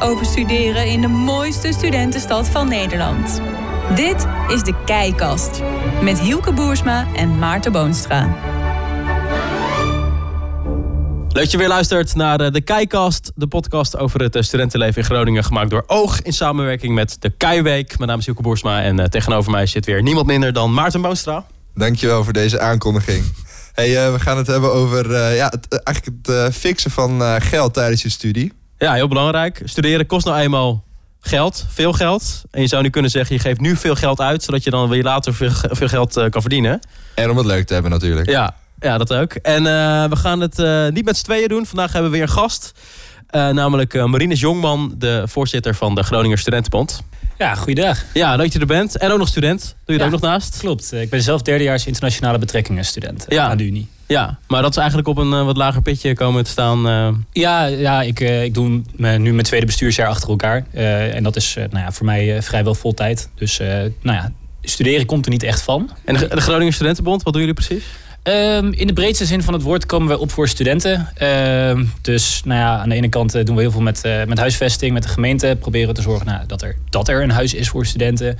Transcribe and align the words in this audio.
over 0.00 0.26
studeren 0.26 0.86
in 0.86 1.00
de 1.00 1.08
mooiste 1.08 1.72
studentenstad 1.72 2.48
van 2.48 2.68
Nederland. 2.68 3.40
Dit 3.94 4.26
is 4.48 4.62
de 4.62 4.74
Keikast 4.84 5.62
met 6.02 6.20
Hielke 6.20 6.52
Boersma 6.52 7.06
en 7.14 7.38
Maarten 7.38 7.72
Boonstra. 7.72 8.36
Leuk 11.28 11.42
dat 11.42 11.50
je 11.50 11.58
weer 11.58 11.68
luistert 11.68 12.14
naar 12.14 12.40
eh, 12.40 12.52
de 12.52 12.60
Keikast, 12.60 13.32
de 13.34 13.46
podcast 13.46 13.96
over 13.96 14.20
het 14.20 14.36
eh, 14.36 14.42
studentenleven 14.42 14.96
in 14.96 15.04
Groningen, 15.04 15.44
gemaakt 15.44 15.70
door 15.70 15.84
Oog 15.86 16.22
in 16.22 16.32
samenwerking 16.32 16.94
met 16.94 17.16
de 17.18 17.30
Keiweek. 17.30 17.98
Mijn 17.98 18.10
naam 18.10 18.18
is 18.18 18.24
Hielke 18.24 18.42
Boersma 18.42 18.82
en 18.82 18.98
eh, 18.98 19.06
tegenover 19.06 19.50
mij 19.50 19.66
zit 19.66 19.86
weer 19.86 20.02
niemand 20.02 20.26
minder 20.26 20.52
dan 20.52 20.74
Maarten 20.74 21.00
Boonstra. 21.00 21.46
Dankjewel 21.74 22.24
voor 22.24 22.32
deze 22.32 22.60
aankondiging. 22.60 23.24
Hey, 23.72 24.12
we 24.12 24.18
gaan 24.20 24.36
het 24.36 24.46
hebben 24.46 24.72
over 24.72 25.34
ja, 25.34 25.48
het, 25.48 25.82
eigenlijk 25.82 26.26
het 26.26 26.54
fixen 26.54 26.90
van 26.90 27.40
geld 27.40 27.74
tijdens 27.74 28.02
je 28.02 28.08
studie. 28.08 28.52
Ja, 28.78 28.92
heel 28.92 29.08
belangrijk. 29.08 29.62
Studeren 29.64 30.06
kost 30.06 30.26
nou 30.26 30.38
eenmaal 30.38 30.84
geld, 31.20 31.66
veel 31.68 31.92
geld. 31.92 32.42
En 32.50 32.60
je 32.60 32.66
zou 32.66 32.82
nu 32.82 32.90
kunnen 32.90 33.10
zeggen, 33.10 33.34
je 33.34 33.40
geeft 33.40 33.60
nu 33.60 33.76
veel 33.76 33.94
geld 33.94 34.20
uit, 34.20 34.42
zodat 34.42 34.64
je 34.64 34.70
dan 34.70 34.88
weer 34.88 35.02
later 35.02 35.34
veel, 35.34 35.50
veel 35.52 35.88
geld 35.88 36.28
kan 36.30 36.40
verdienen. 36.40 36.80
En 37.14 37.30
om 37.30 37.36
het 37.36 37.46
leuk 37.46 37.66
te 37.66 37.72
hebben 37.72 37.90
natuurlijk. 37.90 38.30
Ja, 38.30 38.54
ja, 38.80 38.98
dat 38.98 39.14
ook. 39.14 39.32
En 39.32 39.62
uh, 39.62 40.04
we 40.04 40.16
gaan 40.16 40.40
het 40.40 40.58
uh, 40.58 40.88
niet 40.88 41.04
met 41.04 41.16
z'n 41.16 41.24
tweeën 41.24 41.48
doen. 41.48 41.66
Vandaag 41.66 41.92
hebben 41.92 42.10
we 42.10 42.16
weer 42.16 42.26
een 42.26 42.32
gast. 42.32 42.72
Uh, 43.30 43.48
namelijk 43.48 44.06
Marines 44.06 44.40
Jongman, 44.40 44.94
de 44.98 45.22
voorzitter 45.26 45.74
van 45.74 45.94
de 45.94 46.02
Groninger 46.02 46.38
Studentenbond. 46.38 47.02
Ja, 47.38 47.54
goeiedag. 47.54 48.04
Ja, 48.14 48.36
dat 48.36 48.52
je 48.52 48.58
er 48.58 48.66
bent. 48.66 48.96
En 48.96 49.10
ook 49.10 49.18
nog 49.18 49.28
student. 49.28 49.60
Doe 49.60 49.74
je 49.84 49.92
ja, 49.92 49.98
er 49.98 50.04
ook 50.04 50.20
nog 50.20 50.30
naast? 50.30 50.58
Klopt. 50.58 50.92
Ik 50.92 51.10
ben 51.10 51.22
zelf 51.22 51.42
derdejaars 51.42 51.86
internationale 51.86 52.38
betrekkingen 52.38 52.84
student 52.84 53.24
ja. 53.28 53.48
aan 53.48 53.56
de 53.56 53.64
Unie. 53.64 53.88
Ja, 54.08 54.38
maar 54.48 54.62
dat 54.62 54.70
is 54.70 54.76
eigenlijk 54.76 55.08
op 55.08 55.16
een 55.16 55.44
wat 55.44 55.56
lager 55.56 55.82
pitje 55.82 56.14
komen 56.14 56.44
te 56.44 56.50
staan. 56.50 56.80
Ja, 57.32 57.64
ja 57.64 58.02
ik, 58.02 58.20
ik 58.20 58.54
doe 58.54 58.82
nu 58.96 59.32
mijn 59.32 59.42
tweede 59.42 59.66
bestuursjaar 59.66 60.08
achter 60.08 60.28
elkaar. 60.28 60.66
en 60.72 61.22
dat 61.22 61.36
is 61.36 61.54
nou 61.54 61.84
ja, 61.84 61.92
voor 61.92 62.06
mij 62.06 62.42
vrijwel 62.42 62.74
vol 62.74 62.94
tijd. 62.94 63.28
Dus 63.34 63.58
nou 63.58 63.92
ja, 64.16 64.32
studeren 64.62 65.06
komt 65.06 65.24
er 65.24 65.30
niet 65.30 65.42
echt 65.42 65.62
van. 65.62 65.90
En 66.04 66.14
de, 66.14 66.28
de 66.28 66.40
Groninger 66.40 66.74
Studentenbond, 66.74 67.22
wat 67.22 67.32
doen 67.32 67.42
jullie 67.42 67.56
precies? 67.56 67.84
Um, 68.28 68.72
in 68.72 68.86
de 68.86 68.92
breedste 68.92 69.26
zin 69.26 69.42
van 69.42 69.54
het 69.54 69.62
woord 69.62 69.86
komen 69.86 70.08
we 70.08 70.18
op 70.18 70.30
voor 70.30 70.48
studenten. 70.48 71.08
Uh, 71.22 71.84
dus 72.02 72.42
nou 72.44 72.60
ja, 72.60 72.78
aan 72.78 72.88
de 72.88 72.94
ene 72.94 73.08
kant 73.08 73.34
eh, 73.34 73.44
doen 73.44 73.54
we 73.54 73.60
heel 73.60 73.70
veel 73.70 73.80
met, 73.80 74.02
uh, 74.06 74.24
met 74.24 74.38
huisvesting, 74.38 74.92
met 74.92 75.02
de 75.02 75.08
gemeente. 75.08 75.56
Proberen 75.60 75.94
te 75.94 76.02
zorgen 76.02 76.26
nou, 76.26 76.46
dat, 76.46 76.62
er, 76.62 76.76
dat 76.90 77.08
er 77.08 77.22
een 77.22 77.30
huis 77.30 77.54
is 77.54 77.68
voor 77.68 77.86
studenten. 77.86 78.38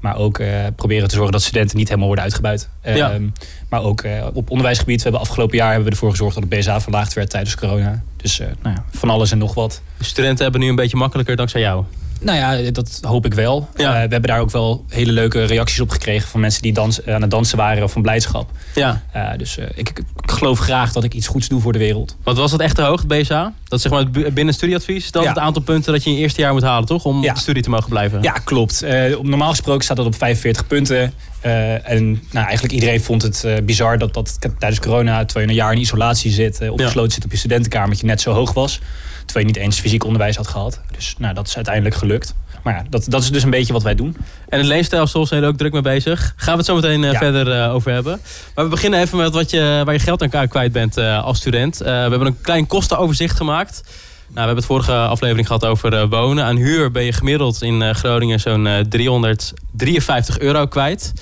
Maar 0.00 0.16
ook 0.16 0.38
uh, 0.38 0.48
proberen 0.76 1.08
te 1.08 1.14
zorgen 1.14 1.32
dat 1.32 1.42
studenten 1.42 1.76
niet 1.76 1.86
helemaal 1.86 2.06
worden 2.06 2.24
uitgebuit. 2.24 2.68
Ja. 2.84 3.14
Um, 3.14 3.32
maar 3.68 3.82
ook 3.82 4.04
op 4.32 4.50
onderwijsgebied. 4.50 4.96
We 4.96 5.02
hebben 5.02 5.20
afgelopen 5.20 5.56
jaar 5.56 5.68
hebben 5.68 5.84
we 5.84 5.90
ervoor 5.90 6.10
gezorgd 6.10 6.34
dat 6.34 6.50
de 6.50 6.56
BSA 6.56 6.80
verlaagd 6.80 7.12
werd 7.12 7.30
tijdens 7.30 7.56
corona. 7.56 8.02
Dus 8.16 8.38
nou 8.38 8.74
ja, 8.76 8.84
van 8.90 9.10
alles 9.10 9.30
en 9.30 9.38
nog 9.38 9.54
wat. 9.54 9.82
De 9.98 10.04
studenten 10.04 10.42
hebben 10.42 10.60
nu 10.60 10.68
een 10.68 10.74
beetje 10.74 10.96
makkelijker 10.96 11.36
dankzij 11.36 11.60
jou. 11.60 11.84
Nou 12.20 12.38
ja, 12.38 12.70
dat 12.70 13.00
hoop 13.02 13.26
ik 13.26 13.34
wel. 13.34 13.68
Ja. 13.76 13.86
Uh, 13.86 13.92
we 13.92 13.98
hebben 13.98 14.22
daar 14.22 14.40
ook 14.40 14.50
wel 14.50 14.84
hele 14.88 15.12
leuke 15.12 15.44
reacties 15.44 15.80
op 15.80 15.90
gekregen 15.90 16.28
van 16.28 16.40
mensen 16.40 16.62
die 16.62 16.72
dans, 16.72 17.06
aan 17.06 17.20
het 17.20 17.30
dansen 17.30 17.56
waren 17.56 17.82
of 17.82 17.92
van 17.92 18.02
blijdschap. 18.02 18.50
Ja. 18.74 19.02
Uh, 19.16 19.28
dus 19.36 19.58
uh, 19.58 19.64
ik, 19.74 19.88
ik, 19.88 20.30
geloof 20.30 20.58
graag 20.58 20.92
dat 20.92 21.04
ik 21.04 21.14
iets 21.14 21.26
goeds 21.26 21.48
doe 21.48 21.60
voor 21.60 21.72
de 21.72 21.78
wereld. 21.78 22.16
Wat 22.22 22.36
was 22.36 22.50
dat 22.50 22.60
echt 22.60 22.74
te 22.74 22.82
hoog, 22.82 23.06
BSA? 23.06 23.52
Dat 23.68 23.80
zeg 23.80 23.92
maar 23.92 24.00
het 24.00 24.34
binnen 24.34 24.54
studieadvies. 24.54 25.10
Dat 25.10 25.22
is 25.22 25.28
het 25.28 25.38
aantal 25.38 25.62
punten 25.62 25.92
dat 25.92 26.04
je 26.04 26.10
in 26.10 26.16
je 26.16 26.22
eerste 26.22 26.40
jaar 26.40 26.52
moet 26.52 26.62
halen, 26.62 26.86
toch? 26.86 27.04
Om 27.04 27.22
ja. 27.22 27.32
de 27.32 27.40
studie 27.40 27.62
te 27.62 27.70
mogen 27.70 27.88
blijven. 27.88 28.22
Ja, 28.22 28.32
klopt. 28.32 28.84
normaal 29.22 29.50
gesproken 29.50 29.84
staat 29.84 29.96
dat 29.96 30.06
op 30.06 30.14
45 30.14 30.66
punten. 30.66 31.12
en 31.40 32.22
nou, 32.30 32.46
eigenlijk 32.46 32.72
iedereen 32.74 33.00
vond 33.00 33.22
het 33.22 33.46
bizar 33.64 33.98
dat 33.98 34.14
dat 34.14 34.38
tijdens 34.58 34.80
corona, 34.80 35.24
terwijl 35.24 35.46
je 35.46 35.52
een 35.52 35.58
jaar 35.58 35.72
in 35.72 35.80
isolatie 35.80 36.32
zit, 36.32 36.70
opgesloten 36.70 37.12
zit 37.12 37.24
op 37.24 37.30
je 37.30 37.36
studentenkamertje, 37.36 38.06
net 38.06 38.20
zo 38.20 38.32
hoog 38.32 38.52
was. 38.52 38.80
Je 39.38 39.46
niet 39.46 39.56
eens 39.56 39.80
fysiek 39.80 40.04
onderwijs 40.04 40.36
had 40.36 40.46
gehad. 40.46 40.80
Dus 40.92 41.14
nou, 41.18 41.34
dat 41.34 41.46
is 41.46 41.56
uiteindelijk 41.56 41.94
gelukt. 41.94 42.34
Maar 42.62 42.74
ja, 42.74 42.84
dat, 42.90 43.06
dat 43.08 43.22
is 43.22 43.30
dus 43.30 43.42
een 43.42 43.50
beetje 43.50 43.72
wat 43.72 43.82
wij 43.82 43.94
doen. 43.94 44.16
En 44.48 44.58
het 44.58 44.66
leefstijlstof 44.66 45.28
zijn 45.28 45.42
er 45.42 45.48
ook 45.48 45.56
druk 45.56 45.72
mee 45.72 45.82
bezig. 45.82 46.32
Gaan 46.36 46.52
we 46.52 46.58
het 46.58 46.66
zo 46.66 46.74
meteen 46.74 47.02
uh, 47.02 47.18
verder 47.18 47.56
uh, 47.56 47.74
over 47.74 47.92
hebben. 47.92 48.20
Maar 48.54 48.64
we 48.64 48.70
beginnen 48.70 49.00
even 49.00 49.18
met 49.18 49.32
wat 49.32 49.50
je, 49.50 49.82
waar 49.84 49.94
je 49.94 50.00
geld 50.00 50.34
aan 50.34 50.48
kwijt 50.48 50.72
bent 50.72 50.98
uh, 50.98 51.24
als 51.24 51.38
student. 51.38 51.78
we 51.78 51.84
hebben 51.84 52.26
een 52.26 52.40
klein 52.40 52.66
kostenoverzicht 52.66 53.36
gemaakt. 53.36 53.82
Nou, 54.30 54.48
we 54.48 54.54
hebben 54.54 54.56
het 54.56 54.84
vorige 54.84 55.06
aflevering 55.06 55.46
gehad 55.46 55.64
over 55.64 56.08
wonen. 56.08 56.44
Aan 56.44 56.56
huur 56.56 56.90
ben 56.90 57.04
je 57.04 57.12
gemiddeld 57.12 57.62
in 57.62 57.94
Groningen 57.94 58.40
zo'n 58.40 58.68
353 58.88 60.38
euro 60.38 60.66
kwijt. 60.66 61.12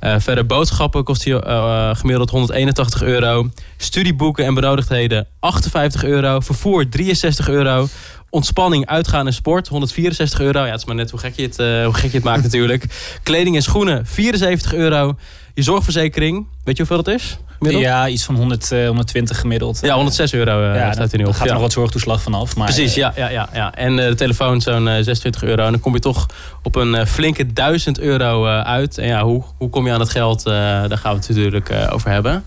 verder 0.00 0.46
boodschappen 0.46 1.04
kost 1.04 1.24
je 1.24 1.92
gemiddeld 1.96 2.30
181 2.30 3.02
euro. 3.02 3.48
Studieboeken 3.76 4.44
en 4.44 4.54
benodigdheden 4.54 5.26
58 5.40 6.04
euro. 6.04 6.40
Vervoer 6.40 6.88
63 6.88 7.48
euro. 7.48 7.86
Ontspanning, 8.30 8.86
uitgaan 8.86 9.26
en 9.26 9.32
sport, 9.32 9.68
164 9.68 10.40
euro. 10.40 10.64
Ja, 10.64 10.70
het 10.70 10.80
is 10.80 10.84
maar 10.84 10.94
net 10.94 11.10
hoe 11.10 11.20
gek 11.20 11.36
je 11.36 11.42
het, 11.42 11.58
uh, 11.58 11.84
hoe 11.84 11.94
gek 11.94 12.10
je 12.10 12.16
het 12.16 12.24
maakt 12.24 12.42
natuurlijk. 12.42 12.84
Kleding 13.22 13.56
en 13.56 13.62
schoenen, 13.62 14.06
74 14.06 14.74
euro. 14.74 15.16
Je 15.54 15.62
zorgverzekering, 15.62 16.46
weet 16.64 16.76
je 16.76 16.84
hoeveel 16.86 17.02
dat 17.02 17.14
is? 17.14 17.38
Gemiddeld? 17.58 17.84
Ja, 17.84 18.08
iets 18.08 18.24
van 18.24 18.34
100, 18.34 18.70
uh, 18.72 18.86
120 18.86 19.40
gemiddeld. 19.40 19.80
Ja, 19.82 19.94
106 19.94 20.32
euro 20.32 20.62
ja, 20.62 20.92
staat 20.92 21.12
er 21.12 21.18
nu 21.18 21.24
op. 21.24 21.30
Er 21.30 21.36
gaat 21.36 21.46
er 21.46 21.52
nog 21.52 21.62
wat 21.62 21.72
zorgtoeslag 21.72 22.22
vanaf. 22.22 22.56
Maar, 22.56 22.66
Precies, 22.66 22.94
ja, 22.94 23.12
ja, 23.16 23.28
ja, 23.28 23.48
ja. 23.52 23.74
En 23.74 23.96
de 23.96 24.14
telefoon 24.14 24.60
zo'n 24.60 24.84
26 24.84 25.42
euro. 25.42 25.64
En 25.64 25.70
dan 25.70 25.80
kom 25.80 25.92
je 25.94 26.00
toch 26.00 26.26
op 26.62 26.74
een 26.76 27.06
flinke 27.06 27.52
1000 27.52 27.98
euro 28.00 28.46
uit. 28.46 28.98
En 28.98 29.06
ja, 29.06 29.24
hoe, 29.24 29.42
hoe 29.56 29.70
kom 29.70 29.86
je 29.86 29.92
aan 29.92 30.00
het 30.00 30.10
geld? 30.10 30.44
daar 30.44 30.98
gaan 30.98 31.12
we 31.12 31.18
het 31.18 31.28
natuurlijk 31.28 31.72
over 31.90 32.10
hebben. 32.10 32.44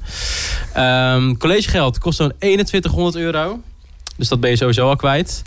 Um, 0.78 1.38
collegegeld 1.38 1.98
kost 1.98 2.18
zo'n 2.18 2.34
2100 2.40 3.16
euro. 3.16 3.60
Dus 4.16 4.28
dat 4.28 4.40
ben 4.40 4.50
je 4.50 4.56
sowieso 4.56 4.88
al 4.88 4.96
kwijt. 4.96 5.44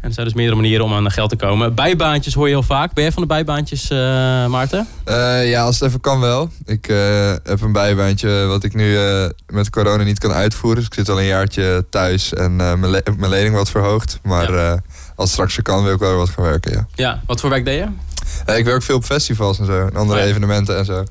En 0.00 0.08
er 0.08 0.12
zijn 0.12 0.26
dus 0.26 0.34
meerdere 0.34 0.56
manieren 0.56 0.84
om 0.84 0.92
aan 0.92 1.10
geld 1.10 1.30
te 1.30 1.36
komen. 1.36 1.74
Bijbaantjes 1.74 2.34
hoor 2.34 2.46
je 2.46 2.52
heel 2.52 2.62
vaak. 2.62 2.92
Ben 2.92 3.02
jij 3.02 3.12
van 3.12 3.22
de 3.22 3.28
bijbaantjes, 3.28 3.90
uh, 3.90 3.98
Maarten? 4.46 4.86
Uh, 5.08 5.50
ja, 5.50 5.62
als 5.62 5.78
het 5.78 5.88
even 5.88 6.00
kan 6.00 6.20
wel. 6.20 6.50
Ik 6.64 6.88
uh, 6.88 7.32
heb 7.42 7.60
een 7.60 7.72
bijbaantje 7.72 8.44
wat 8.46 8.64
ik 8.64 8.74
nu 8.74 8.98
met 9.46 9.70
corona 9.70 10.02
niet 10.02 10.18
kan 10.18 10.32
uitvoeren. 10.32 10.78
Dus 10.78 10.86
ik 10.86 10.94
zit 10.94 11.08
al 11.08 11.18
een 11.18 11.26
jaartje 11.26 11.86
thuis 11.90 12.34
en 12.34 12.56
mijn, 12.56 12.90
le 12.90 13.02
mijn 13.16 13.30
lening 13.30 13.54
wat 13.54 13.70
verhoogd. 13.70 14.18
Maar 14.22 14.52
ja. 14.52 14.70
als 14.70 14.80
het 15.16 15.28
straks 15.28 15.62
kan, 15.62 15.84
wil 15.84 15.92
ik 15.92 15.98
wel 15.98 16.16
wat 16.16 16.28
gaan 16.28 16.44
werken, 16.44 16.72
ja. 16.72 16.86
Ja, 16.94 17.20
wat 17.26 17.40
voor 17.40 17.50
werk 17.50 17.64
deed 17.64 17.78
je? 17.78 18.56
ik 18.56 18.64
werk 18.64 18.82
veel 18.82 18.96
op 18.96 19.04
festivals 19.04 19.58
en 19.58 19.66
zo. 19.66 19.86
En 19.86 19.96
andere 19.96 20.18
oh 20.18 20.24
ja. 20.24 20.30
evenementen 20.30 20.78
en 20.78 20.84
zo. 20.84 21.04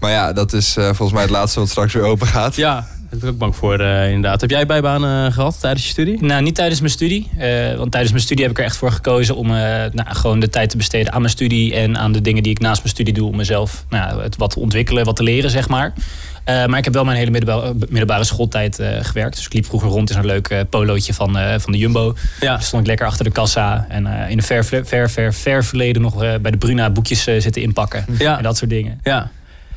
Maar 0.00 0.10
ja, 0.10 0.32
dat 0.32 0.52
is 0.52 0.72
volgens 0.72 1.12
mij 1.12 1.22
het 1.22 1.30
laatste 1.30 1.60
wat 1.60 1.68
straks 1.68 1.92
weer 1.92 2.04
open 2.04 2.26
gaat. 2.26 2.56
Ja, 2.56 2.86
daar 3.10 3.18
ben 3.18 3.28
ik 3.28 3.34
ook 3.34 3.38
bang 3.38 3.56
voor, 3.56 3.80
uh, 3.80 4.06
inderdaad. 4.06 4.40
Heb 4.40 4.50
jij 4.50 4.66
bijbanen 4.66 5.26
uh, 5.26 5.32
gehad 5.32 5.60
tijdens 5.60 5.84
je 5.84 5.90
studie? 5.90 6.22
Nou, 6.24 6.42
niet 6.42 6.54
tijdens 6.54 6.80
mijn 6.80 6.92
studie. 6.92 7.30
Uh, 7.38 7.74
want 7.76 7.90
tijdens 7.90 8.12
mijn 8.12 8.24
studie 8.24 8.42
heb 8.42 8.52
ik 8.52 8.58
er 8.58 8.64
echt 8.64 8.76
voor 8.76 8.92
gekozen 8.92 9.36
om 9.36 9.46
nou, 9.46 9.90
gewoon 10.04 10.40
de 10.40 10.48
tijd 10.48 10.70
te 10.70 10.76
besteden 10.76 11.12
aan 11.12 11.20
mijn 11.20 11.32
studie 11.32 11.74
en 11.74 11.98
aan 11.98 12.12
de 12.12 12.20
dingen 12.20 12.42
die 12.42 12.52
ik 12.52 12.58
naast 12.58 12.78
mijn 12.78 12.94
studie 12.94 13.14
doe 13.14 13.28
om 13.28 13.36
mezelf 13.36 13.84
nou, 13.88 14.22
het 14.22 14.36
wat 14.36 14.50
te 14.50 14.58
ontwikkelen, 14.58 15.04
wat 15.04 15.16
te 15.16 15.22
leren, 15.22 15.50
zeg 15.50 15.68
maar. 15.68 15.92
maar 16.44 16.78
ik 16.78 16.84
heb 16.84 16.94
wel 16.94 17.04
mijn 17.04 17.16
hele 17.16 17.30
middelbare, 17.30 17.74
middelbare 17.88 18.24
schooltijd 18.24 18.82
gewerkt. 19.00 19.36
Dus 19.36 19.46
ik 19.46 19.52
liep 19.52 19.66
vroeger 19.66 19.88
rond 19.88 20.08
in 20.08 20.14
zo'n 20.14 20.26
leuk 20.26 20.64
polootje 20.70 21.14
van, 21.14 21.38
van 21.60 21.72
de 21.72 21.78
Jumbo. 21.78 22.14
Ja. 22.40 22.56
Dus 22.56 22.66
stond 22.66 22.82
ik 22.82 22.88
lekker 22.88 23.06
achter 23.06 23.24
de 23.24 23.30
kassa. 23.30 23.86
En 23.88 24.06
in 24.06 24.38
een 24.38 24.42
ver, 24.42 24.64
ver, 24.64 25.08
ver, 25.08 25.34
ver 25.34 25.64
verleden 25.64 26.02
nog 26.02 26.18
bij 26.18 26.50
de 26.50 26.56
Bruna 26.56 26.90
boekjes 26.90 27.22
zitten 27.22 27.62
inpakken. 27.62 28.04
Ja. 28.18 28.36
En 28.36 28.42
dat 28.42 28.56
soort 28.56 28.70
dingen. 28.70 29.00
Ja. 29.02 29.30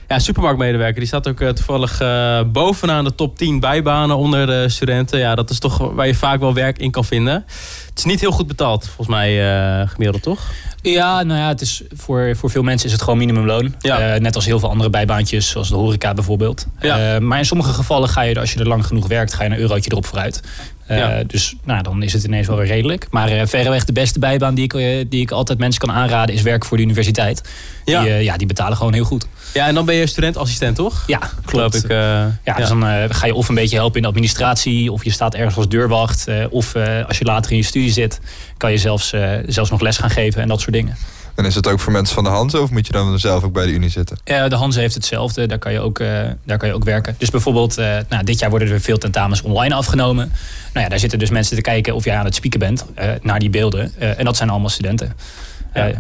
Ja, 0.08 0.20
supermarktmedewerker. 0.20 1.00
Die 1.00 1.08
staat 1.08 1.28
ook 1.28 1.40
uh, 1.40 1.50
toevallig 1.50 2.02
uh, 2.02 2.42
bovenaan 2.48 3.04
de 3.04 3.16
top 3.16 3.38
10 3.38 3.60
bijbanen 3.60 4.18
onder 4.18 4.46
de 4.46 4.70
studenten. 4.70 5.20
Ja, 5.20 5.36
dat 5.36 5.50
is 5.50 5.60
toch 5.60 5.78
waar 5.78 6.08
je 6.08 6.16
vaak 6.16 6.40
wel 6.40 6.54
werk 6.54 6.78
in 6.78 6.92
kan 6.92 7.06
vinden. 7.06 7.46
Het 7.90 7.98
is 7.98 8.04
niet 8.04 8.20
heel 8.20 8.32
goed 8.32 8.48
betaald, 8.48 8.86
volgens 8.86 9.08
mij 9.08 9.58
uh, 9.82 9.90
gemiddeld, 9.90 10.24
toch? 10.24 10.40
Ja, 10.82 11.24
nou 11.24 11.40
ja, 11.40 11.48
het 11.48 11.62
is 11.62 11.84
voor, 11.96 12.36
voor 12.36 12.50
veel 12.50 12.64
mensen 12.64 12.86
is 12.86 12.94
het 12.94 13.02
gewoon 13.02 13.18
minimumloon. 13.18 13.76
Ja. 13.80 14.18
net 14.18 14.36
als 14.36 14.46
heel 14.46 14.60
veel 14.60 14.70
andere 14.70 14.90
bijbaantjes, 14.90 15.50
zoals 15.50 15.70
de 15.70 15.76
horeca 15.76 16.14
bijvoorbeeld. 16.14 16.68
Ja. 16.80 17.20
maar 17.20 17.38
in 17.38 17.46
sommige 17.46 17.74
gevallen 17.74 18.10
ga 18.10 18.22
je, 18.22 18.40
als 18.40 18.54
je 18.54 18.60
er 18.60 18.68
lang 18.68 18.86
genoeg 18.86 19.08
werkt, 19.08 19.34
ga 19.34 19.44
je 19.44 19.50
een 19.50 19.58
eurotje 19.58 19.92
erop 19.92 20.06
vooruit. 20.06 20.42
Ja. 20.88 21.24
Dus 21.24 21.56
nou, 21.64 21.84
dan 21.84 22.04
is 22.04 22.14
het 22.14 22.24
ineens 22.24 22.48
wel 22.48 22.58
weer 22.58 22.68
redelijk. 22.68 23.08
Maar 23.10 23.32
uh, 23.32 23.42
verreweg 23.46 23.86
de 23.86 23.94
beste 23.94 24.20
bijbaan 24.20 24.56
die 24.56 24.64
ik, 24.64 25.10
die 25.12 25.22
ik 25.22 25.32
altijd 25.32 25.60
mensen 25.60 25.82
kan 25.82 25.92
aanraden... 25.92 26.36
is 26.36 26.42
werk 26.42 26.66
voor 26.66 26.78
de 26.78 26.84
universiteit. 26.84 27.42
Ja. 27.86 28.02
Die, 28.02 28.12
ja, 28.12 28.38
die 28.38 28.48
betalen 28.48 28.78
gewoon 28.78 28.94
heel 28.94 29.04
goed. 29.04 29.28
Ja, 29.54 29.68
en 29.68 29.74
dan 29.74 29.86
ben 29.86 29.96
je 29.96 30.08
studentassistent, 30.08 30.76
toch? 30.76 31.04
Ja, 31.08 31.20
klopt. 31.46 31.76
Ik, 31.76 31.84
uh, 31.84 31.98
ja, 32.44 32.54
dus 32.56 32.68
dan 32.68 32.84
uh, 32.84 33.04
ga 33.10 33.26
je 33.26 33.34
of 33.34 33.50
een 33.50 33.56
beetje 33.56 33.76
helpen 33.76 33.96
in 33.96 34.02
de 34.02 34.08
administratie... 34.08 34.92
of 34.92 35.04
je 35.04 35.12
staat 35.12 35.36
ergens 35.36 35.56
als 35.56 35.68
deurwacht. 35.68 36.28
Uh, 36.28 36.46
of 36.50 36.76
als 37.08 37.18
je 37.18 37.26
later 37.26 37.52
in 37.52 37.58
je 37.58 37.64
studie 37.64 37.92
zit... 37.92 38.20
kan 38.58 38.72
je 38.72 38.78
zelfs, 38.78 39.14
zelfs 39.48 39.70
nog 39.70 39.82
les 39.82 39.98
gaan 39.98 40.10
geven 40.10 40.42
en 40.42 40.48
dat 40.48 40.62
soort 40.62 40.74
dingen. 40.74 40.98
En 41.36 41.46
is 41.46 41.56
het 41.56 41.68
ook 41.68 41.80
voor 41.80 41.92
mensen 41.92 42.16
van 42.16 42.24
de 42.24 42.30
Hanze 42.30 42.62
of 42.62 42.70
moet 42.70 42.88
je 42.88 42.94
dan 42.94 43.20
zelf 43.20 43.44
ook 43.44 43.54
bij 43.54 43.66
de 43.66 43.72
Unie 43.72 43.90
zitten? 43.90 44.18
Ja, 44.24 44.48
de 44.48 44.56
Hanze 44.56 44.80
heeft 44.80 44.94
hetzelfde, 44.94 45.48
daar 45.48 45.60
kan 45.60 45.72
je 45.72 45.80
ook, 45.80 46.00
daar 46.44 46.58
kan 46.58 46.68
je 46.68 46.76
ook 46.76 46.84
werken. 46.84 47.16
Dus 47.18 47.30
bijvoorbeeld, 47.30 47.76
nou, 48.10 48.24
dit 48.24 48.40
jaar 48.40 48.50
worden 48.50 48.72
er 48.72 48.82
veel 48.82 48.98
tentamens 48.98 49.42
online 49.42 49.76
afgenomen. 49.76 50.32
Nou 50.74 50.84
ja, 50.84 50.90
daar 50.90 51.00
zitten 51.00 51.20
dus 51.20 51.30
mensen 51.30 51.56
te 51.56 51.62
kijken 51.62 51.96
of 51.96 52.06
jij 52.06 52.16
aan 52.16 52.26
het 52.26 52.36
spieken 52.36 52.60
bent 52.60 52.86
naar 53.22 53.40
die 53.40 53.50
beelden. 53.50 53.94
en 53.98 54.26
dat 54.26 54.38
zijn 54.38 54.50
allemaal 54.50 54.70
studenten 54.70 55.16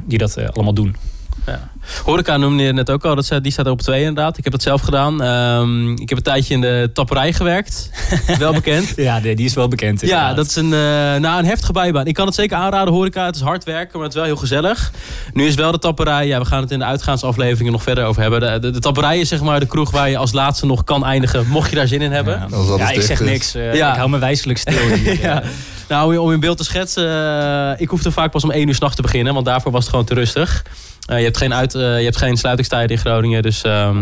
die 0.05 0.17
dat 0.17 0.53
allemaal 0.53 0.73
doen. 0.73 0.95
Ja. 1.45 1.71
Horeca 2.03 2.37
noemde 2.37 2.63
je 2.63 2.73
net 2.73 2.89
ook 2.89 3.05
al, 3.05 3.15
dat, 3.15 3.25
staat- 3.25 3.43
die 3.43 3.51
staat 3.51 3.67
op 3.67 3.81
twee 3.81 3.99
inderdaad. 3.99 4.37
Ik 4.37 4.43
heb 4.43 4.53
dat 4.53 4.61
zelf 4.61 4.81
gedaan. 4.81 5.21
Ehm, 5.23 5.91
ik 5.91 6.09
heb 6.09 6.17
een 6.17 6.23
tijdje 6.23 6.53
in 6.53 6.61
de 6.61 6.89
tapperij 6.93 7.33
gewerkt. 7.33 7.89
wel 8.39 8.53
bekend. 8.53 8.93
Ja, 8.95 9.19
die, 9.19 9.35
die 9.35 9.45
is 9.45 9.53
wel 9.53 9.67
bekend. 9.67 10.01
Ja, 10.01 10.07
inderdaad. 10.07 10.35
dat 10.35 10.45
is 10.45 10.55
een, 10.55 10.73
eh, 10.73 11.21
nou, 11.21 11.39
een 11.39 11.45
heftige 11.45 11.71
bijbaan. 11.71 12.05
Ik 12.07 12.13
kan 12.13 12.25
het 12.25 12.35
zeker 12.35 12.57
aanraden, 12.57 12.93
horeca. 12.93 13.25
Het 13.25 13.35
is 13.35 13.41
hard 13.41 13.63
werken, 13.63 13.91
maar 13.93 14.03
het 14.03 14.09
is 14.13 14.15
wel 14.15 14.25
heel 14.27 14.35
gezellig. 14.39 14.91
Nu 15.33 15.45
is 15.47 15.55
wel 15.55 15.71
de 15.71 15.79
tapperij, 15.79 16.27
ja, 16.27 16.39
we 16.39 16.45
gaan 16.45 16.61
het 16.61 16.71
in 16.71 16.79
de 16.79 16.85
uitgaansafleveringen 16.85 17.71
nog 17.71 17.83
verder 17.83 18.05
over 18.05 18.21
hebben. 18.21 18.39
De, 18.39 18.59
de, 18.59 18.69
de 18.71 18.79
tapperij 18.79 19.19
is 19.19 19.29
zeg 19.29 19.41
maar 19.41 19.59
de 19.59 19.65
kroeg 19.67 19.91
waar 19.91 20.09
je 20.09 20.17
als 20.17 20.31
laatste 20.31 20.65
nog 20.65 20.83
kan 20.83 21.05
eindigen, 21.05 21.47
mocht 21.47 21.69
je 21.69 21.75
daar 21.75 21.87
zin 21.87 22.01
in 22.01 22.11
hebben. 22.11 22.47
Ja, 22.51 22.77
ja 22.77 22.89
ik 22.89 23.01
zeg 23.01 23.19
is. 23.19 23.27
niks. 23.29 23.55
eh, 23.55 23.73
Ja. 23.73 23.91
Ik 23.91 23.97
hou 23.97 24.09
me 24.09 24.17
wijselijk 24.19 24.59
stil. 24.59 24.87
hier. 24.87 25.21
Ja. 25.21 25.43
Nou, 25.87 26.17
om 26.17 26.31
in 26.31 26.39
beeld 26.39 26.57
te 26.57 26.63
schetsen, 26.63 27.07
eh, 27.09 27.81
ik 27.81 27.89
hoefde 27.89 28.11
vaak 28.11 28.31
pas 28.31 28.43
om 28.43 28.51
één 28.51 28.67
uur 28.67 28.75
s'nachts 28.75 28.95
te 28.95 29.01
beginnen, 29.01 29.33
want 29.33 29.45
daarvoor 29.45 29.71
was 29.71 29.81
het 29.81 29.89
gewoon 29.89 30.05
te 30.05 30.13
rustig. 30.13 30.63
Eh, 31.05 31.17
je, 31.17 31.23
hebt 31.23 31.37
geen 31.37 31.53
uit, 31.53 31.75
eh, 31.75 31.97
je 31.97 32.03
hebt 32.03 32.17
geen 32.17 32.37
sluitingstijden 32.37 32.95
in 32.95 33.01
Groningen, 33.01 33.41
dus 33.41 33.61
eh, 33.61 33.95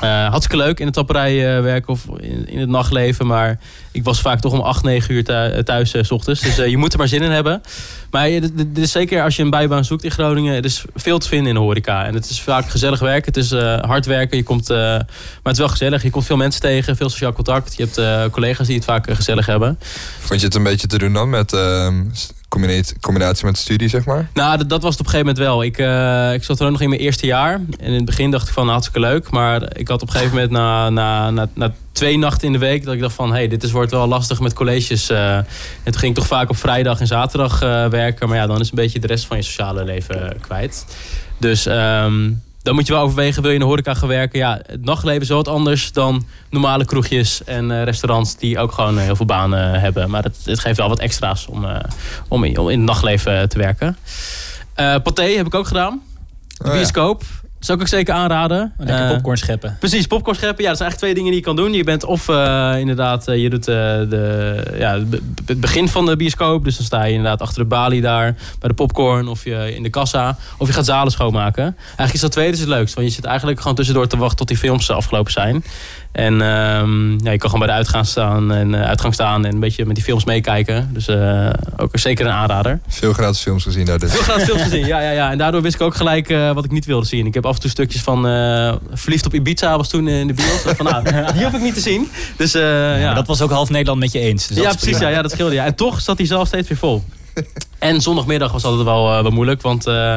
hartstikke 0.00 0.56
leuk 0.56 0.80
in 0.80 0.86
de 0.86 0.92
tapperij 0.92 1.62
werken 1.62 1.92
of 1.92 2.04
in, 2.20 2.48
in 2.48 2.58
het 2.58 2.68
nachtleven. 2.68 3.26
Maar 3.26 3.58
ik 3.92 4.04
was 4.04 4.20
vaak 4.20 4.40
toch 4.40 4.52
om 4.52 4.60
8, 4.60 4.82
9 4.82 5.14
uur 5.14 5.24
thu- 5.24 5.62
thuis 5.62 5.94
s 6.00 6.10
ochtends. 6.10 6.40
Dus 6.40 6.56
je 6.56 6.76
moet 6.76 6.92
er 6.92 6.98
maar 6.98 7.08
zin 7.08 7.22
in 7.22 7.30
hebben. 7.30 7.62
Maar 8.10 8.28
dit, 8.28 8.78
is 8.78 8.92
zeker 8.92 9.22
als 9.22 9.36
je 9.36 9.42
een 9.42 9.50
bijbaan 9.50 9.84
zoekt 9.84 10.04
in 10.04 10.10
Groningen, 10.10 10.54
het 10.54 10.64
is 10.64 10.84
veel 10.94 11.18
te 11.18 11.28
vinden 11.28 11.48
in 11.48 11.54
de 11.54 11.60
horeca. 11.60 12.04
En 12.04 12.14
het 12.14 12.30
is 12.30 12.40
vaak 12.40 12.68
gezellig 12.68 13.00
werken, 13.00 13.32
het 13.32 13.36
is 13.36 13.50
hard 13.80 14.06
werken. 14.06 14.36
Je 14.36 14.42
komt, 14.42 14.68
maar 14.68 15.06
het 15.42 15.52
is 15.52 15.58
wel 15.58 15.68
gezellig. 15.68 16.02
Je 16.02 16.10
komt 16.10 16.26
veel 16.26 16.36
mensen 16.36 16.60
tegen, 16.60 16.96
veel 16.96 17.10
sociaal 17.10 17.32
contact. 17.32 17.76
Je 17.76 17.88
hebt 17.90 18.30
collega's 18.30 18.66
die 18.66 18.76
het 18.76 18.84
vaak 18.84 19.10
gezellig 19.10 19.46
hebben. 19.46 19.78
Vond 20.18 20.40
je 20.40 20.46
het 20.46 20.54
een 20.54 20.62
beetje 20.62 20.86
te 20.86 20.98
doen 20.98 21.12
dan 21.12 21.30
met 21.30 21.52
ehm, 21.52 22.04
combinatie, 23.00 23.46
met 23.46 23.58
studie, 23.58 23.88
zeg 23.88 24.04
maar? 24.04 24.28
Nou, 24.34 24.58
dat, 24.58 24.68
dat 24.68 24.82
was 24.82 24.90
het 24.96 25.00
op 25.00 25.06
een 25.06 25.12
gegeven 25.12 25.34
moment 25.34 25.38
wel. 25.38 25.62
Ik, 25.64 25.78
eh, 25.78 26.34
ik 26.34 26.44
zat 26.44 26.58
er 26.60 26.64
ook 26.66 26.72
nog 26.72 26.80
in 26.80 26.88
mijn 26.88 27.00
eerste 27.00 27.26
jaar. 27.26 27.54
En 27.54 27.86
in 27.86 27.92
het 27.92 28.04
begin 28.04 28.30
dacht 28.30 28.46
ik 28.46 28.52
van, 28.52 28.62
nou, 28.62 28.72
hartstikke 28.78 29.08
leuk. 29.08 29.30
Maar 29.30 29.76
ik 29.76 29.88
had 29.88 30.02
op 30.02 30.08
een 30.08 30.14
gegeven 30.14 30.34
moment 30.34 30.52
na, 30.52 30.90
na, 30.90 31.30
na, 31.30 31.48
na 31.54 31.74
twee 31.92 32.18
nachten 32.18 32.46
in 32.46 32.52
de 32.52 32.58
week... 32.58 32.84
dat 32.84 32.94
ik 32.94 33.00
dacht 33.00 33.14
van, 33.14 33.28
hé, 33.28 33.34
hey, 33.34 33.48
dit 33.48 33.62
is, 33.62 33.70
wordt 33.70 33.90
wel 33.90 34.06
lastig 34.06 34.40
met 34.40 34.52
colleges. 34.52 35.10
eh. 35.10 35.36
en 35.36 35.46
toen 35.82 35.98
ging 35.98 36.12
ik 36.12 36.18
toch 36.18 36.26
vaak 36.26 36.50
op 36.50 36.56
vrijdag 36.56 37.00
en 37.00 37.06
zaterdag 37.06 37.62
eh, 37.62 37.86
werken. 37.86 38.28
Maar 38.28 38.36
ja, 38.36 38.46
dan 38.46 38.60
is 38.60 38.68
een 38.68 38.76
beetje 38.76 38.98
de 38.98 39.06
rest 39.06 39.26
van 39.26 39.36
je 39.36 39.42
sociale 39.42 39.84
leven 39.84 40.36
kwijt. 40.40 40.86
Dus 41.38 41.66
ehm, 41.66 42.30
dan 42.64 42.74
moet 42.74 42.86
je 42.86 42.92
wel 42.92 43.02
overwegen, 43.02 43.42
wil 43.42 43.50
je 43.50 43.56
in 43.56 43.62
de 43.62 43.68
horeca 43.68 43.94
gaan 43.94 44.08
werken? 44.08 44.38
Ja, 44.38 44.60
het 44.66 44.84
nachtleven 44.84 45.22
is 45.22 45.28
wel 45.28 45.36
wat 45.36 45.48
anders 45.48 45.92
dan 45.92 46.26
normale 46.50 46.84
kroegjes 46.84 47.44
en 47.44 47.70
eh, 47.70 47.82
restaurants... 47.82 48.36
die 48.36 48.58
ook 48.58 48.72
gewoon 48.72 48.98
eh, 48.98 49.04
heel 49.04 49.16
veel 49.16 49.26
banen 49.26 49.80
hebben. 49.80 50.10
Maar 50.10 50.22
het, 50.22 50.36
het 50.44 50.58
geeft 50.58 50.76
wel 50.76 50.88
wat 50.88 50.98
extra's 50.98 51.46
om, 51.46 51.64
eh, 51.64 51.76
om, 52.28 52.44
in, 52.44 52.58
om 52.58 52.68
in 52.68 52.78
het 52.78 52.86
nachtleven 52.86 53.48
te 53.48 53.58
werken. 53.58 53.96
Eh 54.74 54.96
Pathé 55.02 55.22
heb 55.22 55.46
ik 55.46 55.54
ook 55.54 55.66
gedaan. 55.66 56.02
De 56.56 56.70
Oh 56.70 56.74
ja. 56.74 56.80
Zou 57.64 57.78
ik 57.78 57.84
ook 57.84 57.90
zeker 57.90 58.14
aanraden. 58.14 58.72
Lekker 58.78 59.04
Eh, 59.04 59.10
popcorn 59.10 59.36
scheppen. 59.36 59.76
Precies, 59.78 60.06
popcorn 60.06 60.36
scheppen. 60.36 60.62
Ja, 60.62 60.68
dat 60.68 60.78
zijn 60.78 60.90
eigenlijk 60.90 60.98
twee 60.98 61.14
dingen 61.14 61.30
die 61.30 61.40
je 61.40 61.46
kan 61.46 61.56
doen. 61.56 61.72
Je 61.78 61.84
bent 61.84 62.04
of 62.04 62.28
eh, 62.28 62.74
inderdaad, 62.78 63.28
eh, 63.28 63.42
je 63.42 63.50
doet 63.50 63.64
de, 63.64 64.74
ja, 64.78 64.92
het 64.92 65.10
be- 65.10 65.22
het 65.46 65.60
begin 65.60 65.88
van 65.88 66.06
de 66.06 66.16
bioscoop. 66.16 66.64
Dus 66.64 66.76
dan 66.76 66.86
sta 66.86 67.04
je 67.04 67.12
inderdaad 67.14 67.40
achter 67.40 67.62
de 67.62 67.68
balie 67.68 68.00
daar 68.00 68.34
bij 68.58 68.68
de 68.68 68.74
popcorn 68.74 69.28
of 69.28 69.44
je 69.44 69.74
in 69.74 69.82
de 69.82 69.90
kassa. 69.90 70.36
Of 70.58 70.66
je 70.66 70.72
gaat 70.72 70.84
zalen 70.84 71.12
schoonmaken. 71.12 71.76
Eigenlijk 71.86 72.12
is 72.14 72.20
dat 72.20 72.32
tweede 72.32 72.58
het 72.58 72.68
leukst. 72.68 72.94
Want 72.94 73.06
je 73.06 73.12
zit 73.12 73.24
eigenlijk 73.24 73.60
gewoon 73.60 73.74
tussendoor 73.76 74.06
te 74.06 74.16
wachten 74.16 74.36
tot 74.38 74.48
die 74.48 74.56
films 74.56 74.90
afgelopen 74.90 75.32
zijn. 75.32 75.64
En 76.14 76.40
ehm, 76.40 77.10
ja, 77.24 77.30
je 77.30 77.38
kan 77.38 77.50
gewoon 77.50 77.58
bij 77.58 77.68
de 77.68 77.72
uitgang 77.72 78.06
staan 78.06 78.52
en, 78.52 78.74
eh, 78.74 78.88
uitgang 78.88 79.14
staan 79.14 79.44
en 79.44 79.52
een 79.52 79.60
beetje 79.60 79.86
met 79.86 79.94
die 79.94 80.04
films 80.04 80.24
meekijken. 80.24 80.90
Dus 80.92 81.08
eh, 81.08 81.50
ook 81.76 81.98
zeker 81.98 82.26
een 82.26 82.32
aanrader. 82.32 82.80
Veel 82.88 83.12
gratis 83.12 83.40
films 83.40 83.62
gezien 83.62 83.84
daar 83.84 83.98
dus. 83.98 84.10
Veel 84.10 84.22
gratis 84.22 84.44
films 84.44 84.62
gezien, 84.62 84.86
ja, 84.86 85.00
ja, 85.00 85.10
ja. 85.10 85.30
En 85.30 85.38
daardoor 85.38 85.62
wist 85.62 85.74
ik 85.74 85.80
ook 85.80 85.94
gelijk 85.94 86.28
eh, 86.28 86.52
wat 86.52 86.64
ik 86.64 86.70
niet 86.70 86.84
wilde 86.84 87.06
zien. 87.06 87.26
Ik 87.26 87.34
heb 87.34 87.46
af 87.46 87.54
en 87.54 87.60
toe 87.60 87.70
stukjes 87.70 88.02
van 88.02 88.26
eh, 88.26 88.74
Verliefd 88.92 89.26
op 89.26 89.34
Ibiza 89.34 89.76
was 89.76 89.88
toen 89.88 90.08
in 90.08 90.26
de 90.26 90.32
bios. 90.32 90.62
van, 90.76 90.86
nou, 90.86 91.02
die 91.32 91.44
hoef 91.44 91.54
ik 91.54 91.60
niet 91.60 91.74
te 91.74 91.80
zien. 91.80 92.10
Dus 92.36 92.54
eh, 92.54 92.62
ja. 93.00 93.06
Maar 93.06 93.14
dat 93.14 93.26
was 93.26 93.40
ook 93.40 93.50
half 93.50 93.70
Nederland 93.70 94.00
met 94.00 94.12
je 94.12 94.18
eens. 94.18 94.46
Dus 94.46 94.56
ja, 94.56 94.72
precies. 94.72 94.98
Ja, 94.98 95.08
ja, 95.08 95.22
dat 95.22 95.30
scheelde. 95.30 95.54
Ja. 95.54 95.64
En 95.64 95.74
toch 95.74 96.00
zat 96.00 96.16
die 96.16 96.26
zaal 96.26 96.46
steeds 96.46 96.68
weer 96.68 96.78
vol. 96.78 97.04
En 97.78 98.00
zondagmiddag 98.00 98.52
was 98.52 98.64
altijd 98.64 98.84
wel, 98.84 99.16
eh, 99.16 99.22
wel 99.22 99.30
moeilijk, 99.30 99.62
want 99.62 99.86
eh, 99.86 100.14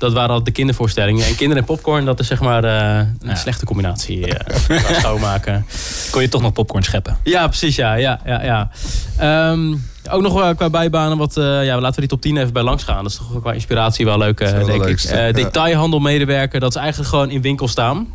dat 0.00 0.12
waren 0.12 0.28
altijd 0.28 0.46
de 0.46 0.52
kindervoorstellingen. 0.52 1.26
En 1.26 1.34
kinderen 1.36 1.62
en 1.62 1.64
popcorn, 1.68 2.04
dat 2.04 2.20
is 2.20 2.26
zeg 2.26 2.40
maar 2.40 2.64
eh, 2.64 2.96
een 2.98 3.28
Ja. 3.28 3.34
slechte 3.34 3.64
combinatie. 3.64 4.26
eh 4.26 4.78
qua 4.84 4.94
schoonmaken. 5.00 5.66
Kon 6.10 6.22
je 6.22 6.28
toch 6.28 6.42
nog 6.42 6.52
popcorn 6.52 6.82
scheppen. 6.82 7.16
Ja, 7.24 7.46
precies. 7.48 7.76
Ja, 7.76 7.94
ja, 7.94 8.20
ja, 8.24 8.42
ja. 8.44 8.70
Ehm, 9.16 9.74
ook 10.10 10.22
nog 10.22 10.32
wel 10.34 10.54
qua 10.54 10.70
bijbanen 10.70 11.18
wat... 11.18 11.36
eh, 11.36 11.64
ja, 11.64 11.74
laten 11.80 11.94
we 11.94 12.00
die 12.00 12.08
top 12.08 12.20
10 12.20 12.36
even 12.36 12.52
bij 12.52 12.62
langs 12.62 12.82
gaan. 12.84 13.02
Dat 13.02 13.12
is 13.12 13.18
toch 13.18 13.34
ook 13.34 13.42
qua 13.42 13.52
inspiratie 13.52 14.04
wel 14.04 14.18
leuk, 14.18 14.40
eh, 14.40 14.46
wel 14.50 14.56
denk 14.58 14.66
de 14.68 14.74
ik. 14.74 14.84
leukste, 14.84 15.14
Eh, 15.16 15.26
ja. 15.26 15.32
Detailhandelmedewerker, 15.32 16.60
dat 16.60 16.70
is 16.70 16.76
eigenlijk 16.80 17.10
gewoon 17.10 17.30
in 17.30 17.42
winkel 17.42 17.68
staan. 17.68 18.06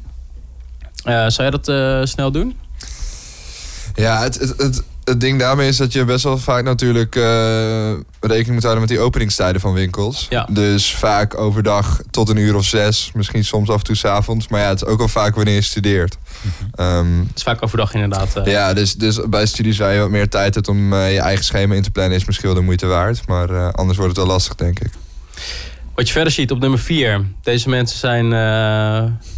Eh, 1.03 1.13
zou 1.13 1.33
jij 1.37 1.49
dat 1.49 1.67
eh, 1.67 1.99
snel 2.03 2.31
doen? 2.31 2.57
Ja, 3.95 4.21
het, 4.21 4.39
het, 4.39 4.53
het, 4.57 4.83
het 5.05 5.19
ding 5.19 5.39
daarmee 5.39 5.67
is 5.67 5.77
dat 5.77 5.93
je 5.93 6.05
best 6.05 6.23
wel 6.23 6.37
vaak 6.37 6.63
natuurlijk 6.63 7.15
eh, 7.15 7.91
rekening 8.19 8.53
moet 8.53 8.61
houden 8.63 8.79
met 8.79 8.89
die 8.89 8.99
openingstijden 8.99 9.61
van 9.61 9.73
winkels. 9.73 10.27
Ja. 10.29 10.47
Dus 10.51 10.95
vaak 10.95 11.37
overdag 11.37 11.99
tot 12.11 12.29
een 12.29 12.37
uur 12.37 12.55
of 12.55 12.65
zes, 12.65 13.11
misschien 13.13 13.43
soms 13.45 13.69
af 13.69 13.77
en 13.77 13.83
toe 13.83 13.95
's 13.95 14.05
avonds. 14.05 14.47
Maar 14.47 14.61
ja, 14.61 14.67
het 14.69 14.81
is 14.81 14.87
ook 14.87 14.97
wel 14.97 15.07
vaak 15.07 15.35
wanneer 15.35 15.53
je 15.55 15.61
studeert. 15.61 16.17
Ehm, 16.75 17.19
Het 17.27 17.35
is 17.37 17.43
vaak 17.43 17.63
overdag 17.63 17.93
inderdaad. 17.93 18.35
eh. 18.35 18.45
ja, 18.51 18.73
dus, 18.73 18.93
dus 18.95 19.19
bij 19.29 19.45
studies 19.45 19.77
waar 19.77 19.93
je 19.93 19.99
wat 19.99 20.09
meer 20.09 20.29
tijd 20.29 20.55
hebt 20.55 20.67
om 20.67 20.93
eh, 20.93 21.13
je 21.13 21.19
eigen 21.19 21.45
schema 21.45 21.75
in 21.75 21.81
te 21.83 21.91
plannen, 21.91 22.17
is 22.17 22.25
misschien 22.25 22.47
wel 22.47 22.57
de 22.57 22.63
moeite 22.63 22.85
waard. 22.85 23.27
Maar 23.27 23.71
anders 23.71 23.97
wordt 23.97 24.15
het 24.17 24.25
wel 24.25 24.33
lastig, 24.35 24.55
denk 24.55 24.79
ik. 24.79 24.89
Wat 25.95 26.07
je 26.07 26.13
verder 26.13 26.33
ziet 26.33 26.51
op 26.51 26.59
nummer 26.59 26.79
4. 26.79 27.25
Deze 27.41 27.69
mensen 27.69 27.97
zijn 27.99 28.33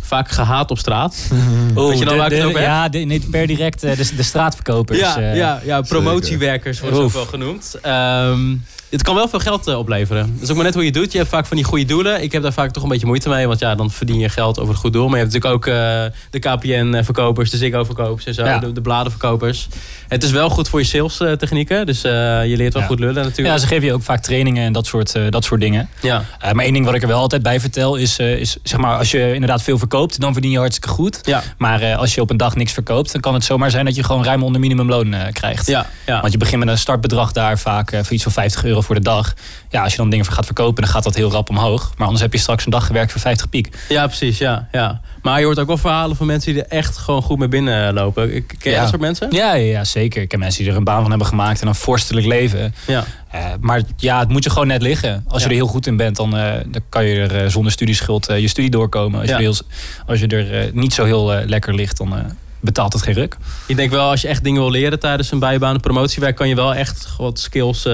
vaak 0.07 0.29
gehaat 0.31 0.71
op 0.71 0.77
straat. 0.77 1.15
Oh, 1.75 1.87
Weet 1.89 1.99
je 1.99 2.05
dan 2.05 2.13
de- 2.13 2.19
waar 2.19 2.31
ik 2.31 2.37
het 2.37 2.47
over 2.47 2.59
heb? 2.59 2.67
Ja, 2.69 2.89
de, 2.89 2.97
nee, 2.99 3.19
per 3.31 3.47
direct 3.47 3.83
eh, 3.83 3.97
de, 3.97 4.15
de 4.15 4.23
straatverkopers. 4.23 4.99
Ja, 4.99 5.17
eh. 5.17 5.35
ja, 5.35 5.61
ja, 5.65 5.81
promotiewerkers 5.81 6.79
worden 6.79 6.97
ze 6.99 7.05
ook 7.05 7.11
wel 7.11 7.25
genoemd. 7.25 7.75
Ehm, 7.81 8.55
het 8.89 9.01
kan 9.03 9.15
wel 9.15 9.27
veel 9.27 9.39
geld 9.39 9.67
eh, 9.67 9.77
opleveren. 9.77 10.31
Dat 10.33 10.43
is 10.43 10.49
ook 10.49 10.55
maar 10.55 10.65
net 10.65 10.73
hoe 10.73 10.83
je 10.83 10.89
het 10.89 10.97
doet. 10.99 11.11
Je 11.11 11.17
hebt 11.17 11.29
vaak 11.29 11.45
van 11.45 11.57
die 11.57 11.65
goede 11.65 11.85
doelen. 11.85 12.21
Ik 12.23 12.31
heb 12.31 12.41
daar 12.41 12.53
vaak 12.53 12.71
toch 12.71 12.83
een 12.83 12.89
beetje 12.89 13.05
moeite 13.05 13.29
mee. 13.29 13.47
Want 13.47 13.59
ja, 13.59 13.75
dan 13.75 13.91
verdien 13.91 14.19
je 14.19 14.29
geld 14.29 14.59
over 14.59 14.71
het 14.71 14.81
goed 14.81 14.93
doel. 14.93 15.07
Maar 15.07 15.17
je 15.19 15.23
hebt 15.23 15.33
natuurlijk 15.33 15.67
ook 15.67 15.73
eh, 15.73 16.19
de 16.29 16.39
KPN-verkopers, 16.39 17.49
de 17.49 17.57
Ziggo-verkopers 17.57 18.25
en 18.25 18.33
zo. 18.33 18.45
Ja. 18.45 18.59
De, 18.59 18.71
de 18.71 18.81
bladenverkopers. 18.81 19.67
Het 20.07 20.23
is 20.23 20.31
wel 20.31 20.49
goed 20.49 20.69
voor 20.69 20.79
je 20.79 20.85
sales-technieken. 20.85 21.85
Dus 21.85 22.03
eh, 22.03 22.11
je 22.45 22.57
leert 22.57 22.73
wel 22.73 22.81
Ja. 22.81 22.87
goed 22.87 22.99
lullen 22.99 23.23
natuurlijk. 23.23 23.47
Ja, 23.47 23.57
ze 23.57 23.67
geven 23.67 23.85
je 23.85 23.93
ook 23.93 24.03
vaak 24.03 24.21
trainingen 24.21 24.63
en 24.65 24.73
dat 24.73 24.85
soort, 24.85 25.15
eh, 25.15 25.23
dat 25.29 25.43
soort 25.43 25.61
dingen. 25.61 25.89
Ja. 26.01 26.23
Eh, 26.39 26.51
maar 26.51 26.63
één 26.63 26.73
ding 26.73 26.85
wat 26.85 26.95
ik 26.95 27.01
er 27.01 27.07
wel 27.07 27.19
altijd 27.19 27.43
bij 27.43 27.59
vertel 27.59 27.95
is, 27.95 28.17
eh, 28.19 28.39
is 28.39 28.57
zeg 28.63 28.79
maar, 28.79 28.97
als 28.97 29.11
je 29.11 29.33
inderdaad 29.33 29.61
veel 29.61 29.77
verkoopt, 29.77 29.95
dan 30.05 30.33
verdien 30.33 30.51
je 30.51 30.57
hartstikke 30.57 30.89
goed. 30.89 31.19
Ja. 31.23 31.43
Maar 31.57 31.81
eh, 31.81 31.97
als 31.97 32.15
je 32.15 32.21
op 32.21 32.29
een 32.29 32.37
dag 32.37 32.55
niks 32.55 32.71
verkoopt, 32.71 33.11
dan 33.11 33.21
kan 33.21 33.33
het 33.33 33.43
zomaar 33.43 33.71
zijn 33.71 33.85
dat 33.85 33.95
je 33.95 34.03
gewoon 34.03 34.23
ruim 34.23 34.43
onder 34.43 34.61
minimumloon 34.61 35.13
eh, 35.13 35.31
krijgt. 35.31 35.67
Ja, 35.67 35.85
ja. 36.05 36.19
Want 36.21 36.31
je 36.31 36.37
begint 36.37 36.59
met 36.59 36.69
een 36.69 36.77
startbedrag 36.77 37.31
daar 37.31 37.59
vaak 37.59 37.91
eh, 37.91 38.03
voor 38.03 38.13
iets 38.13 38.23
van 38.23 38.31
50 38.31 38.63
euro 38.63 38.81
voor 38.81 38.95
de 38.95 39.01
dag. 39.01 39.33
Ja, 39.69 39.83
als 39.83 39.91
je 39.91 39.97
dan 39.97 40.09
dingen 40.09 40.25
gaat 40.25 40.45
verkopen, 40.45 40.83
dan 40.83 40.91
gaat 40.91 41.03
dat 41.03 41.15
heel 41.15 41.31
rap 41.31 41.49
omhoog. 41.49 41.91
Maar 41.95 42.05
anders 42.05 42.23
heb 42.23 42.33
je 42.33 42.39
straks 42.39 42.65
een 42.65 42.71
dag 42.71 42.85
gewerkt 42.85 43.11
voor 43.11 43.21
50 43.21 43.49
piek. 43.49 43.77
Ja, 43.89 44.07
precies. 44.07 44.37
Ja, 44.37 44.67
ja. 44.71 45.01
Maar 45.27 45.39
je 45.39 45.45
hoort 45.45 45.59
ook 45.59 45.67
wel 45.67 45.77
verhalen 45.77 46.15
van 46.15 46.25
mensen 46.27 46.53
die 46.53 46.63
er 46.63 46.69
echt 46.77 46.97
gewoon 46.97 47.21
goed 47.21 47.37
mee 47.39 47.47
binnenlopen. 47.47 48.29
Ken 48.29 48.45
je 48.59 48.69
Ja. 48.69 48.79
dat 48.79 48.89
soort 48.89 49.01
mensen? 49.01 49.27
Ja, 49.31 49.53
ja, 49.53 49.71
ja, 49.71 49.83
zeker. 49.83 50.21
Ik 50.21 50.27
ken 50.27 50.39
mensen 50.39 50.63
die 50.63 50.71
er 50.71 50.77
een 50.77 50.83
baan 50.83 51.01
van 51.01 51.09
hebben 51.09 51.27
gemaakt 51.27 51.61
en 51.61 51.67
een 51.67 51.75
vorstelijk 51.75 52.25
leven. 52.25 52.73
Ja. 52.87 53.03
Eh, 53.31 53.45
maar 53.59 53.81
ja, 53.97 54.19
het 54.19 54.29
moet 54.29 54.43
je 54.43 54.49
gewoon 54.49 54.67
net 54.67 54.81
liggen. 54.81 55.23
Als 55.27 55.43
je 55.43 55.49
er 55.49 55.55
heel 55.55 55.67
goed 55.67 55.87
in 55.87 55.97
bent, 55.97 56.15
dan, 56.15 56.37
eh, 56.37 56.53
dan 56.67 56.81
kan 56.89 57.05
je 57.05 57.19
er 57.19 57.43
eh, 57.43 57.49
zonder 57.49 57.71
studieschuld 57.71 58.25
je 58.37 58.47
studie 58.47 58.71
doorkomen. 58.71 59.19
Als, 59.19 59.29
Ja. 59.29 59.37
je, 59.37 59.43
er 59.43 59.51
heel, 59.51 59.61
als 60.05 60.19
je 60.19 60.27
er 60.27 60.69
niet 60.73 60.93
zo 60.93 61.05
heel 61.05 61.33
lekker 61.45 61.75
ligt, 61.75 61.97
dan 61.97 62.13
betaalt 62.59 62.93
het 62.93 63.01
geen 63.01 63.13
ruk. 63.13 63.37
Ik 63.65 63.75
denk 63.75 63.91
wel, 63.91 64.09
als 64.09 64.21
je 64.21 64.27
echt 64.27 64.43
dingen 64.43 64.61
wil 64.61 64.71
leren 64.71 64.99
tijdens 64.99 65.31
een 65.31 65.39
bijbaan, 65.39 65.79
promotiewerk, 65.79 66.35
kan 66.35 66.47
je 66.47 66.55
wel 66.55 66.73
echt 66.75 67.07
wat 67.17 67.39
skills 67.39 67.85
eh, 67.85 67.93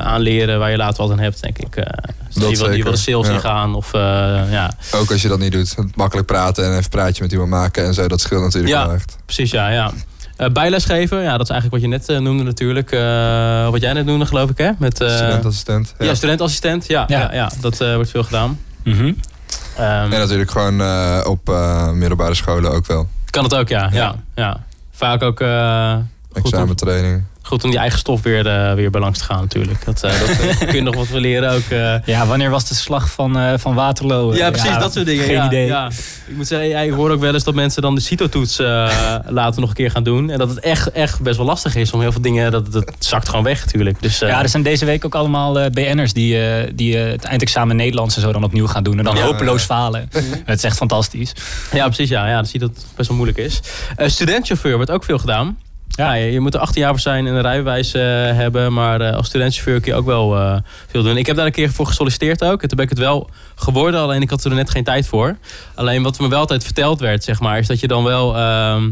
aanleren 0.00 0.58
waar 0.58 0.70
je 0.70 0.76
later 0.76 1.02
wat 1.02 1.10
aan 1.12 1.18
hebt, 1.18 1.42
denk 1.42 1.58
ik. 1.58 1.76
Eh 1.76 1.84
dus 1.84 2.34
die, 2.34 2.42
wil, 2.42 2.48
die 2.48 2.56
zeker, 2.56 2.82
wil 2.82 2.92
de 2.92 2.98
sales 2.98 3.26
ja. 3.26 3.32
ingaan 3.32 3.74
of 3.74 3.92
eh, 3.94 4.00
ja, 4.50 4.70
Ook 4.94 5.10
als 5.10 5.22
je 5.22 5.28
dat 5.28 5.38
niet 5.38 5.52
doet. 5.52 5.74
Makkelijk 5.94 6.26
praten 6.26 6.62
en 6.64 6.70
even 6.70 6.82
een 6.84 6.88
praatje 6.90 7.22
met 7.22 7.32
iemand 7.32 7.50
maken 7.50 7.84
en 7.84 7.94
zo. 7.94 8.08
Dat 8.08 8.20
scheelt 8.20 8.42
natuurlijk 8.42 8.72
Ja. 8.72 8.86
wel 8.86 8.94
echt. 8.94 9.16
precies, 9.24 9.50
ja. 9.50 9.68
ja. 9.68 9.92
Eh, 10.36 10.50
bijles 10.50 10.84
geven, 10.84 11.22
ja, 11.22 11.36
dat 11.36 11.40
is 11.48 11.50
eigenlijk 11.50 11.82
wat 11.82 12.06
je 12.06 12.14
net 12.14 12.20
noemde 12.22 12.42
natuurlijk. 12.42 12.92
Eh, 12.92 13.68
wat 13.70 13.80
jij 13.80 13.92
net 13.92 14.04
noemde, 14.04 14.26
geloof 14.26 14.50
ik, 14.50 14.58
hè? 14.58 14.70
Met, 14.78 15.00
eh, 15.00 15.16
Studentassistent. 15.16 15.94
ja, 15.98 16.14
studentassistent, 16.14 16.86
ja, 16.86 17.04
ja. 17.08 17.18
Ja. 17.20 17.34
ja, 17.34 17.50
dat 17.60 17.80
eh, 17.80 17.94
wordt 17.94 18.10
veel 18.10 18.22
gedaan. 18.24 18.58
Mhm. 18.84 19.12
Ehm, 19.76 20.12
En 20.12 20.18
natuurlijk 20.18 20.50
gewoon 20.50 20.80
eh, 20.80 21.20
op 21.24 21.48
eh, 21.48 21.90
middelbare 21.90 22.34
scholen 22.34 22.70
ook 22.72 22.86
wel. 22.86 23.08
Kan 23.36 23.44
het 23.44 23.54
ook, 23.54 23.68
ja. 23.68 23.88
ja. 23.92 23.98
Ja. 23.98 24.14
ja, 24.34 24.60
Vaak 24.90 25.22
ook 25.22 25.40
eh, 25.40 25.96
Examentraining. 26.32 27.22
Goed 27.46 27.64
om 27.64 27.70
die 27.70 27.78
eigen 27.78 27.98
stof 27.98 28.22
weer, 28.22 28.46
uh, 28.46 28.72
weer 28.72 28.90
bij 28.90 29.00
langs 29.00 29.18
te 29.18 29.24
gaan 29.24 29.40
natuurlijk. 29.40 29.84
Dat, 29.84 30.04
uh, 30.04 30.20
dat 30.20 30.28
uh, 30.28 30.58
kun 30.58 30.74
je 30.74 30.82
nog 30.82 30.94
wat 30.94 31.10
leren 31.10 31.50
ook. 31.50 31.62
Ja, 32.04 32.26
wanneer 32.26 32.50
was 32.50 32.68
de 32.68 32.74
slag 32.74 33.10
van, 33.10 33.58
van 33.58 33.74
Waterloo? 33.74 34.34
Ja, 34.34 34.50
precies, 34.50 34.78
dat 34.78 34.92
soort 34.92 35.06
dingen. 35.06 35.24
Geen 35.24 35.34
ja, 35.34 35.46
idee. 35.46 35.66
Ja. 35.66 35.90
Ik 36.26 36.36
moet 36.36 36.46
zeggen, 36.46 36.82
ik 36.82 36.92
hoor 36.92 37.10
ook 37.10 37.20
wel 37.20 37.34
eens 37.34 37.44
dat 37.44 37.54
mensen 37.54 37.82
dan 37.82 37.94
de 37.94 38.00
CITO-toets 38.00 38.58
later 39.40 39.60
nog 39.60 39.68
een 39.68 39.74
keer 39.74 39.90
gaan 39.90 40.02
doen. 40.02 40.30
En 40.30 40.38
dat 40.38 40.48
het 40.48 40.60
echt, 40.60 40.90
echt 40.90 41.20
best 41.20 41.36
wel 41.36 41.46
lastig 41.46 41.74
is 41.74 41.92
om 41.92 42.00
heel 42.00 42.12
veel 42.12 42.20
dingen, 42.20 42.50
dat, 42.50 42.72
dat 42.72 42.92
zakt 42.98 43.28
gewoon 43.28 43.44
weg 43.44 43.64
natuurlijk. 43.64 44.02
Dus, 44.02 44.18
ja, 44.18 44.42
er 44.42 44.48
zijn 44.48 44.62
deze 44.62 44.84
week 44.84 45.04
ook 45.04 45.14
allemaal 45.14 45.70
BN'ers 45.70 46.12
die, 46.12 46.38
die 46.74 46.96
het 46.96 47.24
eindexamen 47.24 47.76
Nederlands 47.76 48.16
en 48.16 48.22
zo 48.22 48.32
dan 48.32 48.44
opnieuw 48.44 48.66
gaan 48.66 48.82
doen. 48.82 48.98
En 48.98 49.04
dan 49.04 49.18
hopeloos 49.18 49.62
falen. 49.62 50.08
het 50.44 50.58
is 50.58 50.64
echt 50.64 50.76
fantastisch. 50.76 51.32
Ja, 51.72 51.84
precies. 51.84 52.08
Ja, 52.08 52.28
ja 52.28 52.36
dat 52.36 52.48
zie 52.48 52.60
je 52.60 52.66
dat 52.66 52.76
het 52.76 52.86
best 52.96 53.08
wel 53.08 53.16
moeilijk 53.16 53.38
is. 53.38 53.60
studentchauffeur 53.96 54.76
wordt 54.76 54.90
ook 54.90 55.04
veel 55.04 55.18
gedaan. 55.18 55.56
Ja, 55.88 56.12
je, 56.12 56.40
moet 56.40 56.54
er 56.54 56.60
18 56.60 56.80
jaar 56.80 56.90
voor 56.90 57.00
zijn 57.00 57.26
en 57.26 57.34
een 57.34 57.40
rijbewijs 57.40 57.94
uh, 57.94 58.02
hebben. 58.32 58.72
Maar 58.72 59.00
uh, 59.00 59.12
als 59.12 59.26
studentchauffeur 59.26 59.80
kun 59.80 59.92
je 59.92 59.98
ook 59.98 60.06
wel 60.06 60.36
uh, 60.36 60.56
veel 60.86 61.02
doen. 61.02 61.16
Ik 61.16 61.26
heb 61.26 61.36
daar 61.36 61.46
een 61.46 61.52
keer 61.52 61.72
voor 61.72 61.86
gesolliciteerd 61.86 62.44
ook. 62.44 62.62
En 62.62 62.68
toen 62.68 62.76
ben 62.76 62.84
ik 62.84 62.90
het 62.90 62.98
wel 62.98 63.30
geworden. 63.54 64.00
Alleen 64.00 64.22
ik 64.22 64.30
had 64.30 64.44
er 64.44 64.54
net 64.54 64.70
geen 64.70 64.84
tijd 64.84 65.06
voor. 65.06 65.36
Alleen 65.74 66.02
wat 66.02 66.18
me 66.18 66.28
wel 66.28 66.38
altijd 66.38 66.64
verteld 66.64 67.00
werd, 67.00 67.24
zeg 67.24 67.40
maar, 67.40 67.58
is 67.58 67.66
dat 67.66 67.80
je 67.80 67.88
dan 67.88 68.04
wel... 68.04 68.36
Ehm, 68.36 68.90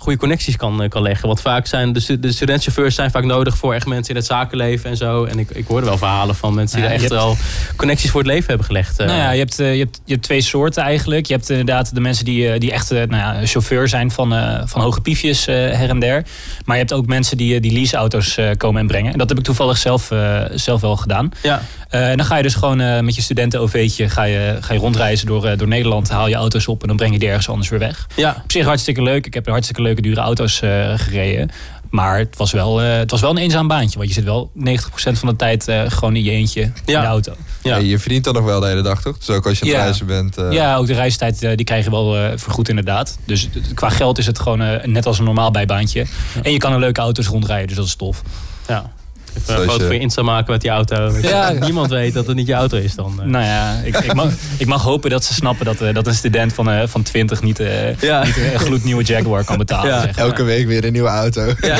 goede 0.00 0.18
connecties 0.18 0.56
kan, 0.56 0.88
kan 0.88 1.02
leggen. 1.02 1.26
Want 1.26 1.40
vaak 1.40 1.66
zijn 1.66 1.92
de, 1.92 2.20
de 2.20 2.32
studentchauffeurs 2.32 2.94
zijn 2.94 3.10
vaak 3.10 3.24
nodig 3.24 3.56
voor 3.56 3.74
echt 3.74 3.86
mensen 3.86 4.10
in 4.10 4.16
het 4.16 4.26
zakenleven 4.26 4.90
en 4.90 4.96
zo. 4.96 5.24
En 5.24 5.38
ik, 5.38 5.50
ik 5.50 5.66
hoorde 5.66 5.86
wel 5.86 5.98
verhalen 5.98 6.34
van 6.34 6.54
mensen 6.54 6.76
die 6.76 6.86
ja, 6.86 6.92
echt 6.94 7.08
wel 7.08 7.36
connecties 7.76 8.10
voor 8.10 8.20
het 8.20 8.28
leven 8.28 8.46
hebben 8.46 8.66
gelegd. 8.66 8.98
Nou 8.98 9.10
ja, 9.10 9.30
je 9.30 9.38
hebt, 9.38 9.56
je, 9.56 9.64
hebt, 9.64 10.00
je 10.04 10.12
hebt 10.12 10.24
twee 10.24 10.40
soorten 10.40 10.82
eigenlijk. 10.82 11.26
Je 11.26 11.32
hebt 11.32 11.50
inderdaad 11.50 11.94
de 11.94 12.00
mensen 12.00 12.24
die, 12.24 12.58
die 12.58 12.72
echt 12.72 12.90
nou 12.90 13.16
ja, 13.16 13.46
chauffeur 13.46 13.88
zijn 13.88 14.10
van, 14.10 14.34
uh, 14.34 14.60
van 14.64 14.80
hoge 14.80 15.00
piefjes 15.00 15.48
uh, 15.48 15.54
her 15.54 15.88
en 15.88 15.98
der. 15.98 16.24
Maar 16.64 16.76
je 16.76 16.82
hebt 16.82 16.92
ook 16.92 17.06
mensen 17.06 17.36
die, 17.36 17.60
die 17.60 17.72
leaseauto's 17.72 18.36
uh, 18.36 18.50
komen 18.56 18.80
en 18.80 18.86
brengen. 18.86 19.12
En 19.12 19.18
dat 19.18 19.28
heb 19.28 19.38
ik 19.38 19.44
toevallig 19.44 19.76
zelf, 19.76 20.12
zelf 20.54 20.80
wel 20.80 20.96
gedaan. 20.96 21.30
Ja. 21.42 21.62
en 21.88 22.16
dan 22.16 22.26
ga 22.26 22.36
je 22.36 22.42
dus 22.42 22.54
gewoon 22.54 23.04
met 23.04 23.14
je 23.14 23.22
studenten-OV'tje 23.22 24.08
ga 24.08 24.22
je, 24.22 24.56
ga 24.60 24.72
je 24.72 24.78
rondreizen 24.78 25.26
door, 25.26 25.56
door 25.56 25.68
Nederland. 25.68 26.08
Haal 26.08 26.28
je 26.28 26.34
auto's 26.34 26.66
op 26.66 26.82
en 26.82 26.88
dan 26.88 26.96
breng 26.96 27.12
je 27.12 27.18
die 27.18 27.28
ergens 27.28 27.48
anders 27.48 27.68
weer 27.68 27.78
weg. 27.78 28.06
Ja. 28.16 28.40
Op 28.44 28.52
zich 28.52 28.64
hartstikke 28.64 29.02
leuk. 29.02 29.26
Ik 29.26 29.34
heb 29.34 29.46
een 29.46 29.52
hartstikke 29.52 29.82
leuke 29.90 30.08
dure 30.08 30.20
auto's 30.20 30.60
uh, 30.62 30.92
gereden. 30.96 31.50
Maar 31.90 32.18
het 32.18 32.36
was, 32.36 32.52
wel, 32.52 32.82
uh, 32.82 32.96
het 32.96 33.10
was 33.10 33.20
wel 33.20 33.30
een 33.30 33.38
eenzaam 33.38 33.68
baantje. 33.68 33.98
Want 33.98 34.08
je 34.08 34.14
zit 34.14 34.24
wel 34.24 34.50
90% 34.58 34.62
van 34.94 35.28
de 35.28 35.36
tijd 35.36 35.68
uh, 35.68 35.82
gewoon 35.86 36.16
in 36.16 36.24
je 36.24 36.30
eentje 36.30 36.60
ja. 36.60 36.70
in 36.84 37.00
de 37.00 37.06
auto. 37.06 37.32
Ja. 37.62 37.76
je 37.76 37.98
verdient 37.98 38.24
dan 38.24 38.34
nog 38.34 38.44
wel 38.44 38.60
de 38.60 38.66
hele 38.66 38.82
dag, 38.82 39.02
toch? 39.02 39.18
Dus 39.18 39.30
ook 39.30 39.46
als 39.46 39.58
je 39.58 39.64
aan 39.64 39.70
ja. 39.70 39.82
reizen 39.82 40.06
bent. 40.06 40.36
Ja, 40.50 40.76
ook 40.76 40.86
de 40.86 40.94
reistijd 40.94 41.40
die 41.40 41.64
krijg 41.64 41.84
je 41.84 41.90
wel 41.90 42.38
vergoed 42.38 42.68
inderdaad. 42.68 43.18
Dus 43.24 43.48
qua 43.74 43.88
geld 43.88 44.18
is 44.18 44.26
het 44.26 44.38
gewoon 44.38 44.80
net 44.84 45.06
als 45.06 45.18
een 45.18 45.24
normaal 45.24 45.50
bijbaantje. 45.50 46.06
En 46.42 46.52
je 46.52 46.58
kan 46.58 46.72
een 46.72 46.80
leuke 46.80 47.00
auto's 47.00 47.26
rondrijden, 47.26 47.66
dus 47.66 47.76
dat 47.76 47.86
is 47.86 47.94
tof. 47.94 48.22
Ja. 48.68 48.92
Even 49.36 49.62
een 49.62 49.70
foto 49.70 49.84
voor 49.84 49.94
je 49.94 50.00
Insta 50.00 50.22
maken 50.22 50.52
met 50.52 50.60
die 50.60 50.70
auto. 50.70 51.12
Ja. 51.22 51.50
Niemand 51.50 51.90
weet 51.90 52.14
dat 52.14 52.26
het 52.26 52.36
niet 52.36 52.46
je 52.46 52.54
auto 52.54 52.76
is 52.76 52.94
dan. 52.94 53.20
Nou 53.24 53.44
ja, 53.44 53.80
ik, 53.84 53.96
ik, 53.96 54.14
mag, 54.14 54.32
ik 54.58 54.66
mag 54.66 54.82
hopen 54.82 55.10
dat 55.10 55.24
ze 55.24 55.34
snappen 55.34 55.64
dat, 55.64 55.82
uh, 55.82 55.94
dat 55.94 56.06
een 56.06 56.14
student 56.14 56.52
van, 56.52 56.70
uh, 56.70 56.82
van 56.86 57.02
20 57.02 57.42
niet, 57.42 57.60
uh, 57.60 57.96
ja. 57.96 58.24
niet 58.24 58.36
een 58.36 58.58
gloednieuwe 58.58 59.02
Jaguar 59.02 59.44
kan 59.44 59.58
betalen. 59.58 59.90
Ja. 59.90 60.00
Zeg 60.00 60.16
maar. 60.16 60.24
Elke 60.24 60.42
week 60.42 60.66
weer 60.66 60.84
een 60.84 60.92
nieuwe 60.92 61.08
auto. 61.08 61.54
Ja. 61.60 61.76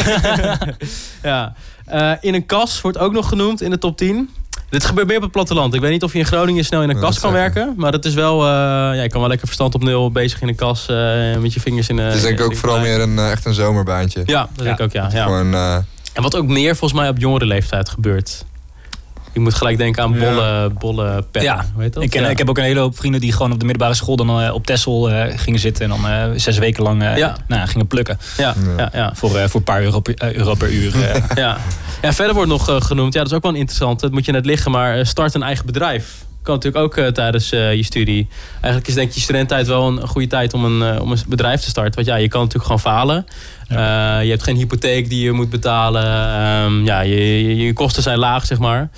ja. 1.91 2.19
in 2.21 2.35
een 2.35 2.47
kas 2.47 2.81
wordt 2.81 2.99
ook 2.99 3.13
nog 3.13 3.29
genoemd 3.29 3.63
in 3.63 3.71
de 3.71 3.79
top 3.79 3.97
10. 3.97 4.31
Dit 4.69 4.85
gebeurt 4.85 5.07
meer 5.07 5.17
op 5.17 5.23
het 5.23 5.33
platteland. 5.33 5.75
Ik 5.75 5.81
weet 5.81 5.91
niet 5.91 6.03
of 6.03 6.13
je 6.13 6.19
in 6.19 6.27
Groningen 6.27 6.65
snel 6.65 6.83
in 6.83 6.91
een 6.91 7.01
kas 7.01 7.21
kan 7.21 7.33
werken. 7.33 7.75
Maar 7.77 7.93
dat 7.93 8.05
is 8.05 8.15
wel... 8.15 8.47
ja, 8.47 9.03
je 9.03 9.09
kan 9.09 9.21
wel 9.21 9.29
lekker 9.29 9.47
verstand 9.47 9.75
op 9.75 9.83
nul 9.83 10.11
bezig 10.11 10.41
in 10.41 10.49
een 10.49 10.55
kas. 10.55 10.87
met 11.41 11.53
je 11.55 11.61
vingers 11.61 11.89
in... 11.89 11.99
Het 11.99 12.15
is 12.15 12.23
denk 12.23 12.39
ik 12.39 12.45
ook 12.45 12.57
vooral 12.57 12.81
meer 12.81 13.01
een, 13.01 13.19
echt 13.19 13.45
een 13.45 13.55
zomerbaantje. 13.55 14.23
Ja, 14.27 14.49
dat 14.55 14.65
denk 14.65 14.79
ik 14.79 14.85
ook, 14.85 14.93
ja. 14.93 15.09
ja. 15.13 15.25
Gewoon... 15.25 15.85
En 16.13 16.23
wat 16.23 16.37
ook 16.37 16.47
meer 16.47 16.77
volgens 16.77 17.01
mij 17.01 17.09
op 17.09 17.19
jongere 17.19 17.47
leeftijd 17.47 17.89
gebeurt. 17.89 18.45
Je 19.33 19.41
moet 19.41 19.55
gelijk 19.55 19.79
denken 19.79 20.03
aan 20.03 20.13
bolle, 20.13 20.43
ja. 20.43 20.69
bolle 20.69 21.25
pennen. 21.31 21.53
Ja, 21.53 21.89
dat? 21.91 22.03
Ik, 22.03 22.11
ken, 22.11 22.23
ja. 22.23 22.29
ik 22.29 22.39
heb 22.39 22.49
ook 22.49 22.59
een 22.59 22.65
hele 22.65 22.81
hoop 22.81 22.97
vrienden 22.97 23.21
die 23.21 23.33
gewoon 23.33 23.53
op 23.53 23.61
de 23.61 23.65
middelbare 23.67 23.97
school 23.97 24.17
dan 24.17 24.43
uh, 24.43 24.55
op 24.55 24.67
Texel 24.67 25.11
uh, 25.11 25.23
gingen 25.37 25.61
zitten. 25.61 25.85
En 25.85 25.91
dan 25.91 26.11
uh, 26.11 26.39
zes 26.39 26.59
weken 26.59 26.83
lang 26.83 27.03
ja. 27.17 27.37
nou, 27.47 27.69
gingen 27.69 27.87
plukken. 27.87 28.19
Ja, 28.37 28.55
ja. 28.77 28.91
ja, 28.93 29.13
Voor, 29.15 29.31
voor 29.31 29.61
een 29.61 29.65
paar 29.65 29.83
euro 29.83 30.01
per, 30.01 30.37
euro 30.37 30.55
per 30.55 30.71
uur. 30.71 30.93
ja. 31.35 31.59
ja, 32.03 32.13
verder 32.13 32.35
wordt 32.35 32.51
nog 32.51 32.87
genoemd. 32.87 33.13
Ja, 33.13 33.21
dat 33.21 33.31
is 33.31 33.37
ook 33.37 33.43
wel 33.43 33.55
interessant. 33.55 34.01
Dat 34.01 34.11
moet 34.11 34.25
je 34.25 34.33
net 34.33 34.47
liggen. 34.47 34.71
Maar 34.71 35.07
start 35.07 35.35
een 35.35 35.43
eigen 35.43 35.67
bedrijf 35.67 36.25
kan 36.43 36.55
natuurlijk 36.55 36.85
ook 36.85 36.97
uh, 36.97 37.07
tijdens 37.07 37.53
uh, 37.53 37.75
je 37.75 37.83
studie. 37.83 38.29
Eigenlijk 38.53 38.89
is 38.89 38.95
denk 38.95 39.09
ik 39.09 39.15
je 39.15 39.21
studententijd 39.21 39.67
wel 39.67 39.87
een, 39.87 40.09
goede 40.09 40.27
tijd 40.27 40.55
om 40.55 40.65
een, 40.65 40.95
uh, 40.95 41.03
om 41.03 41.13
een 41.13 41.19
bedrijf 41.29 41.61
te 41.61 41.69
starten. 41.69 41.95
Want 41.95 42.07
ja, 42.07 42.17
je 42.17 42.29
kan 42.29 42.41
natuurlijk 42.41 42.67
gewoon 42.67 42.95
falen. 42.95 43.27
Ja. 43.69 44.19
je 44.19 44.31
hebt 44.31 44.43
geen 44.43 44.57
hypotheek 44.57 45.09
die 45.09 45.25
je 45.25 45.33
moet 45.33 45.51
betalen. 45.51 46.05
Um, 46.65 46.85
ja, 46.85 47.01
je, 47.01 47.47
je, 47.47 47.57
je, 47.57 47.73
kosten 47.73 48.03
zijn 48.03 48.19
laag, 48.19 48.47
zeg 48.47 48.59
maar. 48.59 48.91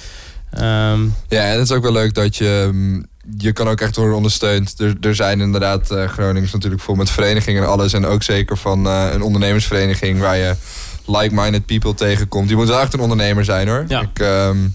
Um, 0.54 1.14
ja, 1.28 1.42
en 1.42 1.58
het 1.58 1.70
is 1.70 1.72
ook 1.72 1.82
wel 1.82 1.92
leuk 1.92 2.14
dat 2.14 2.36
je... 2.36 3.10
Je 3.38 3.52
kan 3.52 3.68
ook 3.68 3.80
echt 3.80 3.96
worden 3.96 4.16
ondersteund. 4.16 4.80
Er, 4.80 4.94
er 5.00 5.14
zijn 5.14 5.40
inderdaad 5.40 5.88
Gronings 6.06 6.52
natuurlijk 6.52 6.82
vol 6.82 6.94
met 6.94 7.10
verenigingen 7.10 7.62
en 7.62 7.68
alles. 7.68 7.92
En 7.92 8.06
ook 8.06 8.22
zeker 8.22 8.56
van 8.56 8.86
een 8.86 9.22
ondernemersvereniging 9.22 10.20
waar 10.20 10.36
je 10.36 10.54
like-minded 11.06 11.66
people 11.66 11.94
tegenkomt. 11.94 12.48
Je 12.48 12.56
moet 12.56 12.68
wel 12.68 12.80
echt 12.80 12.94
een 12.94 13.00
ondernemer 13.00 13.44
zijn 13.44 13.68
hoor. 13.68 13.84
Ja. 13.88 14.00
Ik, 14.00 14.18
um, 14.18 14.74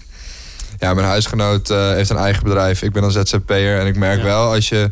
ja, 0.78 0.94
mijn 0.94 1.06
huisgenoot 1.06 1.70
uh, 1.70 1.90
heeft 1.90 2.10
een 2.10 2.16
eigen 2.16 2.42
bedrijf. 2.42 2.82
Ik 2.82 2.92
ben 2.92 3.02
een 3.02 3.10
ZZP'er. 3.10 3.78
En 3.78 3.86
ik 3.86 3.96
merk 3.96 4.18
ja. 4.18 4.24
wel 4.24 4.52
als 4.52 4.68
je 4.68 4.90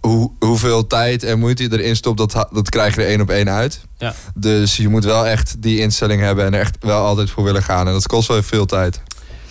hoe, 0.00 0.30
hoeveel 0.38 0.86
tijd 0.86 1.22
en 1.22 1.38
moeite 1.38 1.62
je 1.62 1.72
erin 1.72 1.96
stopt, 1.96 2.18
dat, 2.18 2.48
dat 2.52 2.70
krijg 2.70 2.94
je 2.94 3.02
er 3.02 3.08
één 3.08 3.20
op 3.20 3.30
één 3.30 3.50
uit. 3.50 3.80
Ja. 3.98 4.14
Dus 4.34 4.76
je 4.76 4.88
moet 4.88 5.04
wel 5.04 5.26
echt 5.26 5.62
die 5.62 5.80
instelling 5.80 6.20
hebben 6.20 6.44
en 6.44 6.54
er 6.54 6.60
echt 6.60 6.76
wel 6.80 7.04
altijd 7.04 7.30
voor 7.30 7.44
willen 7.44 7.62
gaan. 7.62 7.86
En 7.86 7.92
dat 7.92 8.06
kost 8.06 8.28
wel 8.28 8.42
veel 8.42 8.66
tijd. 8.66 9.00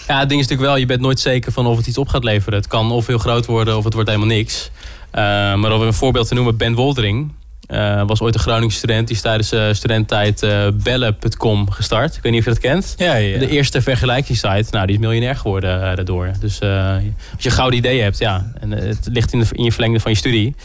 Ja, 0.08 0.20
het 0.20 0.30
ding 0.30 0.42
is 0.42 0.48
natuurlijk 0.48 0.70
wel, 0.70 0.78
je 0.78 0.86
bent 0.86 1.02
nooit 1.02 1.20
zeker 1.20 1.52
van 1.52 1.66
of 1.66 1.78
het 1.78 1.88
iets 1.88 1.98
op 1.98 2.08
gaat 2.08 2.24
leveren. 2.24 2.60
Het 2.60 2.68
kan 2.68 2.92
of 2.92 3.08
heel 3.08 3.18
groot 3.18 3.46
worden 3.46 3.78
of 3.78 3.84
het 3.84 3.94
wordt 3.94 4.10
helemaal 4.10 4.36
niks. 4.36 4.70
Uh, 5.12 5.22
maar 5.56 5.72
om 5.72 5.82
een 5.82 5.94
voorbeeld 5.94 6.28
te 6.28 6.34
noemen, 6.34 6.58
Ben 6.58 6.74
Woldering. 6.74 7.32
Uh, 7.67 8.01
was 8.07 8.22
ooit 8.22 8.34
een 8.34 8.39
Groningse 8.39 8.77
student. 8.77 9.07
Die 9.07 9.15
is 9.15 9.22
tijdens 9.22 9.53
uh, 9.53 9.74
studententijd 9.74 10.43
uh, 10.43 10.67
bellen.com 10.84 11.72
gestart. 11.72 12.15
Ik 12.15 12.22
weet 12.22 12.31
niet 12.31 12.41
of 12.41 12.48
je 12.48 12.53
dat 12.53 12.62
kent. 12.72 12.93
Ja, 12.98 13.05
ja, 13.05 13.27
ja. 13.27 13.39
De 13.39 13.50
eerste 13.50 13.81
vergelijkingssite. 13.81 14.65
Nou, 14.72 14.86
die 14.86 14.95
is 14.95 15.01
miljonair 15.01 15.36
geworden 15.36 15.79
daardoor. 15.79 16.31
Dus 16.39 16.62
als 16.62 17.01
je 17.38 17.50
een 17.50 17.55
gouden 17.55 17.79
idee 17.79 18.01
hebt, 18.01 18.17
ja. 18.17 18.51
En 18.60 18.72
het 18.72 19.07
ligt 19.12 19.34
in, 19.34 19.39
de, 19.39 19.45
in 19.51 19.63
je 19.63 19.72
verlengde 19.72 20.00
van 20.00 20.12
je 20.12 20.17
studie. 20.17 20.55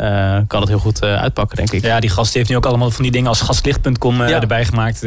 Uh, 0.00 0.38
kan 0.46 0.60
het 0.60 0.68
heel 0.68 0.78
goed 0.78 1.04
uh, 1.04 1.14
uitpakken, 1.14 1.56
denk 1.56 1.72
ik. 1.72 1.84
Ja, 1.84 2.00
die 2.00 2.10
gast 2.10 2.34
heeft 2.34 2.48
nu 2.48 2.56
ook 2.56 2.66
allemaal 2.66 2.90
van 2.90 3.02
die 3.02 3.12
dingen 3.12 3.28
als 3.28 3.40
gastlicht.com 3.40 4.20
uh, 4.20 4.28
ja. 4.28 4.40
erbij 4.40 4.64
gemaakt. 4.64 5.06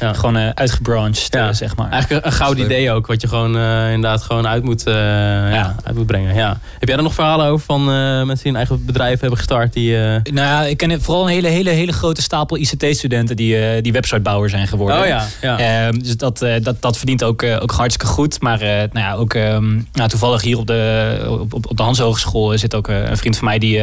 Ja. 0.00 0.12
Gewoon 0.12 0.56
uitgebrancht, 0.56 1.26
ja. 1.30 1.52
zeg 1.52 1.76
maar. 1.76 1.90
Eigenlijk 1.90 2.26
een 2.26 2.32
gouden 2.32 2.64
idee 2.64 2.90
ook, 2.90 3.06
wat 3.06 3.20
je 3.20 3.28
gewoon 3.28 3.56
inderdaad 3.86 4.22
gewoon 4.22 4.46
uit 4.46 4.62
moet, 4.64 4.82
ja. 4.84 5.76
uit 5.84 5.96
moet 5.96 6.06
brengen. 6.06 6.34
Ja. 6.34 6.58
Heb 6.78 6.88
jij 6.88 6.96
er 6.96 7.02
nog 7.02 7.14
verhalen 7.14 7.46
over 7.46 7.64
van 7.66 7.84
mensen 7.84 8.42
die 8.42 8.48
een 8.48 8.56
eigen 8.56 8.84
bedrijf 8.84 9.20
hebben 9.20 9.38
gestart? 9.38 9.72
Die, 9.72 9.96
Nou 9.96 10.22
ja, 10.32 10.62
ik 10.62 10.76
ken 10.76 11.02
vooral 11.02 11.22
een 11.22 11.32
hele, 11.32 11.48
hele, 11.48 11.70
hele 11.70 11.92
grote 11.92 12.22
stapel 12.22 12.56
ICT-studenten 12.56 13.36
die, 13.36 13.80
die 13.80 13.92
websitebouwer 13.92 14.50
zijn 14.50 14.68
geworden. 14.68 15.00
Oh 15.00 15.06
ja, 15.06 15.26
ja. 15.40 15.92
dus 15.92 16.16
dat, 16.16 16.46
dat, 16.62 16.82
dat 16.82 16.96
verdient 16.96 17.24
ook, 17.24 17.42
ook 17.42 17.70
hartstikke 17.70 18.12
goed. 18.12 18.40
Maar 18.40 18.58
nou 18.58 18.90
ja, 18.92 19.14
ook 19.14 19.34
um, 19.34 19.88
nou, 19.92 20.08
toevallig 20.08 20.42
hier 20.42 20.58
op 20.58 20.66
de, 20.66 21.26
op, 21.28 21.54
op 21.54 21.76
de 21.76 21.82
Hans 21.82 21.98
Hogeschool 21.98 22.58
zit 22.58 22.74
ook 22.74 22.88
een 22.88 23.16
vriend 23.16 23.36
van 23.36 23.44
mij 23.44 23.58
die 23.58 23.80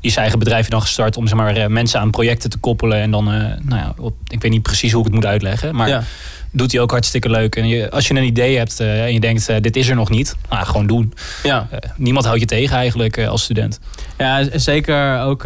die 0.00 0.10
zijn 0.10 0.22
eigen 0.22 0.38
bedrijf 0.38 0.68
dan 0.68 0.80
gestart 0.80 1.16
om 1.16 1.26
zeg 1.26 1.36
maar, 1.36 1.70
mensen 1.70 2.00
aan 2.00 2.10
projecten 2.10 2.50
te 2.50 2.58
koppelen. 2.58 3.00
En 3.00 3.10
dan, 3.10 3.34
uh, 3.34 3.40
nou 3.62 3.80
ja, 3.80 3.94
op, 3.98 4.14
ik 4.26 4.42
weet 4.42 4.50
niet 4.50 4.62
precies 4.62 4.92
hoe 4.92 5.00
ik 5.00 5.06
het 5.06 5.14
moet 5.14 5.26
uitleggen. 5.26 5.74
Maar 5.74 5.88
ja. 5.88 6.02
doet 6.50 6.72
hij 6.72 6.80
ook 6.80 6.90
hartstikke 6.90 7.30
leuk. 7.30 7.56
En 7.56 7.68
je, 7.68 7.90
als 7.90 8.08
je 8.08 8.14
een 8.14 8.24
idee 8.24 8.56
hebt 8.56 8.80
uh, 8.80 9.04
en 9.04 9.12
je 9.12 9.20
denkt, 9.20 9.50
uh, 9.50 9.56
dit 9.60 9.76
is 9.76 9.88
er 9.88 9.94
nog 9.94 10.10
niet, 10.10 10.36
nou, 10.50 10.66
gewoon 10.66 10.86
doen. 10.86 11.14
Ja. 11.42 11.68
niemand 11.96 12.24
houdt 12.24 12.40
je 12.40 12.46
tegen 12.46 12.76
eigenlijk 12.76 13.18
als 13.18 13.42
student. 13.42 13.80
Ja, 14.18 14.44
zeker 14.52 15.20
ook 15.20 15.44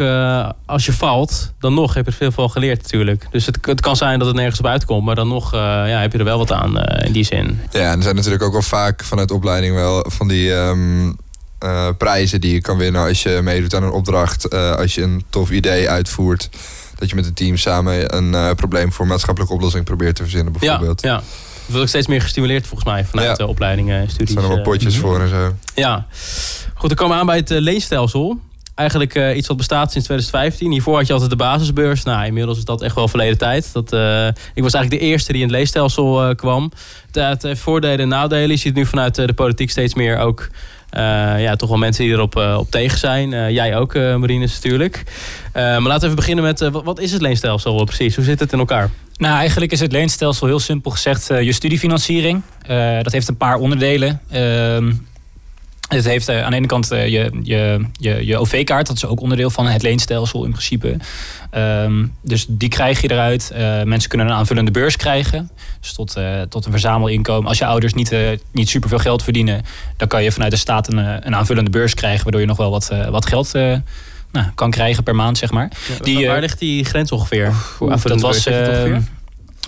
als 0.65 0.85
je 0.85 0.93
valt, 0.93 1.53
dan 1.59 1.73
nog 1.73 1.93
heb 1.93 2.05
je 2.05 2.11
er 2.11 2.17
veel 2.17 2.31
van 2.31 2.49
geleerd 2.49 2.81
natuurlijk. 2.81 3.27
Dus 3.31 3.45
het, 3.45 3.57
het 3.61 3.81
kan 3.81 3.95
zijn 3.95 4.19
dat 4.19 4.27
het 4.27 4.37
nergens 4.37 4.59
op 4.59 4.65
uitkomt, 4.65 5.05
maar 5.05 5.15
dan 5.15 5.27
nog 5.27 5.51
ja, 5.51 5.99
heb 5.99 6.11
je 6.11 6.17
er 6.17 6.23
wel 6.23 6.37
wat 6.37 6.51
aan 6.51 6.77
in 6.83 7.11
die 7.11 7.23
zin. 7.23 7.59
Ja, 7.71 7.91
en 7.91 7.97
er 7.97 8.03
zijn 8.03 8.15
natuurlijk 8.15 8.43
ook 8.43 8.51
wel 8.51 8.61
vaak 8.61 9.03
vanuit 9.03 9.31
opleiding 9.31 9.75
wel 9.75 10.05
van 10.09 10.27
die... 10.27 10.51
Um 10.51 11.23
uh, 11.63 11.89
prijzen 11.97 12.41
die 12.41 12.53
je 12.53 12.61
kan 12.61 12.77
winnen 12.77 13.07
als 13.07 13.23
je 13.23 13.39
meedoet 13.43 13.75
aan 13.75 13.83
een 13.83 13.91
opdracht. 13.91 14.53
Uh, 14.53 14.71
als 14.71 14.95
je 14.95 15.01
een 15.01 15.23
tof 15.29 15.51
idee 15.51 15.89
uitvoert. 15.89 16.49
Dat 16.95 17.09
je 17.09 17.15
met 17.15 17.25
het 17.25 17.35
team 17.35 17.57
samen 17.57 18.15
een 18.15 18.31
uh, 18.31 18.51
probleem 18.51 18.91
voor 18.91 19.07
maatschappelijke 19.07 19.55
oplossing 19.55 19.85
probeert 19.85 20.15
te 20.15 20.21
verzinnen 20.21 20.53
bijvoorbeeld. 20.53 21.01
Ja, 21.01 21.09
ja. 21.09 21.15
Dat 21.15 21.25
wordt 21.65 21.81
ook 21.81 21.87
steeds 21.87 22.07
meer 22.07 22.21
gestimuleerd 22.21 22.67
volgens 22.67 22.89
mij 22.89 23.05
vanuit 23.05 23.27
ja. 23.27 23.33
de 23.33 23.47
opleidingen 23.47 23.99
en 23.99 24.09
studies. 24.09 24.35
Er 24.35 24.41
zijn 24.41 24.51
er 24.51 24.55
wel 24.55 24.63
potjes 24.73 24.97
voor 24.97 25.21
en 25.21 25.29
zo. 25.29 25.55
Ja. 25.75 26.05
Goed, 26.73 26.89
dan 26.89 26.97
komen 26.97 27.13
we 27.13 27.19
aan 27.19 27.27
bij 27.27 27.37
het 27.37 27.49
leenstelsel. 27.49 28.39
Eigenlijk 28.75 29.35
iets 29.35 29.47
wat 29.47 29.57
bestaat 29.57 29.91
sinds 29.91 30.07
2015. 30.07 30.71
Hiervoor 30.71 30.97
had 30.97 31.07
je 31.07 31.13
altijd 31.13 31.31
de 31.31 31.37
basisbeurs. 31.37 32.03
Nou, 32.03 32.25
inmiddels 32.25 32.57
is 32.57 32.65
dat 32.65 32.81
echt 32.81 32.95
wel 32.95 33.07
verleden 33.07 33.37
tijd. 33.37 33.73
Dat, 33.73 33.93
ik 34.53 34.63
was 34.63 34.73
eigenlijk 34.73 34.89
de 34.89 34.99
eerste 34.99 35.31
die 35.31 35.41
in 35.41 35.47
het 35.47 35.57
leestelsel 35.57 36.29
uh, 36.29 36.35
kwam. 36.35 36.71
Het 37.11 37.41
heeft 37.41 37.61
voordelen 37.61 37.99
en 37.99 38.07
nadelen. 38.07 38.49
Je 38.49 38.57
ziet 38.57 38.75
nu 38.75 38.85
vanuit 38.85 39.15
de 39.15 39.33
politiek 39.33 39.69
steeds 39.69 39.93
meer 39.93 40.17
ook 40.17 40.47
ja, 41.41 41.55
toch 41.55 41.69
wel 41.69 41.77
mensen 41.77 42.03
die 42.03 42.13
erop 42.13 42.35
op 42.35 42.71
tegen 42.71 42.97
zijn. 42.97 43.53
jij 43.53 43.75
ook, 43.77 43.93
Marines, 43.93 44.53
natuurlijk. 44.53 45.03
maar 45.53 45.81
laten 45.81 45.99
we 45.99 46.03
even 46.03 46.15
beginnen 46.15 46.43
met, 46.43 46.59
wat, 46.59 46.83
wat, 46.83 46.99
is 46.99 47.11
het 47.11 47.21
leenstelsel 47.21 47.83
precies? 47.83 48.15
Hoe 48.15 48.25
zit 48.25 48.39
het 48.39 48.53
in 48.53 48.59
elkaar? 48.59 48.89
Nou, 49.17 49.37
eigenlijk 49.37 49.71
is 49.71 49.79
het 49.79 49.91
leenstelsel 49.91 50.47
heel 50.47 50.59
simpel 50.59 50.91
gezegd 50.91 51.27
je 51.27 51.53
studiefinanciering. 51.53 52.41
dat 53.01 53.11
heeft 53.11 53.27
een 53.27 53.37
paar 53.37 53.57
onderdelen. 53.57 54.21
Het 55.87 56.05
heeft 56.05 56.29
aan 56.29 56.49
de 56.49 56.55
ene 56.55 56.67
kant 56.67 56.87
je, 56.89 57.29
je, 57.43 57.85
je, 57.93 58.25
je 58.25 58.37
OV-kaart, 58.37 58.87
dat 58.87 58.95
is 58.95 59.05
ook 59.05 59.21
onderdeel 59.21 59.49
van 59.49 59.67
het 59.67 59.81
leenstelsel 59.81 60.43
in 60.43 60.51
principe. 60.51 60.97
Ehm, 61.51 62.05
dus 62.21 62.45
die 62.49 62.69
krijg 62.69 63.01
je 63.01 63.11
eruit. 63.11 63.51
Uh, 63.53 63.83
mensen 63.83 64.09
kunnen 64.09 64.27
een 64.27 64.33
aanvullende 64.33 64.71
beurs 64.71 64.95
krijgen. 64.95 65.49
Dus 65.81 65.93
tot, 65.93 66.17
tot 66.49 66.65
een 66.65 66.71
verzamelinkomen. 66.71 67.49
Als 67.49 67.57
je 67.57 67.65
ouders 67.65 67.93
niet, 67.93 68.15
niet 68.51 68.69
superveel 68.69 68.97
geld 68.97 69.23
verdienen, 69.23 69.63
dan 69.97 70.07
kan 70.07 70.23
je 70.23 70.31
vanuit 70.31 70.51
de 70.51 70.57
staat 70.57 70.93
een, 70.93 70.97
een 71.27 71.35
aanvullende 71.35 71.69
beurs 71.69 71.93
krijgen, 71.93 72.23
waardoor 72.23 72.41
je 72.41 72.47
nog 72.47 72.57
wel 72.57 72.71
wat, 72.71 72.91
wat 73.09 73.25
geld 73.25 73.51
nou, 74.31 74.47
kan 74.55 74.71
krijgen 74.71 75.03
per 75.03 75.15
maand, 75.15 75.37
zeg 75.37 75.51
maar. 75.51 75.71
die, 76.01 76.27
waar 76.27 76.39
ligt 76.39 76.59
die 76.59 76.85
grens 76.85 77.11
ongeveer? 77.11 77.53
Voor 77.53 78.09
dat 78.09 78.21
was. 78.21 78.47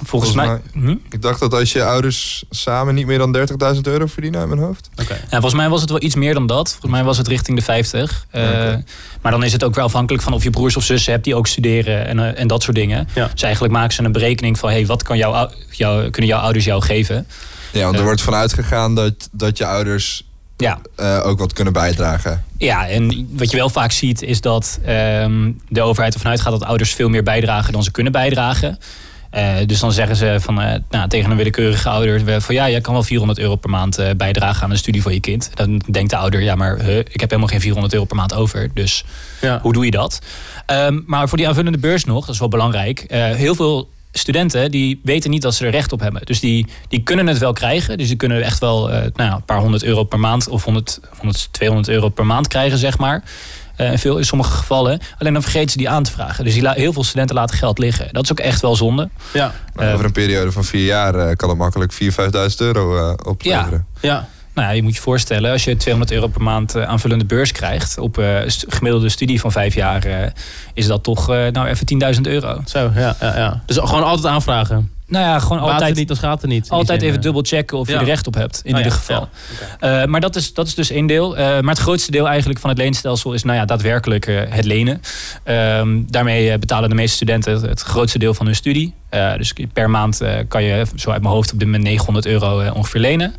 Volgens, 0.03 0.33
mij. 0.33 0.61
hm? 0.73 0.95
Ik 1.09 1.21
dacht 1.21 1.39
dat 1.39 1.53
als 1.53 1.71
je 1.71 1.83
ouders 1.83 2.43
samen 2.49 2.95
niet 2.95 3.05
meer 3.05 3.17
dan 3.17 3.37
30.000 3.75 3.81
euro 3.81 4.05
verdienen 4.05 4.39
uit 4.39 4.49
mijn 4.49 4.61
hoofd. 4.61 4.89
Okay. 5.01 5.17
Ja, 5.17 5.29
volgens 5.29 5.53
mij 5.53 5.69
was 5.69 5.81
het 5.81 5.89
wel 5.89 6.01
iets 6.01 6.15
meer 6.15 6.33
dan 6.33 6.47
dat. 6.47 6.69
Volgens 6.69 6.91
mij 6.91 7.03
was 7.03 7.17
het 7.17 7.27
richting 7.27 7.57
de 7.57 7.63
50. 7.63 8.25
Uh, 8.35 8.43
Maar 9.21 9.31
dan 9.31 9.43
is 9.43 9.53
het 9.53 9.63
ook 9.63 9.75
wel 9.75 9.85
afhankelijk 9.85 10.23
van 10.23 10.33
of 10.33 10.43
je 10.43 10.49
broers 10.49 10.77
of 10.77 10.83
zussen 10.83 11.11
hebt 11.11 11.23
die 11.23 11.35
ook 11.35 11.47
studeren 11.47 12.07
en, 12.07 12.17
uh, 12.17 12.39
en 12.39 12.47
dat 12.47 12.63
soort 12.63 12.75
dingen. 12.75 13.07
Ja. 13.15 13.29
Dus 13.31 13.41
eigenlijk 13.41 13.73
maken 13.73 13.93
ze 13.93 14.03
een 14.03 14.11
berekening 14.11 14.59
van 14.59 14.69
hey, 14.69 14.85
wat 14.85 15.03
kan 15.03 15.17
jou, 15.17 15.49
jou, 15.69 16.09
kunnen 16.09 16.29
jouw 16.29 16.41
ouders 16.41 16.65
jou 16.65 16.81
geven. 16.81 17.27
Ja, 17.71 17.81
want 17.81 17.93
er 17.93 17.99
uh, 17.99 18.05
wordt 18.05 18.21
vanuit 18.21 18.53
gegaan 18.53 18.95
dat, 18.95 19.29
dat 19.31 19.57
je 19.57 19.65
ouders 19.65 20.25
ja. 20.57 20.79
Uh, 20.99 21.25
ook 21.25 21.39
wat 21.39 21.53
kunnen 21.53 21.73
bijdragen. 21.73 22.43
Ja, 22.57 22.87
en 22.87 23.27
wat 23.31 23.51
je 23.51 23.57
wel 23.57 23.69
vaak 23.69 23.91
ziet 23.91 24.21
is 24.21 24.41
dat 24.41 24.79
um, 24.87 25.61
de 25.69 25.81
overheid 25.81 26.13
ervan 26.13 26.31
uitgaat 26.31 26.51
dat 26.51 26.63
ouders 26.63 26.93
veel 26.93 27.09
meer 27.09 27.23
bijdragen 27.23 27.73
dan 27.73 27.83
ze 27.83 27.91
kunnen 27.91 28.11
bijdragen. 28.11 28.79
Uh, 29.33 29.55
dus 29.65 29.79
dan 29.79 29.91
zeggen 29.91 30.15
ze 30.15 30.37
van, 30.39 30.61
uh, 30.61 30.73
nou, 30.89 31.09
tegen 31.09 31.31
een 31.31 31.37
willekeurige 31.37 31.89
ouder 31.89 32.41
van 32.41 32.55
ja, 32.55 32.69
jij 32.69 32.81
kan 32.81 32.93
wel 32.93 33.03
400 33.03 33.39
euro 33.39 33.55
per 33.55 33.69
maand 33.69 33.99
uh, 33.99 34.09
bijdragen 34.17 34.63
aan 34.63 34.71
een 34.71 34.77
studie 34.77 35.01
voor 35.01 35.13
je 35.13 35.19
kind. 35.19 35.49
Dan 35.53 35.81
denkt 35.91 36.09
de 36.09 36.17
ouder, 36.17 36.41
ja, 36.41 36.55
maar 36.55 36.79
ik 36.89 37.19
heb 37.19 37.29
helemaal 37.29 37.47
geen 37.47 37.61
400 37.61 37.93
euro 37.93 38.05
per 38.05 38.15
maand 38.15 38.33
over. 38.33 38.69
Dus 38.73 39.05
ja. 39.41 39.59
hoe 39.61 39.73
doe 39.73 39.85
je 39.85 39.91
dat? 39.91 40.21
Um, 40.71 41.03
maar 41.07 41.29
voor 41.29 41.37
die 41.37 41.47
aanvullende 41.47 41.77
beurs 41.77 42.05
nog, 42.05 42.25
dat 42.25 42.33
is 42.33 42.39
wel 42.39 42.49
belangrijk. 42.49 43.05
heel 43.13 43.55
veel 43.55 43.89
studenten 44.11 44.71
die 44.71 44.99
weten 45.03 45.29
niet 45.29 45.41
dat 45.41 45.55
ze 45.55 45.65
er 45.65 45.71
recht 45.71 45.91
op 45.91 45.99
hebben. 45.99 46.21
Dus 46.25 46.39
die, 46.39 46.67
die 46.87 47.03
kunnen 47.03 47.27
het 47.27 47.37
wel 47.37 47.53
krijgen. 47.53 47.97
Dus 47.97 48.07
die 48.07 48.17
kunnen 48.17 48.43
echt 48.43 48.59
wel 48.59 48.87
nou 48.87 49.11
ja, 49.15 49.35
een 49.35 49.45
paar 49.45 49.59
honderd 49.59 49.83
euro 49.83 50.03
per 50.03 50.19
maand 50.19 50.47
of 50.47 50.63
100, 50.63 50.99
100, 51.17 51.47
200 51.51 51.89
euro 51.89 52.09
per 52.09 52.25
maand 52.25 52.47
krijgen, 52.47 52.77
zeg 52.77 52.97
maar. 52.97 53.23
Uh, 53.77 53.91
in, 53.91 53.99
veel, 53.99 54.17
in 54.17 54.25
sommige 54.25 54.51
gevallen. 54.51 54.99
Alleen 55.17 55.33
dan 55.33 55.41
vergeten 55.41 55.69
ze 55.69 55.77
die 55.77 55.89
aan 55.89 56.03
te 56.03 56.11
vragen. 56.11 56.43
Dus 56.43 56.53
die 56.53 56.69
heel 56.69 56.93
veel 56.93 57.03
studenten 57.03 57.35
laten 57.35 57.57
geld 57.57 57.77
liggen. 57.77 58.07
Dat 58.11 58.23
is 58.23 58.31
ook 58.31 58.39
echt 58.39 58.61
wel 58.61 58.75
zonde. 58.75 59.09
Ja. 59.33 59.53
Maar 59.73 59.93
over 59.93 60.05
een 60.05 60.11
periode 60.11 60.51
van 60.51 60.63
vier 60.63 60.85
jaar 60.85 61.15
uh, 61.15 61.35
kan 61.35 61.49
het 61.49 61.57
makkelijk 61.57 61.93
4.000, 61.93 61.97
5.000 61.99 62.09
euro 62.57 62.97
uh, 62.97 63.13
opleveren. 63.25 63.85
Ja. 64.01 64.09
ja. 64.09 64.27
Nou 64.53 64.69
ja, 64.69 64.75
je 64.75 64.83
moet 64.83 64.95
je 64.95 65.01
voorstellen, 65.01 65.51
als 65.51 65.63
je 65.63 65.77
200 65.77 66.13
euro 66.15 66.27
per 66.27 66.41
maand 66.41 66.75
aanvullende 66.75 67.25
beurs 67.25 67.51
krijgt 67.51 67.97
op 67.97 68.17
uh, 68.17 68.39
gemiddelde 68.47 69.09
studie 69.09 69.39
van 69.39 69.51
vijf 69.51 69.75
jaar, 69.75 70.33
is 70.73 70.87
dat 70.87 71.03
toch 71.03 71.27
nou 71.27 71.67
even 71.67 72.15
10.000 72.15 72.21
euro. 72.21 72.61
Zo, 72.65 72.91
ja, 72.95 73.15
ja, 73.19 73.37
ja. 73.37 73.61
Dus 73.65 73.77
gewoon 73.77 74.03
altijd 74.03 74.33
aanvragen. 74.33 74.91
Nou 75.07 75.25
ja, 75.25 75.39
gewoon 75.39 75.57
Baat 75.57 75.71
altijd. 75.71 75.89
Het 75.89 75.97
niet, 75.97 76.07
dan 76.07 76.17
gaat 76.17 76.41
het 76.41 76.49
niet. 76.49 76.69
Altijd 76.69 77.01
even 77.01 77.21
dubbel 77.21 77.41
checken 77.45 77.77
of 77.77 77.87
je 77.87 77.95
er 77.95 78.03
recht 78.03 78.27
op 78.27 78.33
hebt, 78.33 78.61
in 78.63 78.71
oh, 78.71 78.77
ieder 78.77 78.93
geval. 78.93 79.29
Ja. 79.81 80.01
Uh, 80.01 80.07
maar 80.07 80.21
dat 80.21 80.35
is, 80.35 80.53
dat 80.53 80.67
is 80.67 80.75
dus 80.75 80.89
één 80.89 81.07
deel. 81.07 81.37
Uh, 81.37 81.43
maar 81.43 81.73
het 81.73 81.77
grootste 81.77 82.11
deel 82.11 82.27
eigenlijk 82.27 82.59
van 82.59 82.69
het 82.69 82.79
leenstelsel 82.79 83.33
is 83.33 83.43
nou 83.43 83.57
ja, 83.57 83.65
daadwerkelijk 83.65 84.27
uh, 84.27 84.41
het 84.49 84.65
lenen. 84.65 85.01
Ehm, 85.43 86.01
daarmee 86.07 86.57
betalen 86.57 86.89
de 86.89 86.95
meeste 86.95 87.15
studenten 87.15 87.53
het, 87.53 87.61
het, 87.61 87.81
grootste 87.81 88.19
deel 88.19 88.33
van 88.33 88.45
hun 88.45 88.55
studie. 88.55 88.93
dus 89.37 89.53
per 89.73 89.89
maand 89.89 90.21
kan 90.47 90.63
je 90.63 90.85
zo 90.95 91.11
uit 91.11 91.21
mijn 91.21 91.33
hoofd 91.33 91.51
op 91.51 91.59
dit 91.59 91.67
moment 91.67 91.83
900 91.83 92.25
euro 92.25 92.71
ongeveer 92.73 93.01
lenen. 93.01 93.33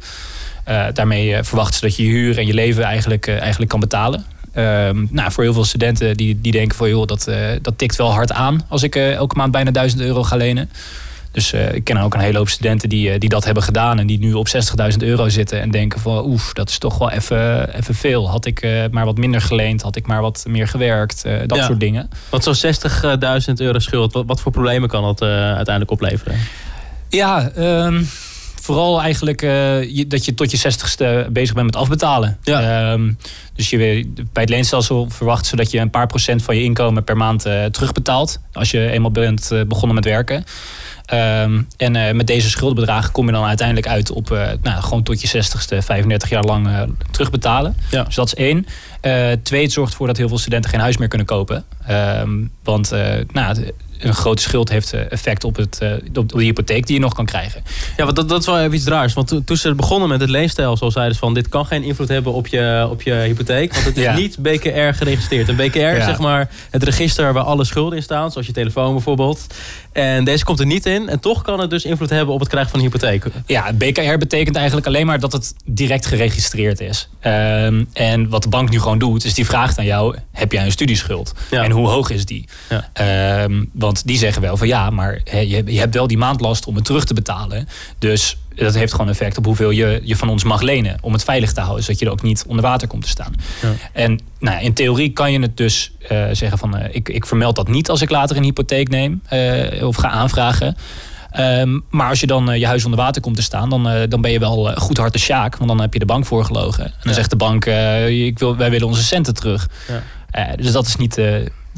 daarmee 0.93 1.43
verwachten 1.43 1.75
ze 1.75 1.81
dat 1.81 1.97
je 1.97 2.03
je 2.03 2.09
huur 2.09 2.39
en 2.39 2.47
je 2.47 2.55
leven 2.55 2.83
eigenlijk, 2.83 3.29
eigenlijk 3.29 3.71
kan 3.71 3.81
betalen. 3.81 4.25
Um, 4.57 5.09
nou, 5.11 5.33
voor 5.33 5.45
heel 5.45 5.53
veel 5.53 5.65
studenten 5.65 6.17
die, 6.17 6.41
die 6.41 6.53
denken 6.53 6.77
van 6.77 6.89
joh, 6.89 7.07
dat, 7.07 7.31
dat 7.63 7.79
tikt 7.79 7.97
wel 7.97 8.13
hard 8.13 8.33
aan 8.33 8.65
als 8.69 8.83
ik 8.83 8.97
elke 8.97 9.37
maand 9.37 9.53
bijna 9.53 9.71
1000 9.71 10.01
euro 10.01 10.23
ga 10.23 10.37
lenen. 10.37 10.71
Dus 11.33 11.53
uh, 11.53 11.75
ik 11.75 11.85
ken 11.85 11.97
ook 11.97 12.15
een 12.15 12.21
hele 12.21 12.39
hoop 12.39 12.49
studenten 12.49 12.89
die, 12.89 13.13
uh, 13.13 13.19
die 13.19 13.29
dat 13.29 13.45
hebben 13.45 13.63
gedaan 13.63 13.99
en 13.99 14.07
die 14.07 14.19
nu 14.19 14.33
op 14.33 14.49
60.000 14.49 14.97
euro 14.99 15.29
zitten 15.29 15.61
en 15.61 15.71
denken 15.71 16.01
van 16.01 16.25
oef, 16.25 16.53
dat 16.53 16.69
is 16.69 16.79
toch 16.79 16.99
wel 16.99 17.11
even, 17.11 17.75
even 17.77 17.95
veel. 17.95 18.31
Had 18.31 18.47
ik 18.47 18.63
uh, 18.63 18.85
maar 18.91 19.05
wat 19.05 19.17
minder 19.17 19.41
geleend, 19.41 19.83
had 19.83 19.97
ik 19.97 20.07
maar 20.07 20.21
wat 20.21 20.45
meer 20.49 20.69
gewerkt, 20.69 21.23
dat 21.47 21.59
ja. 21.59 21.65
soort 21.65 21.81
dingen. 21.81 22.09
Want 22.31 22.45
zo'n 22.45 22.75
60.000 22.75 23.53
euro 23.57 23.79
schuld, 23.79 24.13
wat, 24.13 24.25
wat, 24.27 24.41
voor 24.41 24.53
problemen 24.53 24.89
kan 24.89 25.03
dat 25.03 25.23
uiteindelijk 25.23 25.91
opleveren? 25.91 26.39
Ja, 27.09 27.51
um, 27.57 28.09
vooral 28.61 29.01
eigenlijk 29.01 29.41
je, 29.41 30.05
dat 30.09 30.25
je 30.25 30.35
tot 30.35 30.51
je 30.51 30.59
60ste 30.59 31.33
bezig 31.33 31.55
bent 31.55 31.67
met 31.67 31.77
afbetalen. 31.77 32.39
Ja. 32.43 32.93
Um, 32.93 33.19
dus 33.55 33.71
je, 33.71 33.79
bij 34.33 34.43
het 34.43 34.49
leenstelsel 34.49 35.07
verwachten 35.11 35.47
ze 35.47 35.57
dat 35.57 35.71
je 35.71 35.79
een 35.79 35.91
paar 35.91 36.07
procent 36.07 36.43
van 36.43 36.57
je 36.57 36.63
inkomen 36.63 37.05
per 37.05 37.17
maand 37.17 37.43
terugbetaalt. 37.71 38.41
Als 38.53 38.71
je 38.71 38.91
eenmaal 38.91 39.11
bent 39.11 39.51
begonnen 39.67 39.95
met 39.95 40.05
werken. 40.05 40.45
Um, 41.15 41.67
en 41.77 41.95
uh, 41.95 42.11
met 42.11 42.27
deze 42.27 42.51
schuldbedragen 42.51 43.13
kom 43.13 43.27
je 43.27 43.33
dan 43.33 43.45
uiteindelijk 43.45 43.89
uit 43.89 44.11
op 44.11 44.31
uh, 44.31 44.49
nou, 44.63 44.83
gewoon 44.83 45.03
tot 45.03 45.21
je 45.21 45.43
60ste, 45.45 45.79
35 45.79 46.29
jaar 46.29 46.45
lang 46.45 46.67
uh, 46.67 46.83
terugbetalen. 47.11 47.77
Ja. 47.91 48.03
Dus 48.03 48.15
dat 48.15 48.27
is 48.27 48.35
één. 48.35 48.67
twee, 49.43 49.63
het 49.63 49.73
zorgt 49.73 49.91
ervoor 49.91 50.07
dat 50.07 50.17
heel 50.17 50.29
veel 50.29 50.39
studenten 50.39 50.71
geen 50.71 50.81
huis 50.81 50.97
meer 50.97 51.09
kunnen 51.09 51.27
kopen. 51.27 51.65
Um, 51.91 52.51
want 52.63 52.91
nou, 53.33 53.73
een 53.99 54.15
grote 54.15 54.43
schuld 54.43 54.69
heeft 54.69 54.93
eh, 54.93 55.13
effect 55.13 55.45
op, 55.45 55.57
het, 55.57 55.79
eh, 55.79 55.93
op 56.15 56.33
de 56.33 56.43
hypotheek 56.43 56.87
die 56.87 56.95
je 56.95 57.01
nog 57.01 57.15
kan 57.15 57.25
krijgen. 57.25 57.63
Ja, 57.97 58.05
want 58.05 58.17
dat, 58.17 58.29
dat 58.29 58.41
is 58.41 58.47
wel 58.47 58.61
even 58.61 58.75
iets 58.75 58.87
raars. 58.87 59.15
Want 59.15 59.41
toen 59.45 59.57
ze 59.57 59.75
begonnen 59.75 60.09
met 60.09 60.21
het 60.21 60.31
leenstelsel, 60.31 60.91
zeiden 60.91 61.15
ze 61.15 61.21
van 61.21 61.35
dit 61.35 61.49
kan 61.49 61.67
geen 61.67 61.83
invloed 61.83 62.09
hebben 62.09 62.33
op 62.33 62.47
je, 62.47 62.89
op 62.91 63.03
je 63.03 63.13
hypotheek. 63.13 63.73
Want 63.73 63.85
het 63.85 63.97
is 63.97 64.15
niet 64.15 64.39
BKR 64.39 64.95
geregistreerd. 64.95 65.49
Een 65.49 65.57
BKR 65.57 65.79
is 65.79 66.05
zeg 66.05 66.19
maar 66.19 66.51
het 66.71 66.83
register 66.83 67.33
waar 67.33 67.45
alle 67.45 67.65
schulden 67.65 67.97
in 67.97 68.03
staan, 68.03 68.31
zoals 68.31 68.47
je 68.47 68.53
telefoon 68.53 68.93
bijvoorbeeld. 68.93 69.47
En 69.93 70.25
deze 70.25 70.45
komt 70.45 70.61
er 70.61 70.67
niet 70.67 70.87
in. 70.87 71.09
En 71.09 71.21
toch 71.21 71.43
kan 71.43 71.61
het 71.61 71.71
dus 71.71 71.85
invloed 71.85 72.11
hebben 72.11 72.35
op 72.35 72.41
het 72.41 72.49
krijgen 72.49 72.71
van 72.71 72.81
een 72.81 72.85
hypotheek. 72.85 73.25
Ja, 73.47 73.73
BKR 73.73 74.19
betekent 74.19 74.57
eigenlijk 74.57 74.87
alleen 74.87 75.07
maar 75.07 75.21
dat 75.21 75.33
het 75.33 75.55
direct 75.65 76.07
geregistreerd 76.07 76.81
is. 76.81 77.09
Um, 77.27 77.89
en 77.93 78.29
wat 78.29 78.43
de 78.43 78.49
bank 78.49 78.71
nu 78.71 78.81
gewoon 78.81 78.99
doet, 78.99 79.25
is 79.25 79.35
die 79.35 79.47
vraagt 79.47 79.79
aan 79.79 79.85
jou: 79.85 80.17
heb 80.33 80.53
jij 80.53 80.65
een 80.65 80.73
studieschuld? 80.73 81.35
En 81.51 81.71
hoe 81.71 81.89
hoog 81.89 82.11
is 82.11 82.25
die? 82.25 82.49
Ja. 82.69 83.43
Um, 83.45 83.71
want 83.89 84.07
die 84.07 84.19
zeggen 84.19 84.43
wel 84.43 84.57
van 84.57 84.67
ja, 84.67 84.91
maar 84.91 85.21
je, 85.25 85.63
je 85.67 85.79
hebt 85.79 85.95
wel 85.95 86.07
die 86.07 86.19
maandlast 86.19 86.67
om 86.67 86.75
het 86.75 86.85
terug 86.85 87.05
te 87.05 87.15
betalen. 87.15 87.69
Dus 87.99 88.37
dat 88.55 88.75
heeft 88.75 88.93
gewoon 88.93 89.09
effect 89.09 89.39
op 89.39 89.45
hoeveel 89.45 89.71
je, 89.71 90.01
je 90.05 90.17
van 90.17 90.29
ons 90.29 90.45
mag 90.45 90.61
lenen. 90.61 90.97
Om 91.01 91.13
het 91.13 91.25
veilig 91.25 91.53
te 91.53 91.61
houden, 91.61 91.85
zodat 91.85 91.99
je 91.99 92.07
er 92.07 92.13
ook 92.13 92.23
niet 92.23 92.45
onder 92.47 92.65
water 92.65 92.89
komt 92.89 93.03
te 93.03 93.09
staan. 93.09 93.35
Ja. 93.63 93.69
En 93.93 94.21
nou, 94.39 94.63
in 94.63 94.73
theorie 94.73 95.13
kan 95.13 95.33
je 95.33 95.41
het 95.41 95.57
dus 95.57 95.93
uh, 96.03 96.25
zeggen 96.33 96.59
van 96.59 96.77
uh, 96.77 96.85
ik, 96.91 97.09
ik 97.09 97.27
vermeld 97.27 97.57
dat 97.57 97.69
niet 97.69 97.91
als 97.91 98.03
ik 98.03 98.11
later 98.11 98.37
een 98.37 98.43
hypotheek 98.43 98.89
neem 98.89 99.23
uh, 99.33 99.87
of 99.87 99.97
ga 99.97 100.09
aanvragen. 100.09 100.77
Um, 101.39 101.85
maar 101.91 102.09
als 102.09 102.21
je 102.21 102.27
dan 102.27 102.59
je 102.59 102.67
huis 102.67 102.85
onder 102.85 103.01
water 103.01 103.23
komt 103.23 103.37
te 103.37 103.43
staan, 103.43 103.71
dan, 103.71 104.09
dan 104.09 104.21
ben 104.21 104.31
je 104.31 104.39
wel 104.39 104.73
goed 104.75 104.97
hard 104.97 105.13
de 105.13 105.19
sjaak. 105.19 105.57
Want 105.57 105.69
dan 105.69 105.81
heb 105.81 105.93
je 105.93 105.99
de 105.99 106.07
bank 106.07 106.27
voorgelogen. 106.27 106.85
En 106.85 106.93
dan 107.01 107.09
ja. 107.09 107.13
zegt 107.13 107.31
de 107.31 107.37
bank, 107.37 107.65
ik 108.09 108.39
wil, 108.39 108.57
wij 108.57 108.71
willen 108.71 108.87
onze 108.87 109.03
centen 109.03 109.35
terug. 109.35 109.69
Ja. 110.33 110.57
dus 110.57 110.73
dat 110.73 110.87
is 110.87 110.97
niet, 110.97 111.21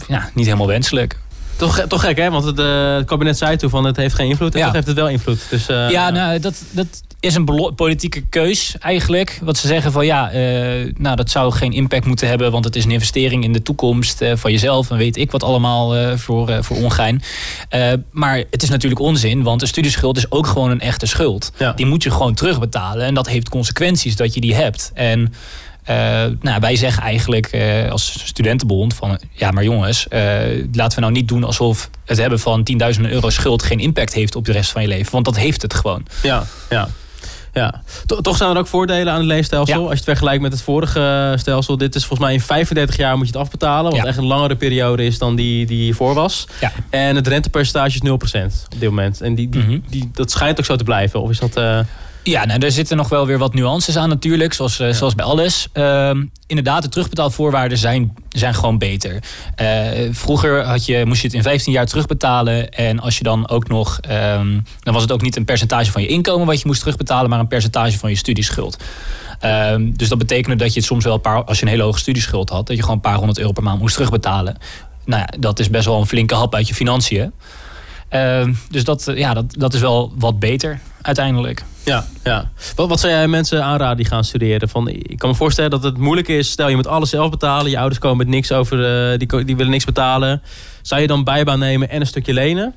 ja, 0.09 0.31
niet 0.35 0.45
helemaal 0.45 0.67
wenselijk. 0.67 1.19
Toch, 1.61 1.81
toch 1.89 2.01
gek, 2.01 2.17
hè? 2.17 2.31
Want 2.31 2.45
het, 2.45 2.59
uh, 2.59 2.95
het, 2.95 3.07
kabinet 3.07 3.39
zei 3.39 3.57
toen 3.57 3.71
van 3.71 3.85
het 3.85 3.97
heeft 3.97 4.15
geen 4.15 4.29
invloed. 4.29 4.55
En 4.55 4.63
toch 4.63 4.73
heeft 4.73 4.87
het 4.87 4.97
wel 4.97 5.09
invloed. 5.09 5.47
Dus, 5.51 5.69
uh, 5.69 5.91
ja, 5.91 6.11
nou, 6.11 6.39
dat, 6.39 6.63
dat 6.71 6.87
is 7.21 7.35
een 7.35 7.73
politieke 7.75 8.21
keus 8.21 8.75
eigenlijk. 8.79 9.39
Wat 9.43 9.57
ze 9.57 9.67
zeggen 9.67 9.93
van 9.93 10.07
ja, 10.07 10.33
uh, 10.35 10.93
nou, 10.97 11.17
dat 11.17 11.31
zou 11.31 11.53
geen 11.53 11.73
impact 11.73 12.05
moeten 12.05 12.29
hebben. 12.29 12.53
Want 12.53 12.65
het 12.65 12.77
is 12.77 12.85
een 12.85 12.91
investering 12.91 13.45
in 13.45 13.53
de 13.53 13.63
toekomst 13.63 14.25
van 14.35 14.51
jezelf. 14.51 14.91
En 14.91 14.97
weet 14.97 15.17
ik 15.17 15.31
wat 15.31 15.43
allemaal 15.43 16.17
voor, 16.17 16.65
voor 16.65 16.77
ongein. 16.77 17.23
maar 18.11 18.37
het 18.51 18.63
is 18.63 18.69
natuurlijk 18.69 19.01
onzin. 19.01 19.43
Want 19.43 19.63
een 19.63 19.69
studieschuld 19.69 20.17
is 20.17 20.31
ook 20.31 20.47
gewoon 20.47 20.71
een 20.71 20.81
echte 20.81 21.07
schuld. 21.07 21.53
Ja. 21.59 21.73
Die 21.73 21.87
moet 21.87 22.03
je 22.03 22.11
gewoon 22.11 22.35
terugbetalen. 22.35 23.07
En 23.07 23.15
dat 23.15 23.29
heeft 23.29 23.49
consequenties 23.49 24.17
dat 24.17 24.35
je 24.35 24.41
die 24.41 24.55
hebt. 24.55 24.91
En... 24.95 25.33
Uh, 25.89 25.97
nou, 26.41 26.61
wij 26.61 26.77
zeggen 26.77 27.03
eigenlijk 27.03 27.53
uh, 27.53 27.91
als 27.91 28.27
studentenbond 28.27 28.95
van 28.95 29.21
ja, 29.33 29.51
maar 29.51 29.65
jongens, 29.65 30.07
uh, 30.11 30.21
laten 30.73 30.95
we 30.95 31.01
nou 31.01 31.13
niet 31.13 31.29
doen 31.29 31.45
alsof 31.45 31.91
het 32.05 32.19
hebben 32.19 32.39
van 32.39 32.69
10.000 32.97 33.01
euro 33.01 33.31
schuld 33.31 33.63
geen 33.63 33.79
impact 33.79 34.15
heeft 34.15 34.37
op 34.37 34.45
de 34.45 34.53
rest 34.53 34.71
van 34.71 34.83
je 34.83 34.89
leven. 34.89 35.13
Want 35.13 35.25
dat 35.25 35.37
heeft 35.37 35.63
het 35.63 35.75
gewoon. 35.75 36.07
Ja, 36.23 36.45
ja. 36.71 36.89
Ja, 37.53 37.83
toch 38.07 38.37
zijn 38.37 38.51
er 38.51 38.59
ook 38.59 38.67
voordelen 38.67 39.13
aan 39.13 39.19
het 39.19 39.27
leenstelsel. 39.27 39.75
Ja. 39.75 39.81
Als 39.81 39.91
je 39.91 39.97
het 39.97 40.05
vergelijkt 40.05 40.43
met 40.43 40.53
het 40.53 40.63
vorige 40.63 41.35
stelsel. 41.37 41.77
Dit 41.77 41.95
is 41.95 42.05
volgens 42.05 42.29
mij 42.29 42.37
in 42.37 42.41
35 42.41 42.97
jaar 42.97 43.17
moet 43.17 43.27
je 43.27 43.33
het 43.33 43.43
afbetalen. 43.43 43.91
Wat 43.91 44.01
ja. 44.01 44.07
echt 44.07 44.17
een 44.19 44.27
langere 44.27 44.57
periode 44.57 45.05
is 45.05 45.19
dan 45.19 45.37
die 45.37 45.67
die 45.67 45.83
hiervoor 45.83 46.15
was. 46.15 46.47
Ja. 46.61 46.73
En 46.91 47.17
het 47.17 47.27
rentepercentage 47.27 47.99
is 48.03 48.09
0% 48.09 48.13
op 48.75 48.81
dit 48.81 48.89
moment. 48.89 49.21
En 49.21 49.35
die, 49.35 49.49
die, 49.49 49.63
mm 49.63 49.69
-hmm. 49.69 49.83
die, 49.89 50.11
dat 50.13 50.31
schijnt 50.31 50.59
ook 50.59 50.65
zo 50.65 50.77
te 50.77 50.85
blijven. 50.85 51.21
Of 51.21 51.31
is 51.31 51.39
dat... 51.39 51.59
Uh... 51.59 51.79
Ja, 52.23 52.45
nou, 52.45 52.61
er 52.61 52.73
zitten 52.73 52.97
nog 52.97 53.09
wel 53.09 53.27
weer 53.27 53.39
wat 53.39 53.55
nuances 53.55 53.97
aan 53.97 54.09
natuurlijk, 54.09 54.53
zoals, 54.53 54.79
eh, 54.79 54.93
zoals 54.93 55.15
bij 55.15 55.25
alles. 55.25 55.69
Ehm, 55.73 56.25
inderdaad, 56.47 56.83
de 56.83 56.89
terugbetaalvoorwaarden 56.89 57.79
zijn, 57.79 58.15
zijn 58.29 58.55
gewoon 58.55 58.79
beter. 58.79 59.23
Eh, 59.55 59.89
vroeger 60.11 60.65
had 60.65 60.87
je, 60.87 61.05
moest 61.07 61.21
je 61.21 61.27
het 61.27 61.37
in 61.37 61.43
15 61.43 61.73
jaar 61.73 61.87
terugbetalen. 61.87 62.71
En 62.71 63.01
als 63.01 63.19
je 63.19 63.25
dan 63.25 63.49
ook 63.49 63.69
nog, 63.69 63.99
ehm, 64.01 64.59
dan 64.81 64.93
was 64.93 65.03
het 65.03 65.13
ook 65.13 65.23
niet 65.23 65.37
een 65.37 65.45
percentage 65.45 65.91
van 65.91 66.03
je 66.03 66.09
inkomen 66.09 66.47
wat 66.47 66.61
je 66.61 66.67
moest 66.67 66.81
terugbetalen, 66.81 67.31
maar 67.31 67.39
een 67.39 67.47
percentage 67.47 67.99
van 67.99 68.11
je 68.11 68.17
studieschuld. 68.17 68.77
Ehm, 69.41 69.91
dus 69.93 70.09
dat 70.09 70.19
betekende 70.19 70.57
dat 70.57 70.73
je 70.73 70.79
het 70.79 70.89
soms 70.89 71.05
wel 71.05 71.15
een 71.15 71.21
paar, 71.21 71.45
als 71.45 71.59
je 71.59 71.65
een 71.65 71.71
hele 71.71 71.83
hoge 71.83 71.99
studieschuld 71.99 72.49
had, 72.49 72.67
dat 72.67 72.77
je 72.77 72.83
gewoon 72.83 72.97
een 72.97 73.03
paar 73.03 73.17
honderd 73.17 73.39
euro 73.39 73.53
per 73.53 73.63
maand 73.63 73.81
moest 73.81 73.95
terugbetalen. 73.95 74.57
Nou 75.05 75.21
ja, 75.21 75.39
dat 75.39 75.59
is 75.59 75.71
best 75.71 75.85
wel 75.85 76.01
een 76.01 76.07
flinke 76.07 76.35
hap 76.35 76.55
uit 76.55 76.69
je 76.69 76.75
financiën. 76.75 77.33
Dus 78.71 78.85
dat, 78.85 79.09
eh, 79.09 79.19
ja, 79.19 79.35
dat, 79.35 79.55
dat 79.59 79.75
is 79.75 79.81
wel 79.81 80.13
wat 80.17 80.39
beter 80.39 80.81
uiteindelijk. 81.03 81.65
Ja, 81.85 82.07
ja. 82.25 82.51
Wat, 82.75 82.89
wat 82.89 83.01
zou 83.01 83.13
jij 83.13 83.29
mensen 83.29 83.65
aanraden 83.65 83.97
die 83.97 84.07
gaan 84.07 84.25
studeren? 84.25 84.69
Van, 84.69 84.89
ik 84.89 85.19
kan 85.19 85.29
me 85.29 85.35
voorstellen 85.35 85.71
dat 85.71 85.83
het 85.83 85.97
moeilijk 85.97 86.29
is. 86.29 86.51
Stel, 86.51 86.69
je 86.69 86.77
moet 86.77 86.87
alles 86.87 87.11
zelf 87.11 87.31
betalen. 87.31 87.71
Je 87.71 87.79
ouders 87.79 88.01
komen 88.01 88.17
met 88.17 88.29
niks 88.29 88.53
over, 88.53 89.13
uh, 89.13 89.19
die, 89.19 89.45
die 89.45 89.57
willen 89.57 89.73
niks 89.73 89.85
betalen. 89.85 90.43
Zou 90.83 91.01
je 91.01 91.07
dan 91.07 91.25
bijbaan 91.25 91.59
nemen 91.59 91.91
en 91.91 92.01
een 92.01 92.07
stukje 92.07 92.33
lenen? 92.33 92.75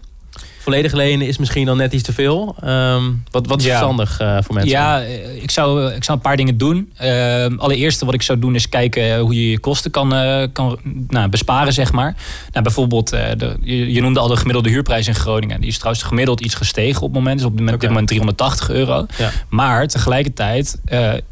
Volledig 0.63 0.93
lenen 0.93 1.28
is 1.28 1.38
misschien 1.38 1.65
dan 1.65 1.78
net 1.78 1.93
iets 1.93 2.04
te 2.04 2.13
veel. 2.13 2.56
Ehm, 2.62 3.04
wat, 3.32 3.47
wat 3.47 3.60
is 3.60 3.67
verstandig 3.67 4.21
uh, 4.21 4.38
voor 4.41 4.54
mensen? 4.54 4.71
Ja, 4.71 5.02
eh, 5.02 5.43
ik 5.43 5.52
zou, 5.52 5.93
ik 5.93 6.04
zou 6.04 6.17
een 6.17 6.23
paar 6.23 6.38
dingen 6.38 6.58
doen. 6.58 6.93
Uh, 7.02 7.45
allereerste 7.58 8.06
wat 8.06 8.13
ik 8.13 8.21
zou 8.21 8.39
doen 8.39 8.56
is 8.56 8.69
kijken 8.69 9.19
hoe 9.19 9.34
je 9.34 9.49
je 9.49 9.60
kosten 9.60 9.91
kan, 9.91 10.13
uh, 10.13 10.43
kan 10.54 10.80
nou, 11.08 11.30
besparen, 11.30 11.73
zeg 11.73 11.91
maar. 11.91 12.15
Nou, 12.52 12.63
bijvoorbeeld, 12.63 13.10
de, 13.10 13.58
je, 13.62 13.93
je, 13.93 14.02
noemde 14.02 14.19
al 14.19 14.28
de 14.28 14.36
gemiddelde 14.36 14.69
huurprijs 14.69 15.08
in 15.08 15.15
Groningen. 15.15 15.60
Die 15.60 15.69
is 15.69 15.78
trouwens 15.78 16.04
gemiddeld 16.04 16.41
iets 16.41 16.56
gestegen 16.56 17.02
op 17.02 17.13
het 17.13 17.17
moment. 17.17 17.39
Is 17.39 17.45
op 17.45 17.58
dit 17.58 17.89
moment 17.89 18.08
380 18.08 18.69
euro. 18.69 19.06
Ja. 19.17 19.32
Maar 19.49 19.88
tegelijkertijd 19.88 20.80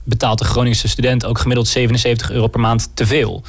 betaalt 0.04 0.39
de 0.39 0.46
Groningse 0.46 0.88
student 0.88 1.26
ook 1.26 1.39
gemiddeld 1.39 1.67
77 1.67 2.32
euro 2.32 2.48
per 2.48 2.60
maand 2.60 2.89
te 2.94 3.06
veel. 3.06 3.44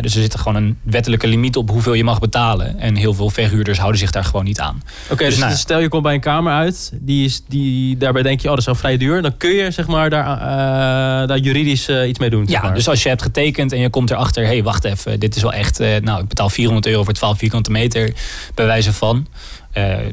dus 0.00 0.14
er 0.14 0.22
zit 0.22 0.38
gewoon 0.38 0.56
een 0.56 0.78
wettelijke 0.82 1.26
limiet 1.26 1.56
op 1.56 1.70
hoeveel 1.70 1.94
je 1.94 2.04
mag 2.04 2.18
betalen. 2.18 2.78
En 2.78 2.96
heel 2.96 3.14
veel 3.14 3.30
verhuurders 3.30 3.78
houden 3.78 4.00
zich 4.00 4.10
daar 4.10 4.24
gewoon 4.24 4.44
niet 4.44 4.60
aan. 4.60 4.82
Oké, 5.10 5.19
dus, 5.28 5.38
nou, 5.38 5.54
stel 5.54 5.78
je 5.78 5.88
komt 5.88 6.02
bij 6.02 6.14
een 6.14 6.20
kamer 6.20 6.52
uit, 6.52 6.92
die 6.94 7.24
is, 7.24 7.42
die, 7.48 7.96
daarbij 7.96 8.22
denk 8.22 8.40
je, 8.40 8.44
oh 8.44 8.50
dat 8.50 8.60
is 8.60 8.66
wel 8.66 8.74
vrij 8.74 8.96
duur. 8.96 9.22
Dan 9.22 9.36
kun 9.36 9.50
je 9.50 9.70
zeg 9.70 9.86
maar 9.86 10.10
daar, 10.10 10.38
uh, 10.38 11.28
daar 11.28 11.38
juridisch 11.38 11.88
uh, 11.88 12.08
iets 12.08 12.18
mee 12.18 12.30
doen. 12.30 12.44
Ja, 12.48 12.62
maar. 12.62 12.74
dus 12.74 12.88
als 12.88 13.02
je 13.02 13.08
hebt 13.08 13.22
getekend 13.22 13.72
en 13.72 13.78
je 13.80 13.90
komt 13.90 14.10
erachter, 14.10 14.42
hé 14.42 14.48
hey, 14.48 14.62
wacht 14.62 14.84
even, 14.84 15.20
dit 15.20 15.36
is 15.36 15.42
wel 15.42 15.52
echt, 15.52 15.80
uh, 15.80 15.96
nou 16.02 16.22
ik 16.22 16.28
betaal 16.28 16.50
400 16.50 16.86
euro 16.86 17.04
voor 17.04 17.12
12 17.12 17.38
vierkante 17.38 17.70
meter, 17.70 18.12
bij 18.54 18.66
wijze 18.66 18.92
van. 18.92 19.26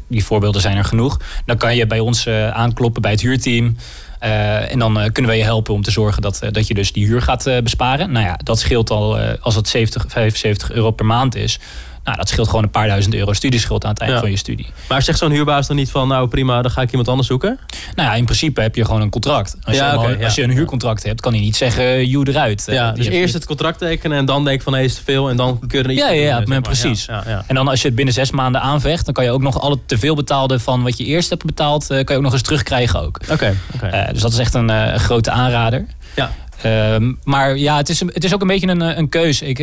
die 0.08 0.24
voorbeelden 0.24 0.62
zijn 0.62 0.78
er 0.78 0.86
genoeg. 0.86 1.20
Dan 1.46 1.58
kan 1.58 1.76
je 1.76 1.88
bij 1.88 2.00
ons 2.00 2.28
aankloppen 2.52 3.02
bij 3.02 3.12
het 3.12 3.22
huurteam. 3.22 3.76
Uh, 4.24 4.72
en 4.72 4.80
dan 4.80 4.98
uh, 4.98 5.04
kunnen 5.04 5.32
wij 5.32 5.38
je 5.38 5.46
helpen 5.46 5.74
om 5.74 5.82
te 5.82 5.92
zorgen 5.92 6.22
dat, 6.22 6.40
uh, 6.44 6.52
dat 6.52 6.68
je 6.68 6.74
dus 6.74 6.92
die 6.92 7.06
huur 7.06 7.22
gaat 7.22 7.50
besparen. 7.64 8.12
Nou 8.12 8.26
ja, 8.26 8.40
dat 8.44 8.60
scheelt 8.60 8.90
al 8.90 9.20
als 9.20 9.56
het 9.56 9.68
70, 9.68 10.06
75 10.08 10.72
euro 10.72 10.92
per 10.92 11.06
maand 11.06 11.36
is. 11.36 11.60
Nou, 12.08 12.20
dat 12.20 12.30
scheelt 12.30 12.48
gewoon 12.48 12.64
een 12.64 12.70
paar 12.70 12.88
duizend 12.88 13.14
euro 13.14 13.34
studieschuld 13.34 13.84
aan 13.84 13.90
het 13.90 14.00
eind 14.00 14.20
van 14.20 14.30
je 14.30 14.38
studie. 14.38 14.68
Maar 14.90 15.02
zegt 15.02 15.18
zo'n 15.18 15.32
huurbaas 15.32 15.68
dan 15.68 15.76
niet 15.76 15.92
van, 15.92 16.08
nou 16.08 16.28
prima, 16.28 16.62
dan 16.62 16.72
ga 16.72 16.82
ik 16.82 16.90
iemand 16.90 17.08
anders 17.08 17.28
zoeken? 17.28 17.60
Nou 17.96 18.10
ja, 18.10 18.16
in 18.16 18.26
principe 18.26 18.62
heb 18.62 18.76
je 18.76 18.86
gewoon 18.86 19.02
een 19.02 19.10
contract. 19.10 19.58
Als, 19.62 19.76
ja, 19.76 19.92
je, 19.92 19.98
okay, 19.98 20.24
als 20.24 20.36
je 20.36 20.44
een 20.44 20.52
huurcontract 20.52 21.04
hebt, 21.04 21.22
kan 21.22 21.32
hij 21.32 21.42
niet 21.42 21.56
zeggen, 21.56 22.08
you 22.08 22.30
eruit. 22.30 22.64
Ja, 22.68 22.92
dus 22.92 23.06
eerst 23.06 23.34
het 23.34 23.46
contract 23.46 23.78
tekenen 23.78 24.18
en 24.18 24.26
dan 24.26 24.44
denk 24.44 24.62
van, 24.62 24.74
hé, 24.74 24.82
is 24.82 24.96
te 24.96 25.04
veel. 25.04 25.30
En 25.30 25.36
dan 25.36 25.60
kun 25.68 25.78
je 25.80 25.84
er 25.84 25.92
iets 25.92 26.02
Ja, 26.02 26.10
ja, 26.10 26.44
ja 26.46 26.60
precies. 26.60 27.08
En 27.48 27.56
dan 27.56 27.68
als 27.68 27.82
je 27.82 27.88
het 27.88 27.96
binnen 27.96 28.14
zes 28.14 28.32
maanden 28.32 28.62
aanvecht, 28.62 29.06
dan 29.06 29.14
kan 29.14 29.24
je 29.24 29.32
ook 29.32 29.42
nog 29.42 29.60
alle 29.60 29.80
te 29.86 29.98
veel 29.98 30.16
betaalde 30.16 30.60
van 30.60 30.84
wat 30.84 30.98
je 30.98 31.06
eerst 31.06 31.30
hebt 31.30 31.46
betaald, 31.46 31.88
kan 31.88 32.06
je 32.06 32.16
ook 32.16 32.22
nog 32.22 32.34
eens 32.34 32.42
terugkrijgen 32.42 33.02
ook. 33.02 33.20
Oké. 33.32 33.56
Okay, 33.74 34.06
uh, 34.06 34.12
dus 34.12 34.22
dat 34.22 34.32
is 34.32 34.38
echt 34.38 34.54
een, 34.54 34.70
uh, 34.70 34.96
grote 34.96 35.32
aanrader. 35.32 35.86
Ja. 36.16 36.32
Uh, 36.66 37.12
maar 37.24 37.58
ja, 37.58 37.78
het 37.78 37.90
is, 37.90 38.00
het 38.00 38.24
is 38.24 38.34
ook 38.34 38.42
een 38.42 38.48
beetje 38.48 38.68
een, 38.68 38.98
een 38.98 39.10
keuze. 39.10 39.46
Ik, 39.46 39.58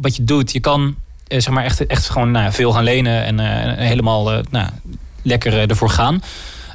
wat 0.00 0.16
je 0.16 0.24
doet, 0.24 0.52
je 0.52 0.60
kan 0.60 0.96
eh, 1.09 1.09
zeg 1.38 1.48
maar 1.48 1.64
echt, 1.64 1.86
echt 1.86 2.08
gewoon 2.08 2.30
nou, 2.30 2.52
veel 2.52 2.72
gaan 2.72 2.84
lenen 2.84 3.24
en 3.24 3.40
uh, 3.40 3.86
helemaal 3.86 4.32
uh, 4.32 4.38
nou, 4.50 4.68
lekker 5.22 5.70
ervoor 5.70 5.90
gaan. 5.90 6.22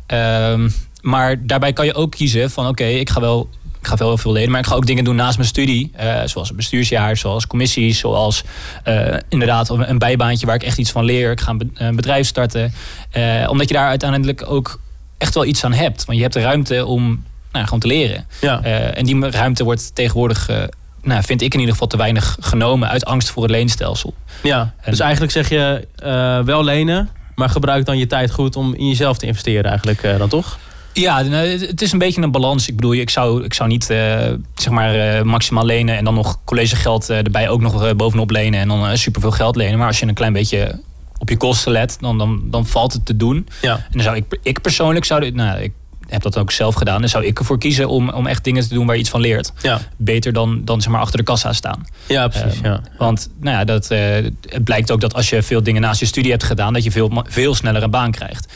Ehm, 0.05 0.69
maar 1.01 1.45
daarbij 1.45 1.73
kan 1.73 1.85
je 1.85 1.93
ook 1.93 2.11
kiezen 2.11 2.51
van 2.51 2.67
oké, 2.67 2.85
ik 2.85 3.09
ga 3.09 3.19
wel 3.19 3.49
ik 3.85 3.91
ga 3.91 3.97
wel 3.97 4.07
heel 4.07 4.17
veel 4.17 4.31
lenen, 4.31 4.51
maar 4.51 4.59
ik 4.59 4.65
ga 4.65 4.75
ook 4.75 4.85
dingen 4.85 5.03
doen 5.03 5.15
naast 5.15 5.37
mijn 5.37 5.49
studie. 5.49 5.91
Uh, 5.99 6.21
zoals 6.25 6.49
een 6.49 6.55
bestuursjaar, 6.55 7.17
zoals 7.17 7.47
commissies, 7.47 7.99
zoals 7.99 8.43
uh, 8.87 9.15
inderdaad 9.29 9.69
een 9.69 9.97
bijbaantje 9.97 10.45
waar 10.45 10.55
ik 10.55 10.63
echt 10.63 10.77
iets 10.77 10.91
van 10.91 11.03
leer. 11.03 11.31
Ik 11.31 11.41
ga 11.41 11.55
een 11.73 11.95
bedrijf 11.95 12.27
starten. 12.27 12.73
Uh, 13.13 13.47
omdat 13.49 13.67
je 13.67 13.73
daar 13.73 13.87
uiteindelijk 13.87 14.43
ook 14.47 14.79
echt 15.17 15.33
wel 15.33 15.45
iets 15.45 15.63
aan 15.63 15.73
hebt. 15.73 16.05
Want 16.05 16.17
je 16.17 16.23
hebt 16.23 16.35
de 16.35 16.41
ruimte 16.41 16.85
om 16.85 17.23
nou, 17.51 17.65
gewoon 17.65 17.79
te 17.79 17.87
leren. 17.87 18.27
Ja. 18.41 18.61
en 18.93 19.05
die 19.05 19.29
ruimte 19.29 19.63
wordt 19.63 19.95
tegenwoordig 19.95 20.49
nou, 21.05 21.23
vind 21.23 21.41
ik 21.41 21.53
in 21.53 21.59
ieder 21.59 21.73
geval 21.73 21.87
te 21.87 21.97
weinig 21.97 22.37
genomen 22.39 22.89
uit 22.89 23.05
angst 23.05 23.29
voor 23.29 23.43
het 23.43 23.51
leenstelsel. 23.51 24.13
Ja, 24.43 24.73
dus 24.85 24.99
eigenlijk 24.99 25.31
zeg 25.31 25.49
je 25.49 25.87
uh, 26.03 26.39
wel 26.39 26.63
lenen, 26.63 27.09
maar 27.35 27.49
gebruik 27.49 27.85
dan 27.85 27.97
je 27.97 28.07
tijd 28.07 28.31
goed 28.31 28.55
om 28.55 28.73
in 28.73 28.87
jezelf 28.87 29.17
te 29.17 29.25
investeren 29.25 29.69
eigenlijk 29.69 30.03
uh, 30.03 30.17
dan 30.17 30.29
toch? 30.29 30.59
Ja, 30.93 31.23
het 31.23 31.81
is 31.81 31.91
een 31.91 31.99
beetje 31.99 32.21
een 32.21 32.31
balans. 32.31 32.67
Ik 32.67 32.75
bedoel, 32.75 32.93
ik 32.93 33.09
zou, 33.09 33.43
ik 33.43 33.53
zou 33.53 33.69
niet 33.69 33.89
uh, 33.89 33.97
zeg 34.55 34.69
maar 34.73 35.25
maximaal 35.25 35.65
lenen 35.65 35.97
en 35.97 36.03
dan 36.03 36.13
nog 36.13 36.39
collegegeld 36.45 37.09
erbij 37.09 37.49
ook 37.49 37.61
nog 37.61 37.95
bovenop 37.95 38.29
lenen 38.29 38.59
en 38.59 38.67
dan 38.67 38.97
superveel 38.97 39.31
geld 39.31 39.55
lenen. 39.55 39.77
Maar 39.77 39.87
als 39.87 39.99
je 39.99 40.07
een 40.07 40.13
klein 40.13 40.33
beetje 40.33 40.79
op 41.17 41.29
je 41.29 41.37
kosten 41.37 41.71
let, 41.71 41.97
dan, 41.99 42.17
dan, 42.17 42.41
dan 42.45 42.65
valt 42.65 42.93
het 42.93 43.05
te 43.05 43.17
doen. 43.17 43.47
Ja. 43.61 43.75
En 43.75 43.91
dan 43.91 44.01
zou 44.01 44.15
ik, 44.15 44.39
ik 44.41 44.61
persoonlijk 44.61 45.05
zou 45.05 45.21
dit, 45.21 45.35
nou, 45.35 45.59
ik 45.59 45.71
heb 46.07 46.21
dat 46.21 46.37
ook 46.37 46.51
zelf 46.51 46.75
gedaan. 46.75 46.99
Dan 46.99 47.09
zou 47.09 47.25
ik 47.25 47.39
ervoor 47.39 47.57
kiezen 47.57 47.87
om, 47.87 48.09
om 48.09 48.27
echt 48.27 48.43
dingen 48.43 48.67
te 48.67 48.73
doen 48.73 48.85
waar 48.85 48.95
je 48.95 49.01
iets 49.01 49.09
van 49.09 49.21
leert. 49.21 49.51
Ja. 49.61 49.79
Beter 49.97 50.33
dan, 50.33 50.61
dan 50.65 50.81
zeg 50.81 50.91
maar 50.91 51.01
achter 51.01 51.17
de 51.17 51.23
kassa 51.23 51.53
staan. 51.53 51.85
Ja, 52.07 52.27
precies. 52.27 52.57
Um, 52.57 52.65
ja. 52.65 52.81
Want 52.97 53.29
nou 53.39 53.57
ja, 53.57 53.63
dat, 53.63 53.91
uh, 53.91 53.99
het 54.41 54.63
blijkt 54.63 54.91
ook 54.91 55.01
dat 55.01 55.13
als 55.13 55.29
je 55.29 55.43
veel 55.43 55.63
dingen 55.63 55.81
naast 55.81 55.99
je 55.99 56.05
studie 56.05 56.31
hebt 56.31 56.43
gedaan, 56.43 56.73
dat 56.73 56.83
je 56.83 56.91
veel, 56.91 57.23
veel 57.27 57.55
sneller 57.55 57.83
een 57.83 57.89
baan 57.89 58.11
krijgt. 58.11 58.53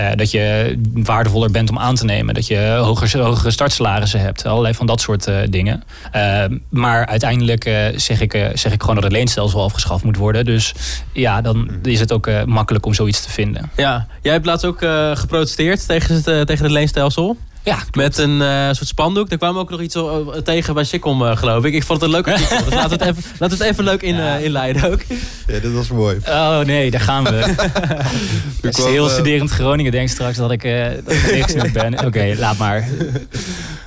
Uh, 0.00 0.08
dat 0.16 0.30
je 0.30 0.76
waardevoller 0.92 1.50
bent 1.50 1.70
om 1.70 1.78
aan 1.78 1.94
te 1.94 2.04
nemen. 2.04 2.34
Dat 2.34 2.46
je 2.46 2.76
hoger, 2.80 3.18
hogere 3.18 3.50
startsalarissen 3.50 4.20
hebt. 4.20 4.46
Allerlei 4.46 4.74
van 4.74 4.86
dat 4.86 5.00
soort 5.00 5.28
uh, 5.28 5.38
dingen. 5.50 5.82
Uh, 6.14 6.44
maar 6.68 7.06
uiteindelijk 7.06 7.92
zeg, 7.96 8.20
ik, 8.20 8.50
zeg 8.54 8.72
ik 8.72 8.80
gewoon 8.80 8.94
dat 8.94 9.04
het 9.04 9.12
leenstelsel 9.12 9.62
afgeschaft 9.62 10.04
moet 10.04 10.16
worden. 10.16 10.44
Dus 10.44 10.74
ja, 11.12 11.40
dan 11.40 11.68
is 11.82 12.00
het 12.00 12.12
ook 12.12 12.30
makkelijk 12.46 12.86
om 12.86 12.94
zoiets 12.94 13.22
te 13.22 13.30
vinden. 13.30 13.70
Ja, 13.76 14.06
jij 14.22 14.32
hebt 14.32 14.46
laatst 14.46 14.64
ook 14.64 14.78
geprotesteerd 15.14 15.86
tegen 15.86 16.14
het, 16.14 16.46
tegen 16.46 16.64
het 16.64 16.72
leenstelsel. 16.72 17.36
Ja, 17.64 17.78
Met 17.92 18.18
een 18.18 18.40
uh, 18.40 18.66
soort 18.72 18.86
spandoek. 18.86 19.28
Daar 19.28 19.38
kwam 19.38 19.58
ook 19.58 19.70
nog 19.70 19.80
iets 19.80 19.96
tegen 20.44 20.74
bij 20.74 20.84
Sikkom, 20.84 21.22
uh, 21.22 21.36
geloof 21.36 21.64
ik. 21.64 21.74
Ik 21.74 21.84
vond 21.84 22.00
het 22.00 22.10
een 22.10 22.16
leuk 22.16 22.28
artikel. 22.32 22.64
dus 22.64 22.74
laten 22.74 22.98
we 22.98 23.04
het 23.04 23.16
even, 23.16 23.30
laten 23.38 23.58
we 23.58 23.64
het 23.64 23.72
even 23.72 23.84
leuk 23.84 24.02
in, 24.02 24.16
ja. 24.16 24.38
uh, 24.38 24.44
inleiden 24.44 24.92
ook. 24.92 25.00
Ja, 25.46 25.58
dit 25.58 25.72
was 25.72 25.88
mooi. 25.88 26.18
Oh 26.28 26.58
nee, 26.58 26.90
daar 26.90 27.00
gaan 27.00 27.24
we. 27.24 27.54
Als 28.66 28.76
heel 28.76 29.08
studerend 29.08 29.50
Groningen 29.50 29.92
denkt 29.92 30.10
straks 30.10 30.36
dat 30.36 30.50
ik, 30.50 30.62
dat 31.04 31.14
ik 31.14 31.32
niks 31.32 31.72
ben. 31.72 31.94
Oké, 31.98 32.06
okay, 32.06 32.34
laat 32.34 32.58
maar. 32.58 32.88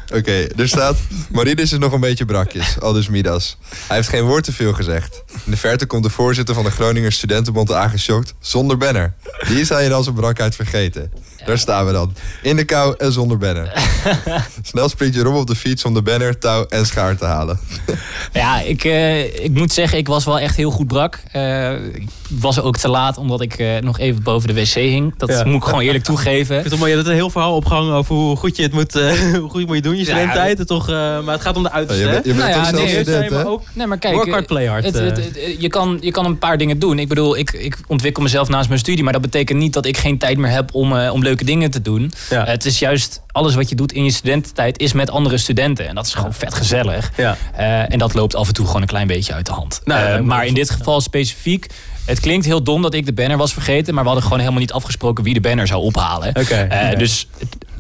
Oké, 0.08 0.18
okay, 0.18 0.52
er 0.58 0.68
staat... 0.68 0.98
Maurides 1.30 1.72
is 1.72 1.80
nog 1.80 1.92
een 1.92 2.00
beetje 2.00 2.26
brakjes, 2.26 2.80
aldus 2.80 3.10
Midas. 3.10 3.58
Hij 3.88 3.96
heeft 3.96 4.10
geen 4.10 4.24
woord 4.24 4.44
te 4.44 4.54
veel 4.54 4.74
gezegd. 4.74 5.24
In 5.46 5.52
de 5.52 5.58
verte 5.58 5.86
komt 5.86 6.04
de 6.04 6.10
voorzitter 6.10 6.56
van 6.56 6.64
de 6.64 6.72
Groninger 6.72 7.12
Studentenbond 7.12 7.72
aangeschokt... 7.72 8.34
zonder 8.40 8.78
banner. 8.78 9.14
Die 9.48 9.66
zou 9.66 9.82
je 9.82 9.90
dan 9.90 10.04
zijn 10.04 10.16
brakheid 10.16 10.56
vergeten. 10.56 11.12
Daar 11.48 11.58
staan 11.58 11.86
we 11.86 11.92
dan. 11.92 12.14
In 12.42 12.56
de 12.56 12.64
kou 12.64 12.96
en 12.98 13.12
zonder 13.12 13.38
banner. 13.38 13.72
Snel 14.62 14.90
springt 14.90 15.16
je 15.16 15.22
Rob 15.22 15.36
op 15.36 15.48
de 15.48 15.56
fiets 15.56 15.86
om 15.86 15.94
de 15.94 16.02
banner, 16.02 16.40
touw 16.40 16.66
en 16.66 16.86
schaar 16.86 17.18
te 17.18 17.26
halen. 17.26 17.60
ja, 18.34 18.62
ik, 18.62 18.84
uh, 18.84 19.44
ik 19.44 19.52
moet 19.54 19.74
zeggen, 19.74 19.98
ik 19.98 20.08
was 20.08 20.26
wel 20.26 20.40
echt 20.40 20.56
heel 20.56 20.72
goed 20.72 20.88
brak. 20.88 21.20
Uh, 21.36 21.72
ik 21.72 22.08
was 22.30 22.62
ook 22.62 22.78
te 22.78 22.88
laat 22.88 23.18
omdat 23.18 23.42
ik 23.42 23.60
uh, 23.60 23.78
nog 23.78 24.00
even 24.00 24.24
boven 24.24 24.48
de 24.48 24.62
wc 24.62 24.74
hing. 24.74 25.14
Dat 25.18 25.30
ja. 25.30 25.44
moet 25.44 25.56
ik 25.56 25.64
gewoon 25.64 25.82
eerlijk 25.82 26.04
toegeven. 26.14 26.56
Ik 26.56 26.62
vind 26.62 26.80
het, 26.80 26.90
je 26.90 26.96
hebt 26.96 27.08
een 27.08 27.14
heel 27.14 27.30
verhaal 27.30 27.56
opgehangen 27.56 27.94
over 27.94 28.16
hoe 28.16 28.36
goed 28.36 28.56
je 28.56 28.64
het 28.64 28.74
moet, 28.74 28.94
hoe 29.40 29.50
goed 29.50 29.66
moet 29.66 29.76
je 29.76 29.82
doen. 29.82 29.98
Je 29.98 30.04
studententijd, 30.04 30.58
ja, 30.58 30.64
toch, 30.64 30.88
maar 30.88 31.34
het 31.34 31.42
gaat 31.42 31.56
om 31.56 31.64
de 31.64 31.72
uiterste. 31.72 32.04
Ja, 32.04 32.10
je, 32.10 32.14
bent, 32.14 32.26
je 32.26 32.34
bent 32.34 32.54
nou 32.54 32.66
ja, 32.66 32.72
nee, 32.72 32.88
student, 32.88 33.30
maar 33.30 33.48
ook 33.48 33.64
nee, 33.74 33.88
maar 33.88 33.98
kijk, 33.98 34.16
work 34.16 34.30
hard, 34.30 34.48
play 34.48 34.66
hard. 34.66 34.86
Het, 34.86 34.96
het, 34.96 35.18
het, 35.18 35.56
je, 35.60 35.68
kan, 35.68 35.98
je 36.02 36.12
kan 36.12 36.26
een 36.26 36.38
paar 36.38 36.58
dingen 36.58 36.80
doen. 36.80 37.00
Ik 37.00 37.08
bedoel, 37.08 37.38
ik, 37.38 37.52
ik 37.52 37.78
ontwikkel 37.88 38.24
mezelf 38.24 38.48
naast 38.48 38.68
mijn 38.68 38.80
studie. 38.80 39.04
Maar 39.04 39.14
dat 39.14 39.22
betekent 39.22 39.60
niet 39.60 39.74
dat 39.74 39.86
ik 39.86 39.98
geen 39.98 40.18
tijd 40.18 40.38
meer 40.38 40.52
heb 40.52 40.74
om, 40.74 40.98
om 40.98 41.24
leuke 41.24 41.37
dingen 41.46 41.72
te 41.72 41.82
doen. 41.82 42.12
Ja. 42.30 42.46
Het 42.46 42.66
is 42.66 42.80
juist 42.80 43.22
alles 43.32 43.56
wat 43.56 43.70
je 43.70 43.76
doet 43.76 43.92
in 43.92 44.04
je 44.04 44.12
studententijd 44.12 44.80
is 44.80 44.94
met 44.94 45.10
andere 45.10 45.38
studenten. 45.38 45.88
En 45.88 45.96
dat 45.96 46.06
is 46.06 46.14
gewoon 46.14 46.34
vet 46.34 46.54
gezellig. 46.54 47.12
Ja. 47.18 47.38
Uh, 47.60 47.94
en 47.94 48.00
dat 48.00 48.14
loopt 48.14 48.36
af 48.36 48.48
en 48.48 48.54
toe 48.54 48.66
gewoon 48.66 48.82
een 48.82 48.88
klein 48.88 49.08
beetje 49.08 49.34
uit 49.34 49.46
de 49.46 49.52
hand. 49.52 49.82
Nou, 49.86 50.20
uh, 50.20 50.26
maar 50.26 50.46
in 50.46 50.54
dit 50.54 50.70
geval 50.70 51.02
specifiek. 51.02 51.68
Het 52.06 52.20
klinkt 52.20 52.46
heel 52.46 52.64
dom 52.64 52.82
dat 52.82 52.94
ik 52.94 53.06
de 53.06 53.14
banner 53.14 53.38
was 53.38 53.54
vergeten. 53.54 53.94
Maar 53.94 54.04
we 54.04 54.10
hadden 54.10 54.24
gewoon 54.24 54.40
helemaal 54.40 54.62
niet 54.62 54.72
afgesproken 54.72 55.24
wie 55.24 55.34
de 55.34 55.42
banner 55.42 55.68
zou 55.68 55.82
ophalen. 55.82 56.30
Okay, 56.30 56.60
uh, 56.60 56.66
okay. 56.66 56.96
Dus 56.96 57.28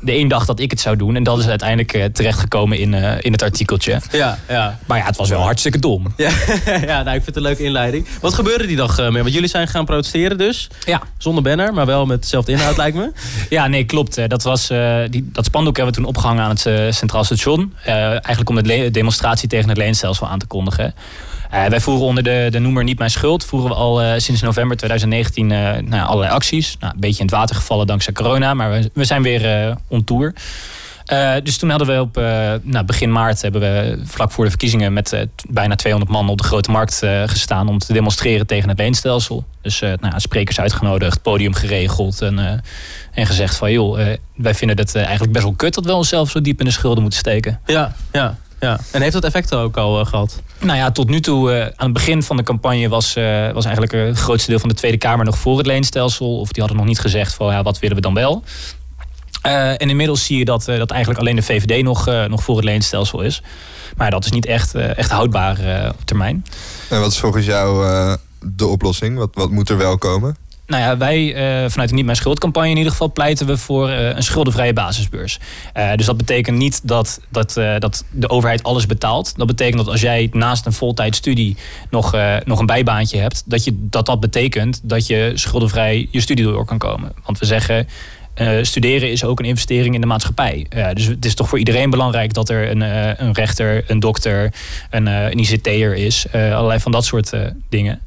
de 0.07 0.17
een 0.17 0.27
dacht 0.27 0.47
dat 0.47 0.59
ik 0.59 0.71
het 0.71 0.79
zou 0.79 0.95
doen. 0.95 1.15
En 1.15 1.23
dat 1.23 1.39
is 1.39 1.47
uiteindelijk 1.47 1.93
uh, 1.93 2.05
terechtgekomen 2.05 2.77
in, 2.77 2.93
uh, 2.93 3.11
in 3.19 3.31
het 3.31 3.43
artikeltje. 3.43 4.01
Ja, 4.11 4.39
ja. 4.47 4.79
Maar 4.85 4.97
ja, 4.97 5.05
het 5.05 5.15
was 5.17 5.29
wel 5.29 5.41
hartstikke 5.41 5.79
dom. 5.79 6.13
Ja, 6.17 6.29
ja 6.65 7.03
nou, 7.03 7.15
ik 7.15 7.23
vind 7.23 7.25
het 7.25 7.35
een 7.35 7.41
leuke 7.41 7.63
inleiding. 7.63 8.07
Wat 8.21 8.33
gebeurde 8.33 8.67
die 8.67 8.75
dag 8.75 8.97
mee? 8.97 9.21
Want 9.21 9.33
jullie 9.33 9.49
zijn 9.49 9.67
gaan 9.67 9.85
protesteren 9.85 10.37
dus. 10.37 10.69
Ja. 10.85 11.01
Zonder 11.17 11.43
banner, 11.43 11.73
maar 11.73 11.85
wel 11.85 12.05
met 12.05 12.21
dezelfde 12.21 12.51
inhoud 12.51 12.77
lijkt 12.77 12.97
me. 12.97 13.11
Ja, 13.49 13.67
nee, 13.67 13.83
klopt. 13.83 14.29
Dat, 14.29 14.43
was, 14.43 14.67
die, 15.09 15.29
dat 15.31 15.45
spandoek 15.45 15.75
hebben 15.75 15.95
we 15.95 16.01
toen 16.01 16.09
opgehangen 16.09 16.43
aan 16.43 16.49
het 16.49 16.95
Centraal 16.95 17.23
Station. 17.23 17.73
eigenlijk 17.85 18.49
om 18.49 18.63
de 18.63 18.91
demonstratie 18.91 19.49
tegen 19.49 19.69
het 19.69 19.77
leenstelsel 19.77 20.27
aan 20.27 20.39
te 20.39 20.45
kondigen. 20.45 20.93
Uh, 21.53 21.65
wij 21.65 21.79
voeren 21.79 22.05
onder 22.05 22.23
de, 22.23 22.47
de 22.51 22.59
noemer 22.59 22.83
Niet 22.83 22.97
Mijn 22.97 23.09
Schuld. 23.09 23.45
Voeren 23.45 23.69
we 23.69 23.75
al 23.75 24.03
uh, 24.03 24.13
sinds 24.17 24.41
november 24.41 24.77
2019 24.77 25.49
uh, 25.49 25.77
nou, 25.77 26.07
allerlei 26.07 26.31
acties. 26.31 26.77
Nou, 26.79 26.93
een 26.93 26.99
beetje 26.99 27.19
in 27.19 27.25
het 27.25 27.35
water 27.35 27.55
gevallen 27.55 27.87
dankzij 27.87 28.13
corona. 28.13 28.53
Maar 28.53 28.71
we, 28.71 28.89
we 28.93 29.05
zijn 29.05 29.21
weer 29.21 29.75
on 29.87 30.03
tour. 30.03 30.33
dus 31.43 31.57
toen 31.57 31.69
hadden 31.69 31.87
we 31.87 32.01
op 32.01 32.15
nou, 32.63 32.85
begin 32.85 33.11
maart 33.11 33.41
hebben 33.41 33.61
we 33.61 33.99
vlak 34.03 34.31
voor 34.31 34.43
de 34.43 34.49
verkiezingen 34.49 34.93
met 34.93 35.27
bijna 35.49 35.75
200 35.75 36.13
man 36.13 36.29
op 36.29 36.37
de 36.37 36.43
grote 36.43 36.71
markt 36.71 37.05
gestaan 37.25 37.67
om 37.67 37.77
te 37.77 37.93
demonstreren 37.93 38.47
tegen 38.47 38.69
het 38.69 38.77
leenstelsel. 38.77 39.45
Dus 39.61 39.79
nou, 39.79 40.13
sprekers 40.15 40.59
uitgenodigd, 40.59 41.21
podium 41.21 41.53
geregeld 41.53 42.21
en, 42.21 42.63
en 43.11 43.25
gezegd 43.25 43.55
van 43.55 43.71
joh, 43.71 43.99
wij 44.35 44.53
vinden 44.53 44.77
het 44.77 44.95
eigenlijk 44.95 45.33
best 45.33 45.45
wel 45.45 45.53
kut 45.53 45.73
dat 45.73 45.85
we 45.85 45.93
onszelf 45.93 46.29
zo 46.29 46.41
diep 46.41 46.59
in 46.59 46.65
de 46.65 46.71
schulden 46.71 47.01
moeten 47.01 47.19
steken. 47.19 47.59
Ja, 47.65 47.95
ja. 48.11 48.37
Ja. 48.59 48.79
En 48.91 49.01
heeft 49.01 49.13
dat 49.13 49.23
effect 49.23 49.53
ook 49.53 49.77
al 49.77 49.99
uh, 49.99 50.05
gehad? 50.05 50.41
Nou 50.59 50.77
ja, 50.77 50.91
tot 50.91 51.09
nu 51.09 51.19
toe, 51.19 51.51
uh, 51.51 51.61
aan 51.61 51.71
het 51.75 51.93
begin 51.93 52.23
van 52.23 52.37
de 52.37 52.43
campagne 52.43 52.89
was, 52.89 53.15
uh, 53.15 53.51
was 53.51 53.65
eigenlijk 53.65 53.93
het 53.93 54.17
grootste 54.19 54.49
deel 54.49 54.59
van 54.59 54.69
de 54.69 54.75
Tweede 54.75 54.97
Kamer 54.97 55.25
nog 55.25 55.37
voor 55.37 55.57
het 55.57 55.65
leenstelsel. 55.65 56.39
Of 56.39 56.51
die 56.51 56.59
hadden 56.59 56.77
nog 56.77 56.87
niet 56.87 56.99
gezegd 56.99 57.33
van 57.33 57.53
ja, 57.53 57.63
wat 57.63 57.79
willen 57.79 57.95
we 57.95 58.01
dan 58.01 58.13
wel. 58.13 58.43
en 59.41 59.89
inmiddels 59.89 60.25
zie 60.25 60.37
je 60.37 60.45
dat, 60.45 60.65
dat 60.65 60.91
eigenlijk 60.91 61.19
alleen 61.19 61.35
de 61.35 61.41
VVD 61.41 61.83
nog, 61.83 62.05
nog 62.05 62.43
voor 62.43 62.55
het 62.55 62.65
leenstelsel 62.65 63.21
is. 63.21 63.41
Maar 63.97 64.11
dat 64.11 64.25
is 64.25 64.31
niet 64.31 64.45
echt, 64.45 64.75
echt 64.75 65.11
houdbaar 65.11 65.57
op 65.89 66.05
termijn. 66.05 66.45
En 66.89 66.99
wat 66.99 67.11
is 67.11 67.17
volgens 67.17 67.45
jou 67.45 67.85
de 68.41 68.65
oplossing? 68.65 69.17
Wat, 69.17 69.29
wat 69.33 69.49
moet 69.49 69.69
er 69.69 69.77
wel 69.77 69.97
komen? 69.97 70.35
Nou 70.67 70.81
ja, 70.81 70.97
wij 70.97 71.27
uh, 71.63 71.69
vanuit 71.69 71.89
de 71.89 71.95
Niet 71.95 72.05
Mijn 72.05 72.17
Schuldcampagne 72.17 72.69
in 72.69 72.77
ieder 72.77 72.91
geval 72.91 73.11
pleiten 73.11 73.47
we 73.47 73.57
voor 73.57 73.89
uh, 73.89 74.15
een 74.15 74.23
schuldenvrije 74.23 74.73
basisbeurs. 74.73 75.39
Uh, 75.77 75.93
dus 75.95 76.05
dat 76.05 76.17
betekent 76.17 76.57
niet 76.57 76.87
dat, 76.87 77.21
dat, 77.29 77.53
dat 77.53 78.05
de 78.11 78.29
overheid 78.29 78.63
alles 78.63 78.85
betaalt. 78.85 79.37
Dat 79.37 79.47
betekent 79.47 79.77
dat 79.77 79.87
als 79.87 80.01
jij 80.01 80.29
naast 80.31 80.65
een 80.65 80.73
voltijdstudie 80.73 81.57
nog, 81.89 82.15
nog 82.45 82.59
een 82.59 82.65
bijbaantje 82.65 83.17
hebt, 83.17 83.43
dat, 83.45 83.63
je, 83.63 83.71
dat 83.89 84.05
dat 84.05 84.19
betekent 84.19 84.79
dat 84.83 85.07
je 85.07 85.31
schuldenvrij 85.33 86.07
je 86.11 86.21
studie 86.21 86.45
door 86.45 86.65
kan 86.65 86.77
komen. 86.77 87.11
Want 87.25 87.39
we 87.39 87.45
zeggen. 87.45 87.87
studeren 88.61 89.11
is 89.11 89.23
ook 89.23 89.39
een 89.39 89.45
investering 89.45 89.95
in 89.95 90.01
de 90.01 90.07
maatschappij. 90.07 90.65
dus 90.93 91.05
het 91.05 91.25
is 91.25 91.35
toch 91.35 91.49
voor 91.49 91.59
iedereen 91.59 91.89
belangrijk 91.89 92.33
dat 92.33 92.49
er 92.49 92.69
een, 92.71 92.81
een 93.25 93.33
rechter, 93.33 93.83
een 93.87 93.99
dokter, 93.99 94.53
een, 94.89 95.05
een 95.05 95.39
ICT'er 95.39 95.95
is. 95.95 96.25
allerlei 96.31 96.79
van 96.79 96.91
dat 96.91 97.05
soort 97.05 97.33
dingen. 97.69 98.01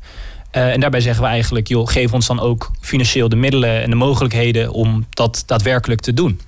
Uh, 0.52 0.72
en 0.72 0.80
daarbij 0.80 1.00
zeggen 1.00 1.22
we 1.22 1.28
eigenlijk, 1.28 1.68
joh, 1.68 1.88
geef 1.88 2.12
ons 2.12 2.26
dan 2.26 2.40
ook 2.40 2.70
financieel 2.80 3.28
de 3.28 3.36
middelen 3.36 3.82
en 3.82 3.90
de 3.90 3.96
mogelijkheden 3.96 4.72
om 4.72 5.06
dat 5.10 5.42
daadwerkelijk 5.46 6.00
te 6.00 6.14
doen. 6.14 6.40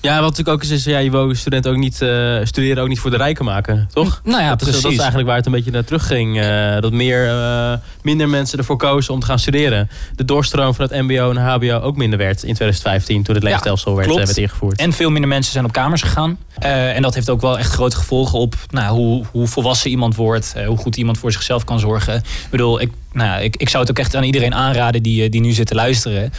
Ja, 0.00 0.20
wat 0.20 0.30
natuurlijk 0.30 0.48
ook 0.48 0.62
is, 0.62 0.70
is 0.70 0.84
ja, 0.84 0.98
je 0.98 1.10
wil 1.10 1.34
studenten 1.34 1.70
ook 1.70 1.76
niet 1.76 2.00
uh, 2.00 2.38
studeren 2.42 2.82
ook 2.82 2.88
niet 2.88 2.98
voor 2.98 3.10
de 3.10 3.16
rijken 3.16 3.44
maken, 3.44 3.88
toch? 3.92 4.20
Nou 4.24 4.42
ja, 4.42 4.48
dat 4.48 4.58
precies. 4.58 4.76
Is, 4.76 4.82
dat 4.82 4.92
is 4.92 4.98
eigenlijk 4.98 5.28
waar 5.28 5.36
het 5.36 5.46
een 5.46 5.52
beetje 5.52 5.70
naar 5.70 5.84
terug 5.84 6.06
ging. 6.06 6.36
Uh, 6.36 6.80
dat 6.80 6.92
meer, 6.92 7.26
uh, 7.26 7.72
minder 8.02 8.28
mensen 8.28 8.58
ervoor 8.58 8.76
kozen 8.76 9.14
om 9.14 9.20
te 9.20 9.26
gaan 9.26 9.38
studeren. 9.38 9.90
De 10.16 10.24
doorstroom 10.24 10.74
van 10.74 10.88
het 10.88 11.02
mbo 11.02 11.30
en 11.30 11.36
hbo 11.36 11.80
ook 11.80 11.96
minder 11.96 12.18
werd 12.18 12.42
in 12.42 12.54
2015 12.54 13.22
toen 13.22 13.34
het 13.34 13.44
leenstelsel 13.44 13.96
werd, 13.96 14.14
werd, 14.14 14.36
ingevoerd. 14.36 14.80
En 14.80 14.92
veel 14.92 15.10
minder 15.10 15.28
mensen 15.28 15.52
zijn 15.52 15.64
op 15.64 15.72
kamers 15.72 16.02
gegaan. 16.02 16.38
en 16.58 17.02
dat 17.02 17.14
heeft 17.14 17.30
ook 17.30 17.40
wel 17.40 17.58
echt 17.58 17.72
grote 17.72 17.96
gevolgen 17.96 18.38
op 18.38 18.54
nou, 18.70 18.96
hoe, 18.96 19.24
hoe 19.30 19.46
volwassen 19.46 19.90
iemand 19.90 20.14
wordt. 20.14 20.54
hoe 20.66 20.76
goed 20.76 20.96
iemand 20.96 21.18
voor 21.18 21.32
zichzelf 21.32 21.64
kan 21.64 21.78
zorgen. 21.78 22.14
Ik 22.14 22.50
bedoel, 22.50 22.80
ik 22.80 22.90
nou, 23.12 23.42
ik, 23.42 23.56
ik 23.56 23.68
zou 23.68 23.82
het 23.82 23.90
ook 23.90 23.98
echt 23.98 24.14
aan 24.14 24.22
iedereen 24.22 24.54
aanraden 24.54 25.02
die, 25.02 25.28
die 25.28 25.40
nu 25.40 25.52
zit 25.52 25.66
te 25.66 25.74
luisteren. 25.74 26.32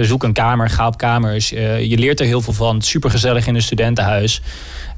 zoek 0.00 0.22
een 0.22 0.32
kamer, 0.32 0.70
ga 0.70 0.86
op 0.86 0.98
kamers. 0.98 1.48
je 1.48 1.96
leert 1.98 2.20
er 2.20 2.26
heel 2.26 2.40
veel 2.40 2.52
van. 2.52 2.82
Super 2.82 3.10
gezellig 3.10 3.46
in 3.46 3.54
een 3.54 3.62
studentenhuis. 3.62 4.42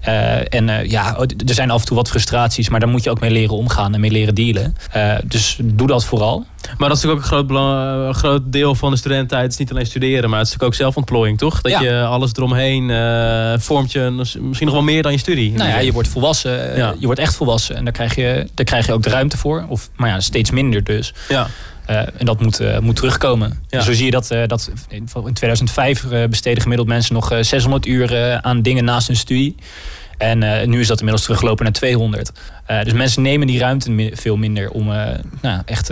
Uh, 0.09 0.55
en 0.55 0.69
uh, 0.69 0.85
ja, 0.85 1.17
er 1.19 1.55
zijn 1.55 1.71
af 1.71 1.81
en 1.81 1.87
toe 1.87 1.97
wat 1.97 2.09
frustraties, 2.09 2.69
maar 2.69 2.81
daar 2.81 2.89
moet 2.89 3.05
je 3.05 3.11
ook 3.11 3.21
mee 3.21 3.31
leren 3.31 3.57
omgaan 3.57 3.95
en 3.95 4.01
mee 4.01 4.11
leren 4.11 4.35
dealen. 4.35 4.77
Uh, 4.97 5.15
dus 5.25 5.59
doe 5.65 5.87
dat 5.87 6.05
vooral. 6.05 6.47
Maar 6.79 6.89
dat 6.89 6.97
is 6.97 7.03
natuurlijk 7.05 7.33
ook 7.33 7.39
een 7.39 7.49
groot, 7.49 8.09
een 8.09 8.15
groot 8.15 8.43
deel 8.53 8.75
van 8.75 8.91
de 8.91 8.97
studententijd. 8.97 9.43
Het 9.43 9.53
is 9.53 9.59
niet 9.59 9.71
alleen 9.71 9.87
studeren, 9.87 10.31
maar 10.31 10.39
het 10.39 10.49
is 10.49 10.53
natuurlijk 10.53 10.81
ook 10.81 10.81
zelfontplooiing, 10.81 11.39
toch? 11.39 11.61
Dat 11.61 11.73
ja. 11.73 11.81
je 11.81 12.05
alles 12.05 12.31
eromheen 12.35 12.91
vormt 13.61 13.93
je 13.93 14.11
misschien 14.11 14.67
nog 14.67 14.73
wel 14.75 14.83
meer 14.83 15.03
dan 15.03 15.13
je 15.13 15.19
studie. 15.19 15.53
Nou 15.53 15.69
ja, 15.69 15.79
je 15.79 15.93
wordt 15.93 16.09
volwassen. 16.09 16.77
Ja. 16.77 16.95
Je 16.99 17.07
wordt 17.07 17.21
echt 17.21 17.35
volwassen. 17.35 17.77
En 17.77 17.85
daar 17.85 17.93
krijg, 17.93 18.15
je, 18.15 18.49
daar 18.55 18.67
krijg 18.67 18.87
je 18.87 18.93
ook 18.93 19.03
de 19.03 19.11
ruimte 19.11 19.37
voor. 19.37 19.65
Of, 19.69 19.91
maar 19.97 20.09
ja, 20.09 20.21
steeds 20.21 20.51
minder 20.51 20.85
dus. 20.85 21.15
Ja. 21.29 21.47
Uh, 21.91 21.97
en 21.97 22.27
dat 22.27 22.41
moet, 22.41 22.61
uh, 22.61 22.79
moet 22.79 22.97
terugkomen. 22.97 23.63
Ja. 23.69 23.81
Zo 23.81 23.93
zie 23.93 24.05
je 24.05 24.11
dat, 24.11 24.31
uh, 24.31 24.43
dat 24.47 24.71
in 24.89 25.09
2005 25.33 26.07
besteden 26.31 26.63
gemiddeld 26.63 26.89
mensen 26.89 27.15
nog 27.15 27.33
600 27.41 27.87
uur 27.87 28.39
aan 28.43 28.63
dingen 28.63 28.85
naast 28.85 29.07
hun 29.07 29.17
studie. 29.17 29.55
En 30.19 30.39
nu 30.71 30.81
is 30.81 30.87
dat 30.87 30.99
inmiddels 30.99 31.23
teruggelopen 31.23 31.65
naar 31.65 31.73
200. 31.73 32.33
dus 32.83 32.93
mensen 32.93 33.23
nemen 33.23 33.47
die 33.47 33.59
ruimte 33.59 34.11
veel 34.13 34.37
minder 34.37 34.71
om 34.71 34.87
nou, 35.41 35.63
echt 35.65 35.89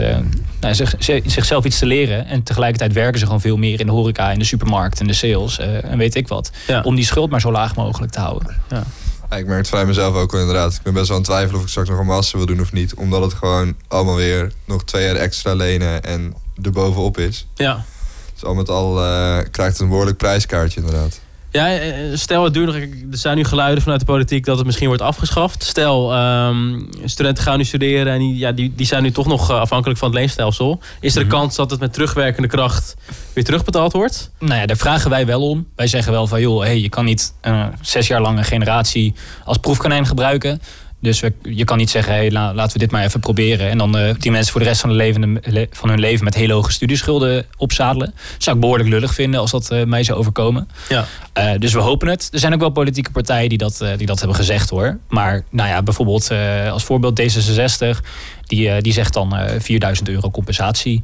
nou, 0.61 0.75
zich, 0.75 0.95
zichzelf 1.27 1.65
iets 1.65 1.79
te 1.79 1.87
leren. 1.87 2.27
En 2.27 2.43
tegelijkertijd 2.43 2.93
werken 2.93 3.19
ze 3.19 3.25
gewoon 3.25 3.41
veel 3.41 3.57
meer 3.57 3.81
in 3.81 3.87
de 3.87 3.93
horeca, 3.93 4.31
in 4.31 4.39
de 4.39 4.45
supermarkt, 4.45 5.01
in 5.01 5.07
de 5.07 5.13
sales 5.13 5.59
en 5.59 5.99
weet 5.99 6.15
ik 6.15 6.29
wat. 6.29 6.51
Ja. 6.67 6.81
Om 6.83 6.95
die 6.95 7.05
schuld 7.05 7.31
maar 7.31 7.41
zo 7.41 7.53
laag 7.53 7.77
mogelijk 7.77 8.13
te 8.13 8.21
houden. 8.21 8.57
Ja. 8.71 8.83
Ja, 9.31 9.37
ik 9.37 9.47
merk 9.47 9.59
het 9.59 9.69
vanuit 9.69 9.87
mezelf 9.87 10.15
ook 10.15 10.33
wel 10.33 10.41
inderdaad. 10.41 10.75
Ik 10.75 10.83
ben 10.83 10.93
best 10.93 11.09
wel 11.09 11.17
aan 11.17 11.23
het 11.23 11.31
twijfelen 11.31 11.57
of 11.57 11.63
ik 11.63 11.69
straks 11.69 11.89
nog 11.89 11.99
een 11.99 12.07
master 12.07 12.37
wil 12.37 12.47
doen 12.47 12.61
of 12.61 12.73
niet. 12.73 12.95
Omdat 12.95 13.23
het 13.23 13.35
gewoon 13.35 13.77
allemaal 13.89 14.17
weer 14.17 14.53
nog 14.65 14.85
twee 14.85 15.05
jaar 15.05 15.17
extra 15.17 15.55
lenen 15.55 16.03
en 16.03 16.35
erbovenop 16.63 17.19
is. 17.19 17.47
Ja. 17.55 17.85
Dus 18.33 18.45
al 18.45 18.55
met 18.55 18.69
al 18.69 18.99
uh, 18.99 19.39
krijgt 19.51 19.73
het 19.73 19.81
een 19.81 19.89
behoorlijk 19.89 20.17
prijskaartje 20.17 20.81
inderdaad. 20.81 21.21
Ja, 21.57 22.17
stel 22.17 22.45
het 22.45 22.55
duurt 22.55 22.67
nog. 22.67 22.77
Er 22.77 23.19
zijn 23.19 23.37
nu 23.37 23.45
geluiden 23.45 23.83
vanuit 23.83 24.01
de 24.01 24.07
politiek 24.07 24.45
dat 24.45 24.57
het 24.57 24.67
misschien 24.67 24.87
wordt 24.87 25.03
afgeschaft. 25.03 25.65
Stel, 25.65 26.17
um, 26.19 26.89
studenten 27.05 27.45
gaan 27.45 27.59
nu 27.59 27.65
studeren 27.65 28.13
en 28.13 28.19
die, 28.19 28.37
ja, 28.37 28.53
die, 28.53 28.73
die 28.77 28.87
zijn 28.87 29.03
nu 29.03 29.11
toch 29.11 29.27
nog 29.27 29.51
afhankelijk 29.51 29.99
van 29.99 30.09
het 30.09 30.19
leenstelsel. 30.19 30.81
Is 31.01 31.15
er 31.15 31.21
een 31.21 31.27
mm-hmm. 31.27 31.41
kans 31.41 31.57
dat 31.57 31.71
het 31.71 31.81
met 31.81 31.93
terugwerkende 31.93 32.49
kracht 32.49 32.97
weer 33.33 33.45
terugbetaald 33.45 33.93
wordt? 33.93 34.31
Nou 34.39 34.61
ja, 34.61 34.67
daar 34.67 34.77
vragen 34.77 35.11
wij 35.11 35.27
wel 35.27 35.49
om. 35.49 35.67
Wij 35.77 35.87
zeggen 35.87 36.13
wel 36.13 36.27
van 36.27 36.41
joh, 36.41 36.63
hey, 36.63 36.81
je 36.81 36.89
kan 36.89 37.05
niet 37.05 37.35
zes 37.81 38.07
jaar 38.07 38.21
lang 38.21 38.39
een 38.39 38.45
generatie 38.45 39.15
als 39.45 39.57
proefkonijn 39.57 40.07
gebruiken. 40.07 40.61
Dus 41.01 41.21
we, 41.21 41.33
je 41.43 41.65
kan 41.65 41.79
niet 41.79 41.91
zeggen, 41.91 42.13
hey, 42.13 42.31
la, 42.31 42.55
laten 42.55 42.73
we 42.73 42.79
dit 42.79 42.91
maar 42.91 43.05
even 43.05 43.21
proberen. 43.21 43.71
En 43.71 43.79
dan 43.79 43.99
uh, 43.99 44.15
die 44.19 44.31
mensen 44.31 44.53
voor 44.53 44.61
de 44.61 44.67
rest 44.67 44.81
van, 44.81 44.91
de 44.91 44.97
leven, 44.97 45.41
van 45.71 45.89
hun 45.89 46.01
leven 46.01 46.25
met 46.25 46.35
hele 46.35 46.53
hoge 46.53 46.73
studieschulden 46.73 47.47
opzadelen. 47.57 48.07
Dat 48.33 48.43
zou 48.43 48.57
ik 48.57 48.63
behoorlijk 48.63 48.89
lullig 48.89 49.15
vinden 49.15 49.41
als 49.41 49.51
dat 49.51 49.73
uh, 49.73 49.85
mij 49.85 50.03
zou 50.03 50.19
overkomen. 50.19 50.69
Ja. 50.89 51.07
Uh, 51.39 51.51
dus 51.59 51.73
we 51.73 51.81
hopen 51.81 52.09
het. 52.09 52.29
Er 52.33 52.39
zijn 52.39 52.55
ook 52.55 52.61
wel 52.61 52.71
politieke 52.71 53.11
partijen 53.11 53.49
die 53.49 53.59
dat, 53.59 53.85
die 53.97 54.07
dat 54.07 54.19
hebben 54.19 54.37
gezegd 54.37 54.71
hoor. 54.71 54.99
Maar 55.09 55.45
nou 55.51 55.69
ja, 55.69 55.83
bijvoorbeeld 55.83 56.31
als 56.71 56.85
voorbeeld 56.85 57.21
D66, 57.21 58.01
die, 58.43 58.83
die 58.83 58.93
zegt 58.93 59.13
dan 59.13 59.37
4000 59.59 60.09
euro 60.09 60.31
compensatie. 60.31 61.03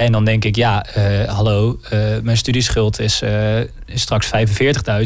En 0.00 0.12
dan 0.12 0.24
denk 0.24 0.44
ik, 0.44 0.56
ja, 0.56 0.86
uh, 0.96 1.28
hallo, 1.28 1.80
uh, 1.92 2.00
mijn 2.22 2.36
studieschuld 2.36 3.00
is, 3.00 3.22
uh, 3.22 3.58
is 3.58 4.00
straks 4.00 4.30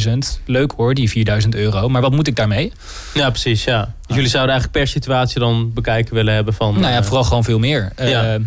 45.000. 0.06 0.12
Leuk 0.44 0.72
hoor, 0.76 0.94
die 0.94 1.26
4.000 1.42 1.48
euro. 1.48 1.88
Maar 1.88 2.00
wat 2.02 2.12
moet 2.12 2.26
ik 2.26 2.36
daarmee? 2.36 2.72
Ja, 3.14 3.30
precies, 3.30 3.64
ja. 3.64 3.94
Dus 4.06 4.16
jullie 4.16 4.30
zouden 4.30 4.52
eigenlijk 4.52 4.84
per 4.84 4.92
situatie 4.92 5.40
dan 5.40 5.72
bekijken 5.72 6.14
willen 6.14 6.34
hebben 6.34 6.54
van... 6.54 6.80
Nou 6.80 6.92
ja, 6.92 7.02
vooral 7.02 7.24
gewoon 7.24 7.44
veel 7.44 7.58
meer. 7.58 7.92
Ja. 7.96 8.38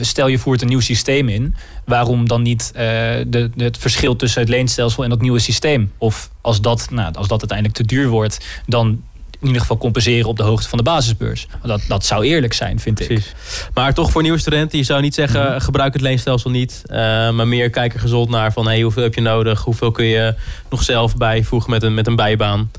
Stel 0.00 0.26
je 0.26 0.38
voert 0.38 0.62
een 0.62 0.68
nieuw 0.68 0.80
systeem 0.80 1.28
in. 1.28 1.54
Waarom 1.84 2.28
dan 2.28 2.42
niet 2.42 2.70
de, 2.74 3.26
de, 3.26 3.64
het 3.64 3.78
verschil 3.78 4.16
tussen 4.16 4.40
het 4.40 4.50
leenstelsel 4.50 5.02
en 5.02 5.10
dat 5.10 5.20
nieuwe 5.20 5.38
systeem? 5.38 5.92
Of 5.98 6.30
als 6.40 6.60
dat, 6.60 6.90
nou, 6.90 7.14
als 7.14 7.28
dat 7.28 7.38
uiteindelijk 7.38 7.78
te 7.78 7.84
duur 7.84 8.08
wordt, 8.08 8.38
dan 8.66 9.02
in 9.40 9.46
ieder 9.46 9.60
geval 9.60 9.78
compenseren 9.78 10.28
op 10.28 10.36
de 10.36 10.42
hoogte 10.42 10.68
van 10.68 10.78
de 10.78 10.84
basisbeurs. 10.84 11.46
Dat, 11.62 11.80
dat 11.88 12.04
zou 12.04 12.24
eerlijk 12.24 12.52
zijn, 12.52 12.80
vind 12.80 12.94
Precies. 12.94 13.26
ik. 13.26 13.34
Maar 13.74 13.94
toch 13.94 14.10
voor 14.10 14.22
nieuwe 14.22 14.38
studenten, 14.38 14.78
je 14.78 14.84
zou 14.84 15.00
niet 15.00 15.14
zeggen, 15.14 15.40
mm 15.40 15.46
-hmm. 15.46 15.60
gebruik 15.60 15.92
het 15.92 16.02
leenstelsel 16.02 16.50
niet. 16.50 16.82
Uh, 16.86 16.96
maar 17.30 17.48
meer 17.48 17.70
kijken 17.70 18.00
gezond 18.00 18.28
naar 18.28 18.52
van 18.52 18.66
hey, 18.66 18.80
hoeveel 18.80 19.02
heb 19.02 19.14
je 19.14 19.20
nodig? 19.20 19.60
Hoeveel 19.60 19.90
kun 19.90 20.04
je 20.04 20.34
nog 20.70 20.82
zelf 20.82 21.16
bijvoegen 21.16 21.70
met 21.70 21.82
een, 21.82 21.94
met 21.94 22.06
een 22.06 22.16
bijbaan? 22.16 22.70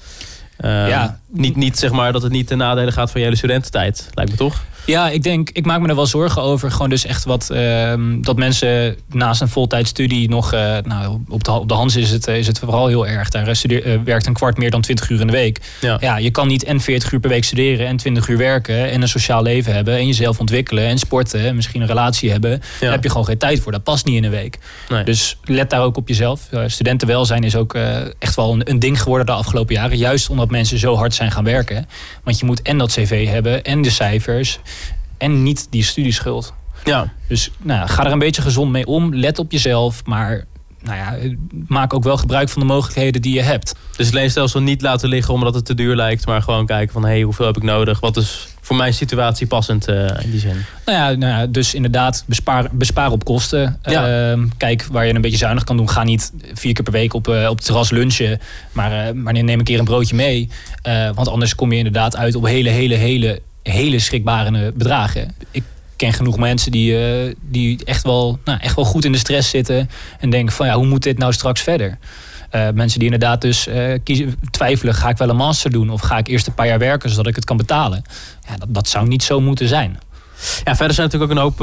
Uh, 0.60 0.90
ja, 0.90 1.20
niet, 1.32 1.56
niet 1.56 1.80
zeg 1.80 1.92
maar 1.92 2.12
dat 2.12 2.22
het 2.22 2.32
niet 2.32 2.48
ten 2.48 2.58
nadele 2.58 2.92
gaat 2.92 3.12
van 3.12 3.20
je 3.20 3.26
hele 3.26 3.38
studententijd, 3.38 4.10
lijkt 4.14 4.32
me 4.32 4.38
toch? 4.38 4.64
Ja, 4.90 5.10
ik 5.10 5.24
denk, 5.24 5.50
ik 5.50 5.66
maak 5.66 5.80
me 5.82 5.88
er 5.88 5.96
wel 5.96 6.06
zorgen 6.06 6.42
over. 6.42 6.72
Gewoon 6.72 6.90
dus 6.90 7.06
echt 7.06 7.24
wat, 7.24 7.50
ehm, 7.50 8.22
dat 8.22 8.36
mensen 8.36 8.96
naast 9.08 9.42
een 9.42 9.48
voltijdstudie 9.48 10.30
nog, 10.30 10.54
uh, 10.54 10.78
nou, 10.84 11.20
op 11.28 11.44
de, 11.44 11.52
op 11.52 11.68
de 11.68 11.74
Hans 11.74 11.96
is 11.96 12.12
het, 12.12 12.28
is 12.28 12.48
het 12.48 12.60
vooral 12.60 12.88
heel 12.88 13.08
erg. 13.08 13.30
Daar 13.30 13.56
studeer, 13.56 14.04
werkt 14.04 14.26
een 14.26 14.34
kwart 14.34 14.58
meer 14.58 14.72
dan 14.72 14.82
20 14.82 15.10
uur 15.10 15.20
in 15.20 15.28
de 15.28 15.34
week. 15.34 15.60
Ja. 15.82 15.98
ja, 16.00 16.18
je 16.18 16.32
kan 16.32 16.48
niet 16.48 16.64
en 16.64 16.80
40 16.80 17.12
uur 17.12 17.20
per 17.20 17.30
week 17.30 17.44
studeren 17.44 17.88
en 17.88 17.98
20 17.98 18.28
uur 18.28 18.38
werken 18.38 18.90
en 18.92 19.02
een 19.02 19.08
sociaal 19.08 19.42
leven 19.42 19.74
hebben 19.74 19.98
en 19.98 20.08
jezelf 20.08 20.40
ontwikkelen 20.40 20.84
en 20.84 20.98
sporten 20.98 21.46
en 21.46 21.56
misschien 21.56 21.82
een 21.82 21.88
relatie 21.88 22.32
hebben. 22.32 22.62
Daar 22.80 22.92
heb 22.92 23.04
je 23.04 23.10
gewoon 23.10 23.26
geen 23.26 23.38
tijd 23.38 23.60
voor. 23.60 23.72
Dat 23.72 23.84
past 23.84 24.06
niet 24.06 24.16
in 24.16 24.24
een 24.24 24.32
week. 24.32 24.60
Nee. 24.90 25.04
Dus 25.04 25.38
let 25.44 25.70
daar 25.70 25.82
ook 25.82 25.98
op 25.98 26.08
jezelf. 26.08 26.50
studentenwelzijn 26.66 27.44
is 27.44 27.56
ook 27.56 27.78
echt 28.20 28.36
wel 28.36 28.54
een, 28.54 28.70
een 28.70 28.80
ding 28.80 29.02
geworden 29.02 29.26
de 29.26 29.32
afgelopen 29.32 29.76
jaren. 29.76 29.98
Juist 29.98 30.30
omdat 30.30 30.50
mensen 30.50 30.78
zo 30.78 30.96
hard 30.96 31.14
zijn 31.20 31.32
gaan 31.32 31.44
werken. 31.44 31.88
Want 32.24 32.40
je 32.40 32.46
moet 32.46 32.62
en 32.62 32.78
dat 32.78 32.92
cv 32.92 33.28
hebben 33.28 33.64
en 33.64 33.82
de 33.82 33.90
cijfers 33.90 34.60
en 35.18 35.44
niet 35.44 35.68
die 35.70 35.84
studieschuld. 35.84 36.54
Ja. 36.84 37.14
Dus 37.28 37.52
nou, 37.62 37.88
ga 37.88 38.06
er 38.06 38.12
een 38.12 38.20
beetje 38.20 38.42
gezond 38.42 38.72
mee 38.72 38.86
om. 38.86 39.16
Let 39.16 39.40
op 39.40 39.52
jezelf, 39.52 40.06
maar 40.06 40.46
nou 40.82 40.98
ja, 40.98 41.36
maak 41.68 41.94
ook 41.94 42.04
wel 42.04 42.18
gebruik 42.18 42.50
van 42.50 42.62
de 42.62 42.68
mogelijkheden 42.68 43.22
die 43.22 43.34
je 43.34 43.42
hebt. 43.42 43.76
Dus 43.96 44.06
het 44.06 44.16
leenstelsel 44.16 44.62
niet 44.62 44.82
laten 44.82 45.10
liggen 45.10 45.34
omdat 45.34 45.54
het 45.54 45.66
te 45.66 45.74
duur 45.74 45.96
lijkt, 45.96 46.26
maar 46.26 46.42
gewoon 46.42 46.66
kijken 46.66 46.94
van 46.94 47.04
hé, 47.04 47.10
hey, 47.10 47.22
hoeveel 47.22 47.46
heb 47.46 47.58
ik 47.58 47.64
nodig? 47.64 48.00
Wat 48.00 48.18
is 48.18 48.48
voor 48.70 48.78
mijn 48.78 48.94
situatie 48.94 49.48
passend 49.48 49.90
uh, 49.90 50.10
in 50.22 50.32
die 50.32 50.40
zin? 50.40 50.66
Nou 50.86 50.98
ja, 50.98 51.18
nou 51.18 51.34
ja 51.34 51.48
dus 51.48 51.74
inderdaad, 51.74 52.24
bespaar, 52.28 52.68
bespaar 52.72 53.12
op 53.12 53.24
kosten. 53.24 53.80
Ja. 53.84 54.32
Uh, 54.32 54.44
kijk 54.58 54.86
waar 54.92 55.06
je 55.06 55.14
een 55.14 55.22
beetje 55.22 55.38
zuinig 55.38 55.64
kan 55.64 55.78
doen. 55.78 55.90
Ga 55.90 56.04
niet 56.04 56.32
vier 56.54 56.74
keer 56.74 56.84
per 56.84 56.94
week 56.94 57.14
op, 57.14 57.28
uh, 57.28 57.50
op 57.50 57.56
het 57.56 57.66
terras 57.66 57.90
lunchen, 57.90 58.40
maar, 58.72 59.08
uh, 59.08 59.14
maar 59.14 59.34
neem 59.34 59.60
een 59.60 59.64
keer 59.64 59.80
een 59.80 59.86
broodje 59.86 60.16
mee. 60.16 60.50
want 61.14 61.28
anders 61.28 61.56
kom 61.56 61.72
je 61.72 61.78
inderdaad 61.78 62.16
uit 62.16 62.36
op 62.36 62.46
hele, 62.46 62.70
hele, 62.70 62.96
hele 62.96 63.42
hele 63.64 64.00
schrikbarende 64.00 64.72
bedragen. 64.76 65.36
Ik 65.52 65.64
ken 65.96 66.14
genoeg 66.14 66.38
mensen 66.38 66.72
die, 66.72 66.96
die 67.42 67.86
echt, 67.86 68.04
wel, 68.04 68.40
nou, 68.46 68.60
echt 68.60 68.76
wel 68.76 68.86
goed 68.86 69.06
in 69.06 69.12
de 69.12 69.18
stress 69.18 69.50
zitten. 69.50 69.90
En 70.20 70.30
denken 70.30 70.56
van 70.56 70.66
ja, 70.66 70.76
hoe 70.76 70.86
moet 70.86 71.04
dit 71.04 71.18
nou 71.18 71.34
straks 71.34 71.62
verder? 71.62 71.98
Uh, 72.52 72.70
mensen 72.74 73.00
die 73.00 73.12
inderdaad 73.12 73.42
dus 73.42 73.68
uh, 73.68 73.98
kiezen, 74.04 74.36
twijfelen, 74.52 74.94
ga 74.94 75.10
ik 75.10 75.18
wel 75.18 75.30
een 75.30 75.36
master 75.36 75.72
doen? 75.72 75.90
Of 75.90 76.02
ga 76.02 76.18
ik 76.18 76.28
eerst 76.28 76.48
een 76.48 76.54
paar 76.54 76.68
jaar 76.68 76.80
werken 76.80 77.10
zodat 77.10 77.28
ik 77.28 77.36
het 77.36 77.46
kan 77.46 77.58
betalen? 77.58 78.04
Ja, 78.48 78.58
dat, 78.58 78.68
dat 78.70 78.88
zou 78.88 79.08
niet 79.08 79.24
zo 79.24 79.42
moeten 79.42 79.68
zijn. 79.68 80.00
Ja, 80.64 80.76
verder 80.76 80.96
zijn 80.96 81.10
natuurlijk 81.12 81.32
ook 81.32 81.38
een 81.38 81.44
hoop, 81.44 81.60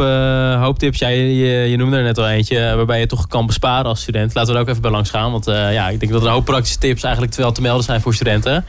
hoop 0.63 0.79
tips. 0.79 0.99
Ja, 0.99 1.09
je, 1.09 1.75
noemde 1.77 1.97
er 1.97 2.03
net 2.03 2.19
al 2.19 2.29
eentje 2.29 2.75
waarbij 2.77 3.01
je 3.01 3.07
toch 3.07 3.27
kan 3.27 3.47
besparen 3.47 3.87
als 3.87 4.01
student. 4.01 4.35
Laten 4.35 4.53
we 4.53 4.57
er 4.59 4.65
ook 4.65 4.71
even 4.71 4.83
bij 4.83 4.91
langs 4.91 5.11
gaan. 5.11 5.33
Want 5.33 5.45
ja, 5.45 5.89
ik 5.89 6.01
denk 6.01 6.13
dat 6.13 6.21
er 6.21 6.27
een 6.27 6.33
hoop 6.33 6.45
praktische 6.45 6.79
tips 6.79 7.03
eigenlijk 7.03 7.35
wel 7.35 7.53
te 7.53 7.61
melden 7.61 7.85
zijn 7.85 8.01
voor 8.01 8.15
studenten. 8.15 8.65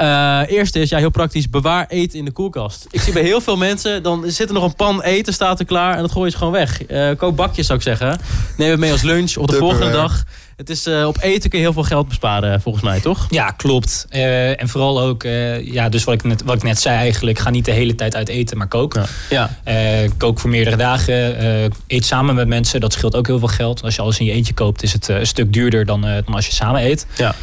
Uh, 0.00 0.40
eerste 0.46 0.80
is, 0.80 0.90
ja, 0.90 0.98
heel 0.98 1.10
praktisch, 1.10 1.50
bewaar 1.50 1.86
eten 1.88 2.18
in 2.18 2.24
de 2.24 2.30
koelkast. 2.30 2.86
Ik 2.90 3.00
zie 3.00 3.12
bij 3.12 3.22
heel 3.22 3.40
veel 3.40 3.56
mensen, 3.56 4.02
dan 4.02 4.24
zit 4.26 4.48
er 4.48 4.54
nog 4.54 4.64
een 4.64 4.74
pan 4.74 5.02
eten, 5.02 5.32
staat 5.32 5.58
er 5.58 5.66
klaar 5.66 5.94
en 5.94 6.00
dat 6.00 6.12
gooi 6.12 6.30
je 6.30 6.36
gewoon 6.36 6.52
weg. 6.52 6.88
Uh, 6.88 7.10
koop 7.16 7.36
bakjes 7.36 7.66
zou 7.66 7.78
ik 7.78 7.84
zeggen. 7.84 8.18
Neem 8.56 8.70
het 8.70 8.80
mee 8.80 8.92
als 8.92 9.02
lunch 9.02 9.36
of 9.36 9.46
de 9.46 9.56
volgende 9.56 9.90
dag. 9.90 10.24
Het 10.56 10.70
is, 10.70 10.86
uh, 10.86 11.06
op 11.06 11.18
eten 11.20 11.50
kun 11.50 11.58
je 11.58 11.64
heel 11.64 11.74
veel 11.74 11.82
geld 11.82 12.08
besparen, 12.08 12.60
volgens 12.60 12.84
mij, 12.84 13.00
toch? 13.00 13.26
Ja, 13.30 13.50
klopt. 13.50 14.06
en 14.10 14.68
vooral 14.68 15.00
ook, 15.00 15.22
ja, 15.62 15.88
dus 15.88 16.04
wat 16.04 16.14
ik, 16.14 16.22
net, 16.22 16.42
wat 16.44 16.56
ik 16.56 16.62
net 16.62 16.80
zei 16.80 16.96
eigenlijk, 16.96 17.38
ga 17.38 17.50
niet 17.50 17.64
de 17.64 17.72
hele 17.72 17.94
tijd 17.94 18.14
uit 18.16 18.28
eten, 18.28 18.58
maar 18.58 18.68
kook. 18.68 18.94
Ja. 19.30 19.50
ja. 19.64 20.08
kook 20.16 20.40
voor 20.40 20.50
meerdere 20.50 20.76
dagen. 20.76 21.36
eet 21.86 22.04
samen 22.04 22.34
met 22.34 22.48
mensen, 22.48 22.80
dat 22.80 22.92
scheelt 22.92 23.16
ook 23.16 23.26
heel 23.26 23.38
veel 23.38 23.48
geld. 23.48 23.82
Als 23.82 23.94
je 23.94 24.02
alles 24.02 24.18
in 24.18 24.26
je 24.26 24.32
eentje 24.32 24.54
koopt, 24.54 24.82
is 24.82 24.92
het 24.92 25.08
een 25.08 25.26
stuk 25.26 25.52
duurder 25.52 25.86
dan, 25.86 26.00
dan 26.00 26.34
als 26.34 26.46
je 26.46 26.52
samen 26.52 26.82
eet. 26.82 27.06
Ja. 27.16 27.34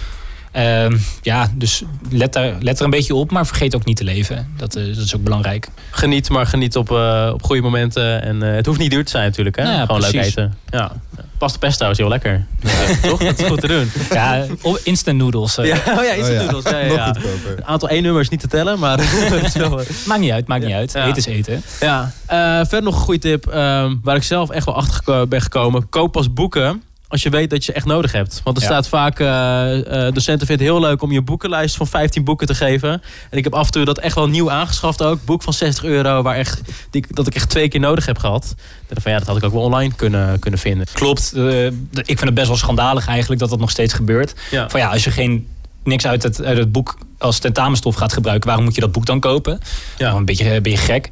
Uh, 0.56 0.88
ja, 1.22 1.52
dus 1.56 1.84
let 2.10 2.36
er, 2.36 2.56
let 2.60 2.80
er 2.80 2.86
een 2.86 2.92
beetje 2.92 3.16
op, 3.16 3.32
maar 3.32 3.46
vergeet 3.46 3.76
ook 3.76 3.86
niet 3.86 3.98
te 3.98 4.04
leven. 4.04 4.54
Dat, 4.58 4.76
uh, 4.76 4.96
dat 4.96 5.04
is 5.04 5.16
ook 5.16 5.24
belangrijk. 5.24 5.68
Geniet, 5.92 6.30
maar 6.30 6.46
geniet 6.46 6.76
op, 6.76 6.92
uh, 6.92 7.30
op 7.34 7.44
goede 7.44 7.62
momenten. 7.62 8.22
En 8.22 8.44
uh, 8.44 8.56
het 8.56 8.66
hoeft 8.66 8.80
niet 8.80 8.92
duur 8.92 9.06
te 9.06 9.12
zijn 9.12 9.26
natuurlijk. 9.26 9.56
Hè? 9.56 9.64
Nou 9.64 9.76
ja, 9.76 9.86
Gewoon 9.86 10.02
precies. 10.02 10.16
leuk 10.16 10.26
eten. 10.26 10.58
Ja. 10.70 10.92
Pasta 11.38 11.58
pesto 11.58 11.90
is 11.90 11.98
heel 11.98 12.08
lekker. 12.08 12.46
Ja, 12.62 13.10
toch? 13.10 13.20
Dat 13.20 13.40
is 13.40 13.46
goed 13.46 13.62
te 13.62 13.68
doen. 13.68 13.92
Ja, 14.10 14.46
instant 14.84 15.18
noodles. 15.18 15.56
Ja, 15.56 15.64
oh 15.64 16.04
ja, 16.04 16.12
instant 16.12 16.40
oh, 16.40 16.52
noodles. 16.52 16.72
Ja, 16.72 16.80
ja, 16.80 16.94
ja. 16.94 17.16
Een 17.56 17.66
aantal 17.66 17.90
één-nummers 17.90 18.30
niet 18.30 18.40
te 18.40 18.48
tellen, 18.48 18.80
maar... 18.80 18.98
maakt 20.08 20.20
niet 20.20 20.32
uit, 20.32 20.48
maakt 20.48 20.66
niet 20.66 20.74
uit. 20.74 20.96
Eten 20.96 21.16
is 21.16 21.26
eten. 21.26 21.64
Ja. 21.80 22.12
verder 22.28 22.84
nog 22.84 22.96
een 22.96 23.02
goede 23.02 23.20
tip, 23.20 23.48
ehm, 23.48 23.96
waar 24.04 24.16
ik 24.16 24.24
zelf 24.24 24.50
echt 24.50 24.66
wel 24.66 24.76
achter 24.76 25.28
ben 25.28 25.42
gekomen. 25.42 25.90
Koop 25.90 26.12
pas 26.12 26.34
boeken 26.34 26.82
als 27.12 27.24
je 27.24 27.30
weet 27.30 27.50
dat 27.50 27.66
je 27.66 27.72
echt 27.72 27.86
nodig 27.86 28.12
hebt. 28.12 28.42
Want 28.44 28.58
er 28.58 28.64
staat 28.64 28.88
vaak, 28.88 29.20
uh, 29.20 29.28
uh, 29.28 29.84
docenten 30.14 30.48
vinden 30.48 30.66
het 30.66 30.76
heel 30.76 30.80
leuk 30.80 31.02
om 31.02 31.12
je 31.12 31.22
boekenlijst 31.22 31.76
van 31.76 31.88
15 31.88 32.24
boeken 32.24 32.48
te 32.48 32.56
geven. 32.56 33.02
En 33.30 33.38
ik 33.38 33.44
heb 33.44 33.54
af 33.54 33.66
en 33.66 33.72
toe 33.72 33.86
dat 33.86 33.98
echt 33.98 34.16
wel 34.16 34.28
nieuw 34.28 34.52
aangeschaft 34.52 35.04
ook. 35.04 35.26
Boek 35.26 35.44
van 35.44 35.54
60 35.54 35.84
euro, 35.84 36.22
waar 36.22 36.36
echt, 36.36 36.62
die, 36.90 37.06
dat 37.10 37.28
ik 37.28 37.36
echt 37.36 37.50
twee 37.50 37.68
keer 37.68 37.80
nodig 37.80 38.06
heb 38.06 38.18
gehad. 38.18 38.56
En 38.88 39.02
van 39.02 39.12
ja, 39.12 39.18
dat 39.18 39.28
had 39.28 39.38
ik 39.38 39.44
ook 39.44 39.54
wel 39.54 39.62
online 39.62 39.94
kunnen, 39.96 40.40
kunnen 40.40 40.60
vinden. 40.60 40.88
Klopt. 40.94 41.34
Uh, 41.36 41.66
ik 41.66 42.06
vind 42.06 42.20
het 42.20 42.34
best 42.34 42.48
wel 42.48 42.58
schandalig 42.58 43.08
eigenlijk 43.08 43.40
dat 43.42 43.50
dat 43.50 43.60
nog 43.60 43.70
steeds 43.70 43.94
gebeurt. 43.94 44.34
Van 44.68 44.80
ja, 44.80 44.90
als 44.90 45.04
je 45.04 45.12
geen 45.12 45.48
niks 45.84 46.08
uit 46.08 46.24
het, 46.24 46.44
uit 46.44 46.58
het 46.58 46.72
boek 46.72 46.98
als 47.18 47.40
tentamenstof 47.40 47.96
gaat 47.96 48.14
gebruiken, 48.14 48.48
waarom 48.48 48.66
moet 48.66 48.76
je 48.76 48.82
dat 48.82 48.92
boek 48.92 49.06
dan 49.06 49.20
kopen? 49.20 49.60
Ja. 49.98 50.06
Nou, 50.06 50.18
een 50.20 50.26
beetje, 50.26 50.54
een 50.54 50.62
beetje 50.62 50.78
gek. 50.78 51.10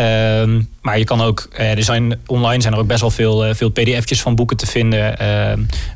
Um, 0.00 0.68
maar 0.88 0.98
je 0.98 1.04
kan 1.04 1.20
ook, 1.20 1.48
eh, 1.52 1.76
er 1.76 1.82
zijn, 1.82 2.20
online 2.26 2.62
zijn 2.62 2.74
er 2.74 2.80
ook 2.80 2.86
best 2.86 3.00
wel 3.00 3.10
veel, 3.10 3.46
uh, 3.46 3.54
veel 3.54 3.70
pdf'tjes 3.70 4.20
van 4.20 4.34
boeken 4.34 4.56
te 4.56 4.66
vinden 4.66 4.98
uh, 4.98 5.26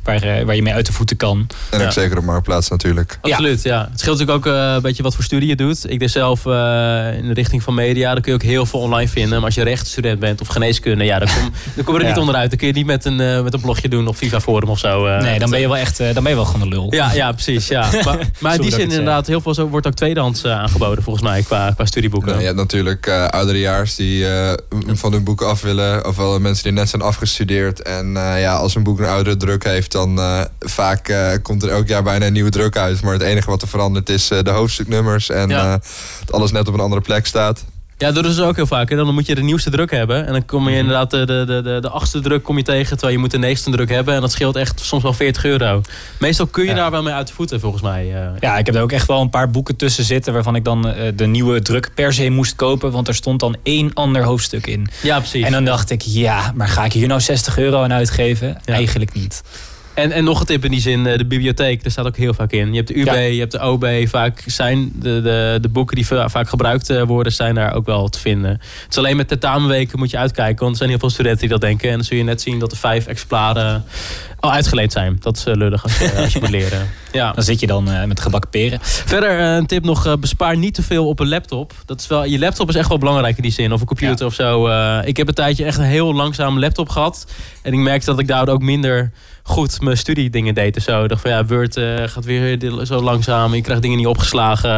waar, 0.03 0.25
uh, 0.25 0.43
waar 0.45 0.55
je 0.55 0.61
mee 0.61 0.73
uit 0.73 0.85
de 0.85 0.93
voeten 0.93 1.17
kan. 1.17 1.47
En 1.69 1.81
ook 1.81 1.91
zeker 1.91 2.17
op 2.17 2.23
Marktplaats 2.23 2.69
natuurlijk. 2.69 3.17
Absoluut, 3.21 3.63
ja. 3.63 3.73
ja. 3.73 3.87
Het 3.91 3.99
scheelt 3.99 4.19
natuurlijk 4.19 4.47
ook 4.47 4.53
een 4.53 4.81
beetje 4.81 5.03
wat 5.03 5.15
voor 5.15 5.23
studie 5.23 5.49
je 5.49 5.55
doet. 5.55 5.89
Ik 5.91 5.99
deed 5.99 6.11
zelf 6.11 6.45
in 6.45 7.27
de 7.27 7.33
richting 7.33 7.63
van 7.63 7.73
media, 7.73 8.13
daar 8.13 8.21
kun 8.21 8.31
je 8.31 8.37
ook 8.37 8.43
heel 8.43 8.65
veel 8.65 8.79
online 8.79 9.09
vinden. 9.09 9.35
Maar 9.35 9.45
als 9.45 9.55
je 9.55 9.63
rechtsstudent 9.63 10.19
bent 10.19 10.41
of 10.41 10.47
geneeskunde, 10.47 11.03
ja, 11.03 11.19
dan 11.19 11.27
kom, 11.27 11.51
dan 11.75 11.83
kom 11.83 11.93
je 11.93 12.01
er 12.01 12.07
niet 12.07 12.17
onderuit. 12.17 12.49
Dan 12.49 12.57
kun 12.57 12.67
je 12.67 12.73
niet 12.73 12.85
met 12.85 13.05
een, 13.05 13.43
met 13.43 13.53
een 13.53 13.61
blogje 13.61 13.89
doen 13.89 14.07
of 14.07 14.17
Viva 14.17 14.41
Forum 14.41 14.69
of 14.69 14.79
zo. 14.79 15.17
nee, 15.17 15.39
dan 15.39 15.49
ben 15.49 15.59
je 15.59 15.67
wel 15.67 15.77
echt, 15.77 15.97
dan 15.97 16.13
ben 16.13 16.29
je 16.29 16.35
wel 16.35 16.45
gewoon 16.45 16.61
een 16.61 16.67
lul. 16.67 16.93
Ja, 16.93 17.13
ja 17.13 17.31
precies. 17.31 17.67
Ja. 17.67 17.89
maar, 18.05 18.17
maar 18.39 18.55
in 18.55 18.61
die 18.61 18.71
zin 18.71 18.81
inderdaad, 18.81 19.27
heel 19.27 19.41
veel 19.41 19.53
zo 19.53 19.67
wordt 19.67 19.87
ook 19.87 19.93
tweedehands 19.93 20.45
aangeboden 20.45 21.03
volgens 21.03 21.25
mij 21.25 21.41
qua, 21.41 21.71
qua 21.71 21.85
studieboeken. 21.85 22.29
Nou, 22.29 22.39
je 22.39 22.45
hebt 22.45 22.59
natuurlijk 22.59 23.09
ouderejaars 23.09 23.92
die 23.95 24.25
van 24.93 25.11
hun 25.11 25.23
boek 25.23 25.41
af 25.41 25.61
willen. 25.61 26.07
Ofwel 26.07 26.39
mensen 26.39 26.63
die 26.63 26.73
net 26.73 26.89
zijn 26.89 27.01
afgestudeerd. 27.01 27.81
En 27.81 28.07
uh, 28.07 28.41
ja, 28.41 28.55
als 28.55 28.75
een 28.75 28.83
boek 28.83 28.99
een 28.99 29.05
oudere 29.05 29.37
druk 29.37 29.63
heeft, 29.63 29.91
dan 29.91 30.19
uh, 30.19 30.41
vaak 30.59 31.13
komt 31.41 31.63
er 31.63 31.69
elk 31.69 31.87
jaar 31.87 32.03
bijna 32.03 32.25
een 32.25 32.33
nieuwe 32.33 32.49
druk 32.49 32.77
uit. 32.77 33.01
Maar 33.01 33.13
het 33.13 33.21
enige 33.21 33.49
wat 33.49 33.61
er 33.61 33.67
verandert 33.67 34.09
is 34.09 34.27
de 34.27 34.49
hoofdstuknummers. 34.49 35.29
En 35.29 35.49
ja. 35.49 35.79
dat 36.25 36.35
alles 36.35 36.51
net 36.51 36.67
op 36.67 36.73
een 36.73 36.79
andere 36.79 37.01
plek 37.01 37.25
staat. 37.25 37.63
Ja, 38.03 38.11
dat 38.11 38.25
is 38.25 38.39
ook 38.39 38.55
heel 38.55 38.67
vaak. 38.67 38.89
Hè. 38.89 38.95
Dan 38.95 39.13
moet 39.13 39.25
je 39.25 39.35
de 39.35 39.41
nieuwste 39.41 39.69
druk 39.69 39.91
hebben. 39.91 40.25
En 40.25 40.31
dan 40.31 40.45
kom 40.45 40.63
je 40.63 40.69
mhm. 40.69 40.79
inderdaad 40.79 41.11
de, 41.11 41.25
de, 41.25 41.61
de, 41.63 41.77
de 41.81 41.89
achtste 41.89 42.19
druk 42.19 42.43
kom 42.43 42.57
je 42.57 42.63
tegen. 42.63 42.89
Terwijl 42.89 43.11
je 43.11 43.17
moet 43.17 43.31
de 43.31 43.37
negende 43.37 43.77
druk 43.77 43.89
hebben. 43.89 44.15
En 44.15 44.21
dat 44.21 44.31
scheelt 44.31 44.55
echt 44.55 44.79
soms 44.79 45.03
wel 45.03 45.13
40 45.13 45.45
euro. 45.45 45.81
Meestal 46.19 46.45
kun 46.45 46.65
je 46.65 46.73
daar 46.73 46.91
wel 46.91 47.03
mee 47.03 47.13
uit 47.13 47.27
de 47.27 47.33
voeten, 47.33 47.59
volgens 47.59 47.81
mij. 47.81 48.15
Eh. 48.15 48.29
Ja, 48.39 48.57
ik 48.57 48.65
heb 48.65 48.75
er 48.75 48.81
ook 48.81 48.91
echt 48.91 49.07
wel 49.07 49.21
een 49.21 49.29
paar 49.29 49.49
boeken 49.49 49.75
tussen 49.75 50.03
zitten... 50.03 50.33
waarvan 50.33 50.55
ik 50.55 50.63
dan 50.63 50.87
uh, 50.87 50.93
de 51.15 51.25
nieuwe 51.25 51.61
druk 51.61 51.91
per 51.95 52.13
se 52.13 52.29
moest 52.29 52.55
kopen. 52.55 52.91
Want 52.91 53.07
er 53.07 53.15
stond 53.15 53.39
dan 53.39 53.55
één 53.63 53.93
ander 53.93 54.23
hoofdstuk 54.23 54.67
in. 54.67 54.87
Ja, 55.01 55.19
precies. 55.19 55.45
En 55.45 55.51
dan 55.51 55.65
dacht 55.65 55.89
ik, 55.89 56.01
ja, 56.01 56.51
maar 56.55 56.67
ga 56.67 56.85
ik 56.85 56.93
hier 56.93 57.07
nou 57.07 57.21
60 57.21 57.57
euro 57.57 57.83
aan 57.83 57.93
uitgeven? 57.93 58.57
Eigenlijk 58.65 59.13
niet. 59.13 59.41
En, 59.93 60.11
en 60.11 60.23
nog 60.23 60.39
een 60.39 60.45
tip 60.45 60.65
in 60.65 60.71
die 60.71 60.81
zin, 60.81 61.07
eh, 61.07 61.17
de 61.17 61.25
bibliotheek, 61.25 61.83
daar 61.83 61.91
staat 61.91 62.05
ook 62.05 62.17
heel 62.17 62.33
vaak 62.33 62.51
in. 62.51 62.69
Je 62.69 62.75
hebt 62.75 62.87
de 62.87 62.99
UB, 62.99 63.31
je 63.33 63.39
hebt 63.39 63.51
de 63.51 63.61
OB. 63.61 64.07
Vaak 64.07 64.43
zijn 64.45 64.91
de, 64.95 65.21
de, 65.21 65.57
de 65.61 65.69
boeken 65.69 65.95
die 65.95 66.05
vaak 66.05 66.49
gebruikt 66.49 66.89
eh, 66.89 67.03
worden, 67.03 67.33
zijn 67.33 67.55
daar 67.55 67.73
ook 67.73 67.85
wel 67.85 68.09
te 68.09 68.19
vinden. 68.19 68.51
Het 68.51 68.87
is 68.89 68.97
alleen 68.97 69.17
met 69.17 69.27
tentamenweken 69.27 69.99
moet 69.99 70.09
je 70.09 70.17
uitkijken. 70.17 70.59
Want 70.59 70.71
er 70.71 70.77
zijn 70.77 70.89
heel 70.89 70.99
veel 70.99 71.09
studenten 71.09 71.39
die 71.39 71.49
dat 71.49 71.61
denken. 71.61 71.89
En 71.89 71.95
dan 71.95 72.03
zul 72.03 72.17
je 72.17 72.23
net 72.23 72.41
zien 72.41 72.59
dat 72.59 72.71
er 72.71 72.77
vijf 72.77 73.07
exemplaren 73.07 73.83
al 74.43 74.51
uitgeleend 74.51 74.91
zijn. 74.91 75.17
Dat 75.19 75.37
is 75.37 75.47
uh, 75.47 75.53
lullig 75.53 75.83
als 75.83 75.97
je, 75.97 76.11
als 76.15 76.33
je 76.33 76.39
moet 76.39 76.49
leren. 76.49 76.89
Ja. 77.11 77.31
Dan 77.31 77.43
zit 77.43 77.59
je 77.59 77.67
dan 77.67 77.89
uh, 77.89 78.03
met 78.03 78.19
gebakken 78.19 78.49
peren. 78.49 78.79
Verder 78.81 79.39
een 79.39 79.65
tip 79.65 79.83
nog, 79.83 80.19
bespaar 80.19 80.57
niet 80.57 80.73
te 80.73 80.81
veel 80.81 81.07
op 81.07 81.19
een 81.19 81.27
laptop. 81.27 81.73
Dat 81.85 81.99
is 81.99 82.07
wel, 82.07 82.25
je 82.25 82.39
laptop 82.39 82.69
is 82.69 82.75
echt 82.75 82.87
wel 82.87 82.97
belangrijk 82.97 83.35
in 83.35 83.41
die 83.41 83.51
zin. 83.51 83.73
Of 83.73 83.81
een 83.81 83.87
computer 83.87 84.25
of 84.25 84.33
zo. 84.33 84.67
ik 85.05 85.17
heb 85.17 85.27
een 85.27 85.33
tijdje 85.33 85.65
echt 85.65 85.77
een 85.77 85.83
heel 85.83 86.13
langzame 86.13 86.59
laptop 86.59 86.89
gehad. 86.89 87.31
En 87.61 87.73
ik 87.73 87.79
merkte 87.79 88.05
dat 88.05 88.19
ik 88.19 88.27
daar 88.27 88.49
ook 88.49 88.61
minder 88.61 89.11
goed 89.43 89.81
mijn 89.81 89.97
studiedingen 89.97 90.53
deed 90.53 90.75
en 90.75 90.81
zo. 90.81 91.03
Ik 91.03 91.09
dacht 91.09 91.21
van 91.21 91.31
ja, 91.31 91.45
Word 91.45 91.79
gaat 92.05 92.25
weer 92.25 92.57
zo 92.83 93.01
langzaam. 93.01 93.53
Je 93.55 93.61
krijgt 93.61 93.81
dingen 93.81 93.97
niet 93.97 94.07
opgeslagen. 94.07 94.69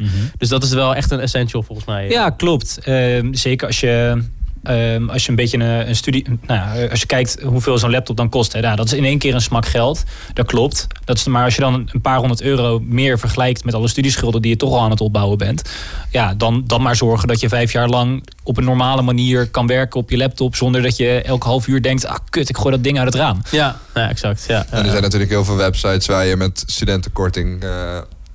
Uh, 0.00 0.08
Dus 0.38 0.48
dat 0.48 0.62
is 0.62 0.72
wel 0.72 0.94
echt 0.94 1.10
een 1.10 1.20
essential 1.20 1.62
volgens 1.62 1.86
mij. 1.86 2.08
Ja, 2.08 2.30
klopt. 2.30 2.78
Uh, 2.84 3.28
zeker 3.30 3.66
als 3.66 3.80
je 3.80 4.22
Um, 4.70 5.10
als 5.10 5.24
je 5.24 5.30
een 5.30 5.36
beetje 5.36 5.58
een, 5.58 5.88
een 5.88 5.96
studie. 5.96 6.38
Nou, 6.46 6.90
als 6.90 7.00
je 7.00 7.06
kijkt 7.06 7.42
hoeveel 7.42 7.78
zo'n 7.78 7.90
laptop 7.90 8.16
dan 8.16 8.28
kost. 8.28 8.52
Hè, 8.52 8.60
nou, 8.60 8.76
dat 8.76 8.86
is 8.86 8.92
in 8.92 9.04
één 9.04 9.18
keer 9.18 9.34
een 9.34 9.40
smak 9.40 9.66
geld. 9.66 10.04
Dat 10.32 10.46
klopt. 10.46 10.86
Dat 11.04 11.16
is, 11.16 11.26
maar 11.26 11.44
als 11.44 11.54
je 11.54 11.60
dan 11.60 11.88
een 11.92 12.00
paar 12.00 12.18
honderd 12.18 12.40
euro 12.40 12.80
meer 12.82 13.18
vergelijkt 13.18 13.64
met 13.64 13.74
alle 13.74 13.88
studieschulden 13.88 14.42
die 14.42 14.50
je 14.50 14.56
toch 14.56 14.72
al 14.72 14.80
aan 14.80 14.90
het 14.90 15.00
opbouwen 15.00 15.38
bent. 15.38 15.62
Ja, 16.10 16.34
dan, 16.34 16.62
dan 16.66 16.82
maar 16.82 16.96
zorgen 16.96 17.28
dat 17.28 17.40
je 17.40 17.48
vijf 17.48 17.72
jaar 17.72 17.88
lang 17.88 18.28
op 18.42 18.56
een 18.56 18.64
normale 18.64 19.02
manier 19.02 19.48
kan 19.48 19.66
werken 19.66 20.00
op 20.00 20.10
je 20.10 20.16
laptop. 20.16 20.56
Zonder 20.56 20.82
dat 20.82 20.96
je 20.96 21.22
elke 21.22 21.46
half 21.46 21.66
uur 21.66 21.82
denkt: 21.82 22.06
ah, 22.06 22.16
kut, 22.30 22.48
ik 22.48 22.56
gooi 22.56 22.70
dat 22.70 22.84
ding 22.84 22.98
uit 22.98 23.06
het 23.06 23.22
raam. 23.22 23.42
Ja, 23.50 23.76
ja 23.94 24.08
exact. 24.08 24.44
Ja. 24.48 24.66
En 24.70 24.84
er 24.84 24.90
zijn 24.90 25.02
natuurlijk 25.02 25.30
heel 25.30 25.44
veel 25.44 25.56
websites 25.56 26.06
waar 26.06 26.26
je 26.26 26.36
met 26.36 26.62
studentenkorting. 26.66 27.64
Uh, 27.64 27.70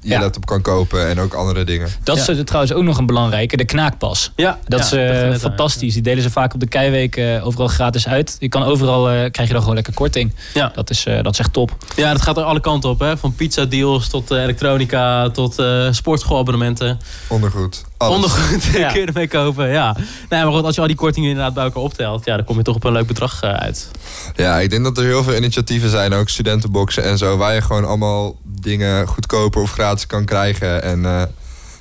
je 0.01 0.09
Ja. 0.09 0.19
laptop 0.19 0.45
kan 0.45 0.61
kopen 0.61 1.07
en 1.09 1.19
ook 1.19 1.33
andere 1.33 1.63
dingen. 1.63 1.89
Dat 2.03 2.17
is 2.17 2.25
Ja. 2.25 2.33
eh, 2.33 2.39
trouwens 2.39 2.73
ook 2.73 2.83
nog 2.83 2.97
een 2.97 3.05
belangrijke, 3.05 3.57
de 3.57 3.65
knaakpas. 3.65 4.31
Ja, 4.35 4.59
Dat 4.67 4.79
ja, 4.79 4.85
is 4.85 4.91
eh, 5.21 5.29
aan, 5.31 5.39
fantastisch. 5.39 5.93
Die 5.93 6.01
delen 6.03 6.23
ze 6.23 6.29
vaak 6.29 6.53
op 6.53 6.59
de 6.59 6.67
Keiweek 6.67 7.15
eh, 7.17 7.45
overal 7.47 7.67
gratis 7.67 8.07
uit. 8.07 8.35
Je 8.39 8.49
kan 8.49 8.63
overal, 8.63 9.09
eh, 9.09 9.31
krijg 9.31 9.47
je 9.47 9.53
dan 9.53 9.59
gewoon 9.61 9.75
lekker 9.75 9.93
korting. 9.93 10.33
Ja. 10.53 10.71
Dat, 10.75 10.89
is, 10.89 11.05
eh, 11.05 11.23
dat 11.23 11.33
is 11.33 11.39
echt 11.39 11.53
top. 11.53 11.75
Ja, 11.95 12.11
dat 12.11 12.21
gaat 12.21 12.37
er 12.37 12.43
alle 12.43 12.61
kanten 12.61 12.89
op. 12.89 12.99
Hè? 12.99 13.17
Van 13.17 13.35
pizza 13.35 13.65
deals 13.65 14.07
tot 14.09 14.31
eh, 14.31 14.41
elektronica 14.43 15.29
tot 15.29 15.59
eh 15.59 15.87
sportschoolabonnementen. 15.91 16.99
Ondergoed. 17.27 17.83
Alles. 18.01 18.15
Ondergoed 18.15 18.63
Ja. 18.73 18.89
kun 18.91 19.01
je 19.01 19.07
ermee 19.07 19.27
kopen. 19.27 19.69
Ja. 19.69 19.95
Nee, 20.29 20.43
maar 20.43 20.53
goed, 20.53 20.63
als 20.63 20.75
je 20.75 20.81
al 20.81 20.87
die 20.87 20.95
kortingen 20.95 21.29
inderdaad 21.29 21.53
bij 21.53 21.63
elkaar 21.63 21.81
optelt, 21.81 22.25
ja, 22.25 22.35
dan 22.35 22.45
kom 22.45 22.57
je 22.57 22.63
toch 22.63 22.75
op 22.75 22.83
een 22.83 22.91
leuk 22.91 23.07
bedrag 23.07 23.41
eh, 23.41 23.53
uit. 23.53 23.91
Ja, 24.35 24.59
ik 24.59 24.69
denk 24.69 24.83
dat 24.83 24.97
er 24.97 25.03
heel 25.03 25.23
veel 25.23 25.35
initiatieven 25.35 25.89
zijn, 25.89 26.13
ook 26.13 26.29
studentenboxen 26.29 27.03
en 27.03 27.17
zo, 27.17 27.37
waar 27.37 27.53
je 27.53 27.61
gewoon 27.61 27.85
allemaal 27.85 28.35
dingen 28.43 29.07
goedkoper 29.07 29.61
of 29.61 29.71
gratis 29.71 30.07
kan 30.07 30.25
krijgen. 30.25 30.83
En 30.83 31.05
eh, 31.05 31.23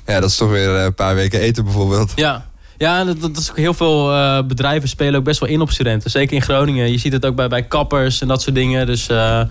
ja, 0.05 0.19
dat 0.19 0.29
is 0.29 0.35
toch 0.35 0.49
weer 0.49 0.75
eh, 0.75 0.83
een 0.83 0.93
paar 0.93 1.15
weken 1.15 1.39
eten 1.39 1.63
bijvoorbeeld. 1.63 2.11
Ja. 2.15 2.49
Ja, 2.81 3.03
dat, 3.03 3.21
dat 3.21 3.37
is 3.37 3.49
ook 3.49 3.57
heel 3.57 3.73
veel 3.73 4.13
eh, 4.13 4.43
bedrijven 4.43 4.89
spelen 4.89 5.15
ook 5.15 5.23
best 5.23 5.39
wel 5.39 5.49
in 5.49 5.61
op 5.61 5.71
studenten. 5.71 6.11
Zeker 6.11 6.35
in 6.35 6.41
Groningen. 6.41 6.91
Je 6.91 6.97
ziet 6.97 7.13
het 7.13 7.25
ook 7.25 7.35
bij, 7.35 7.47
bij 7.47 7.63
kappers 7.63 8.21
en 8.21 8.27
dat 8.27 8.41
soort 8.41 8.55
dingen. 8.55 8.85
Dus 8.85 9.07
eh, 9.07 9.39
eh, 9.39 9.47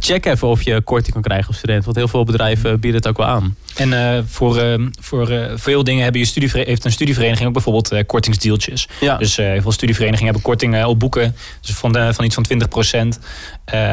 check 0.00 0.26
even 0.26 0.48
of 0.48 0.62
je 0.62 0.80
korting 0.80 1.12
kan 1.12 1.22
krijgen 1.22 1.48
op 1.48 1.54
student. 1.54 1.84
Want 1.84 1.96
heel 1.96 2.08
veel 2.08 2.24
bedrijven 2.24 2.80
bieden 2.80 3.00
het 3.00 3.08
ook 3.08 3.16
wel 3.16 3.26
aan. 3.26 3.56
En 3.76 4.24
voor, 4.28 4.78
voor 5.00 5.50
veel 5.54 5.84
dingen 5.84 6.02
hebben 6.02 6.20
je 6.20 6.26
studievere- 6.26 6.64
heeft 6.66 6.84
een 6.84 6.92
studievereniging 6.92 7.46
ook 7.46 7.52
bijvoorbeeld 7.52 8.06
kortingsdeeltjes. 8.06 8.88
Ja. 9.00 9.16
Dus 9.16 9.36
heel 9.36 9.62
veel 9.62 9.72
studieverenigingen 9.72 10.32
hebben 10.32 10.50
kortingen 10.50 10.88
op 10.88 10.98
boeken. 10.98 11.36
Dus 11.60 11.74
van, 11.74 12.14
van 12.14 12.24
iets 12.24 12.34
van 12.34 12.46
20% 13.14 13.18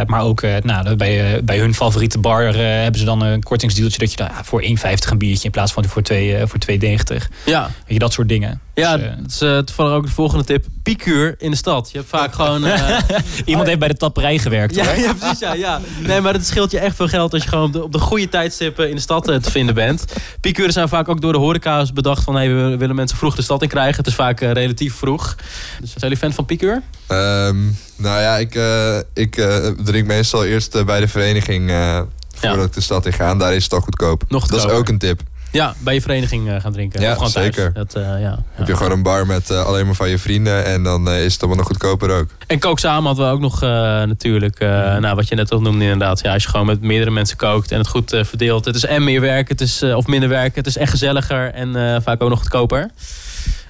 maar 0.07 0.21
ook 0.21 0.41
nou, 0.41 0.95
bij, 0.95 1.43
bij 1.43 1.59
hun 1.59 1.73
favoriete 1.73 2.19
bar 2.19 2.43
hebben 2.55 2.99
ze 2.99 3.05
dan 3.05 3.21
een 3.21 3.43
kortingsdeeltje 3.43 3.99
dat 3.99 4.11
je 4.11 4.17
dan, 4.17 4.27
ja, 4.27 4.43
voor 4.43 4.63
1,50 4.63 4.67
een 5.11 5.17
biertje 5.17 5.45
in 5.45 5.51
plaats 5.51 5.71
van 5.71 5.85
voor, 5.85 6.01
twee, 6.01 6.35
eh, 6.35 6.47
voor 6.47 6.59
2,90. 6.59 6.67
Weet 7.07 7.29
ja. 7.45 7.69
je, 7.87 7.99
dat 7.99 8.13
soort 8.13 8.29
dingen. 8.29 8.61
Ja, 8.81 8.97
Dus, 8.97 9.05
eh, 9.07 9.15
dat 9.17 9.29
is 9.31 9.41
eh, 9.41 9.57
toevallig 9.57 9.91
ook 9.93 10.05
de 10.05 10.11
volgende 10.11 10.43
tip. 10.43 10.65
Piekuur 10.83 11.35
in 11.37 11.51
de 11.51 11.57
stad. 11.57 11.89
Je 11.91 11.97
hebt 11.97 12.09
vaak 12.09 12.33
gewoon... 12.33 12.65
eh, 12.65 12.99
iemand 13.45 13.67
heeft 13.67 13.79
bij 13.79 13.87
de 13.87 13.97
tapperij 13.97 14.37
gewerkt. 14.37 14.75
Ja, 14.75 14.85
hoor. 14.85 14.95
ja, 14.97 15.13
precies. 15.13 15.39
Ja, 15.39 15.53
ja. 15.53 15.81
Nee, 15.99 16.21
maar 16.21 16.33
het 16.33 16.45
scheelt 16.45 16.71
je 16.71 16.79
echt 16.79 16.95
veel 16.95 17.07
geld 17.07 17.33
als 17.33 17.43
je 17.43 17.49
gewoon 17.49 17.65
op 17.65 17.73
de, 17.73 17.83
op 17.83 17.91
de 17.91 17.99
goede 17.99 18.29
tijdstippen 18.29 18.89
in 18.89 18.95
de 18.95 19.01
stad 19.01 19.23
te 19.23 19.51
vinden 19.51 19.75
bent. 19.75 20.05
Piekuren 20.41 20.71
zijn 20.71 20.89
vaak 20.89 21.09
ook 21.09 21.21
door 21.21 21.31
de 21.31 21.37
horeca's 21.39 21.93
bedacht 21.93 22.23
van 22.23 22.35
hey, 22.35 22.53
we 22.53 22.77
willen 22.77 22.95
mensen 22.95 23.17
vroeg 23.17 23.35
de 23.35 23.41
stad 23.41 23.61
in 23.61 23.67
krijgen. 23.69 23.95
Het 23.97 24.07
is 24.07 24.15
vaak 24.15 24.39
relatief 24.39 24.95
vroeg. 24.95 25.35
Dus 25.79 25.89
zijn 25.89 25.99
jullie 26.01 26.17
fan 26.17 26.33
van 26.33 26.45
Piekuur? 26.45 26.81
Ehm, 27.07 27.57
nou 27.95 28.21
ja, 28.21 28.37
ik, 28.37 28.55
eh, 28.55 28.97
ik 29.13 29.37
eh, 29.37 29.67
drink 29.83 30.07
meestal 30.07 30.45
eerst 30.45 30.85
bij 30.85 30.99
de 30.99 31.07
vereniging 31.07 31.69
eh, 31.69 31.99
voordat 32.35 32.59
Ja. 32.59 32.63
ik 32.65 32.73
de 32.73 32.81
stad 32.81 33.05
in 33.05 33.13
ga. 33.13 33.29
En 33.29 33.37
daar 33.37 33.53
is 33.55 33.63
het 33.63 33.73
al 33.73 33.79
goedkoop. 33.81 34.23
Nog 34.27 34.47
dat 34.47 34.59
is 34.65 34.71
ook 34.71 34.87
een 34.89 34.97
tip. 34.97 35.21
Ja, 35.51 35.73
bij 35.79 35.93
je 35.93 36.01
vereniging 36.01 36.49
eh, 36.49 36.61
gaan 36.61 36.71
drinken. 36.71 37.01
Ja, 37.01 37.09
of 37.11 37.15
gewoon 37.17 37.31
thuis. 37.31 37.55
zeker. 37.55 37.73
Dat, 37.73 37.95
eh, 37.95 38.03
ja, 38.03 38.39
Heb 38.51 38.65
je 38.65 38.71
ja. 38.71 38.77
gewoon 38.77 38.91
een 38.91 39.03
bar 39.03 39.25
met 39.25 39.49
eh, 39.49 39.65
alleen 39.65 39.85
maar 39.85 39.95
van 39.95 40.09
je 40.09 40.17
vrienden 40.17 40.65
en 40.65 40.83
dan 40.83 41.09
eh, 41.09 41.23
is 41.25 41.31
het 41.33 41.41
allemaal 41.41 41.57
nog 41.59 41.67
goedkoper 41.67 42.11
ook. 42.11 42.29
En 42.47 42.59
kook 42.59 42.79
samen 42.79 43.03
hadden 43.05 43.25
we 43.25 43.31
ook 43.31 43.39
nog 43.39 43.61
eh, 43.63 43.69
natuurlijk. 44.03 44.59
eh, 44.59 44.67
nou, 44.97 45.15
wat 45.15 45.27
je 45.27 45.35
net 45.35 45.51
al 45.51 45.61
noemde 45.61 45.83
inderdaad. 45.83 46.19
Ja, 46.21 46.33
als 46.33 46.43
je 46.43 46.49
gewoon 46.49 46.65
met 46.65 46.81
meerdere 46.81 47.11
mensen 47.11 47.37
kookt 47.37 47.71
en 47.71 47.77
het 47.77 47.87
goed 47.87 48.13
eh, 48.13 48.23
verdeelt. 48.23 48.65
Het 48.65 48.75
is 48.75 48.85
en 48.85 49.03
meer 49.03 49.21
werk, 49.21 49.47
het 49.49 49.61
is, 49.61 49.81
eh, 49.81 49.95
of 49.95 50.07
minder 50.07 50.29
werk. 50.29 50.55
Het 50.55 50.67
is 50.67 50.77
echt 50.77 50.91
gezelliger 50.91 51.53
en 51.53 51.75
eh, 51.93 52.01
vaak 52.03 52.21
ook 52.21 52.29
nog 52.29 52.39
goedkoper. 52.39 52.89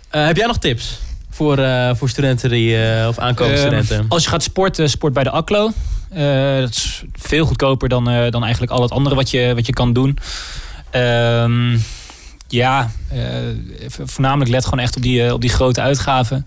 Eh, 0.09 0.25
heb 0.25 0.35
jij 0.37 0.47
nog 0.47 0.57
tips 0.57 0.99
voor, 1.29 1.57
eh, 1.57 1.89
voor 1.95 2.09
studenten 2.09 2.49
die, 2.49 2.83
eh, 2.83 3.07
of 3.07 3.17
aankomende 3.19 3.59
Eh, 3.59 3.65
studenten? 3.65 4.05
als 4.09 4.23
je 4.23 4.29
gaat 4.29 4.43
sporten, 4.43 4.89
sport 4.89 5.13
bij 5.13 5.23
de 5.23 5.31
ACLO. 5.31 5.71
Eh, 6.09 6.57
dat 6.59 6.69
is 6.69 7.03
veel 7.13 7.45
goedkoper 7.45 7.89
dan, 7.89 8.09
eh, 8.09 8.31
dan 8.31 8.41
eigenlijk 8.43 8.71
al 8.71 8.81
het 8.81 8.91
andere 8.91 9.15
wat 9.15 9.31
je, 9.31 9.51
wat 9.55 9.65
je 9.65 9.73
kan 9.73 9.93
doen. 9.93 10.17
Ehm, 10.91 11.77
ja, 12.47 12.89
eh, 13.09 13.19
voornamelijk 13.87 14.49
let 14.49 14.63
gewoon 14.63 14.79
echt 14.79 14.95
op 14.95 15.01
die, 15.01 15.25
eh, 15.25 15.33
op 15.33 15.41
die 15.41 15.49
grote 15.49 15.81
uitgaven. 15.81 16.45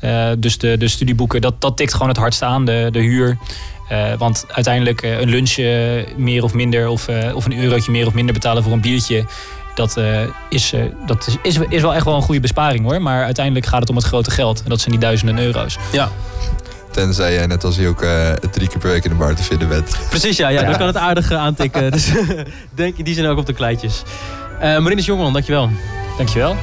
Eh, 0.00 0.28
dus 0.38 0.58
de, 0.58 0.76
de 0.76 0.88
studieboeken, 0.88 1.40
dat, 1.40 1.60
dat 1.60 1.76
tikt 1.76 1.92
gewoon 1.92 2.08
het 2.08 2.16
hardst 2.16 2.42
aan, 2.42 2.64
de, 2.64 2.88
de 2.92 3.00
huur. 3.00 3.38
Want 4.18 4.44
uiteindelijk 4.48 5.02
een 5.02 5.28
lunchje 5.28 6.04
meer 6.16 6.42
of 6.42 6.54
minder, 6.54 6.88
of, 6.88 7.08
of 7.34 7.44
een 7.44 7.58
eurotje 7.58 7.90
meer 7.90 8.06
of 8.06 8.14
minder 8.14 8.34
betalen 8.34 8.62
voor 8.62 8.72
een 8.72 8.80
biertje. 8.80 9.24
Dat, 9.74 10.00
is, 10.48 10.72
dat 11.06 11.38
is, 11.42 11.58
is 11.68 11.82
wel 11.82 11.94
echt 11.94 12.04
wel 12.04 12.14
een 12.14 12.22
goede 12.22 12.40
besparing 12.40 12.84
hoor. 12.84 13.02
Maar 13.02 13.24
uiteindelijk 13.24 13.66
gaat 13.66 13.80
het 13.80 13.88
om 13.88 13.96
het 13.96 14.04
grote 14.04 14.30
geld. 14.30 14.62
En 14.62 14.68
dat 14.68 14.80
zijn 14.80 14.90
die 14.90 15.00
duizenden 15.00 15.38
euro's. 15.38 15.78
Ja, 15.92 16.10
Tenzij 16.96 17.32
jij 17.32 17.46
net 17.46 17.64
als 17.64 17.78
ook 17.80 18.02
eh 18.02 18.32
drie 18.32 18.68
keer 18.68 18.78
per 18.78 18.90
week 18.90 19.04
in 19.04 19.10
de 19.10 19.16
bar 19.16 19.34
te 19.34 19.42
vinden 19.42 19.68
bent. 19.68 19.96
precies. 20.08 20.36
Ja, 20.36 20.48
ja, 20.48 20.60
Ja. 20.60 20.66
dan 20.68 20.78
kan 20.78 20.86
het 20.86 20.96
aardig 20.96 21.30
eh, 21.30 21.38
aantikken. 21.38 21.90
dus 21.96 22.10
denk 22.74 22.96
in 22.98 23.04
die 23.04 23.14
zin 23.14 23.26
ook 23.26 23.38
op 23.38 23.46
de 23.46 23.52
kleitjes. 23.52 24.02
Eh 24.60 24.78
Marinus 24.78 25.06
Jongman, 25.06 25.32
dankjewel. 25.32 25.70
Dankjewel. 26.16 26.56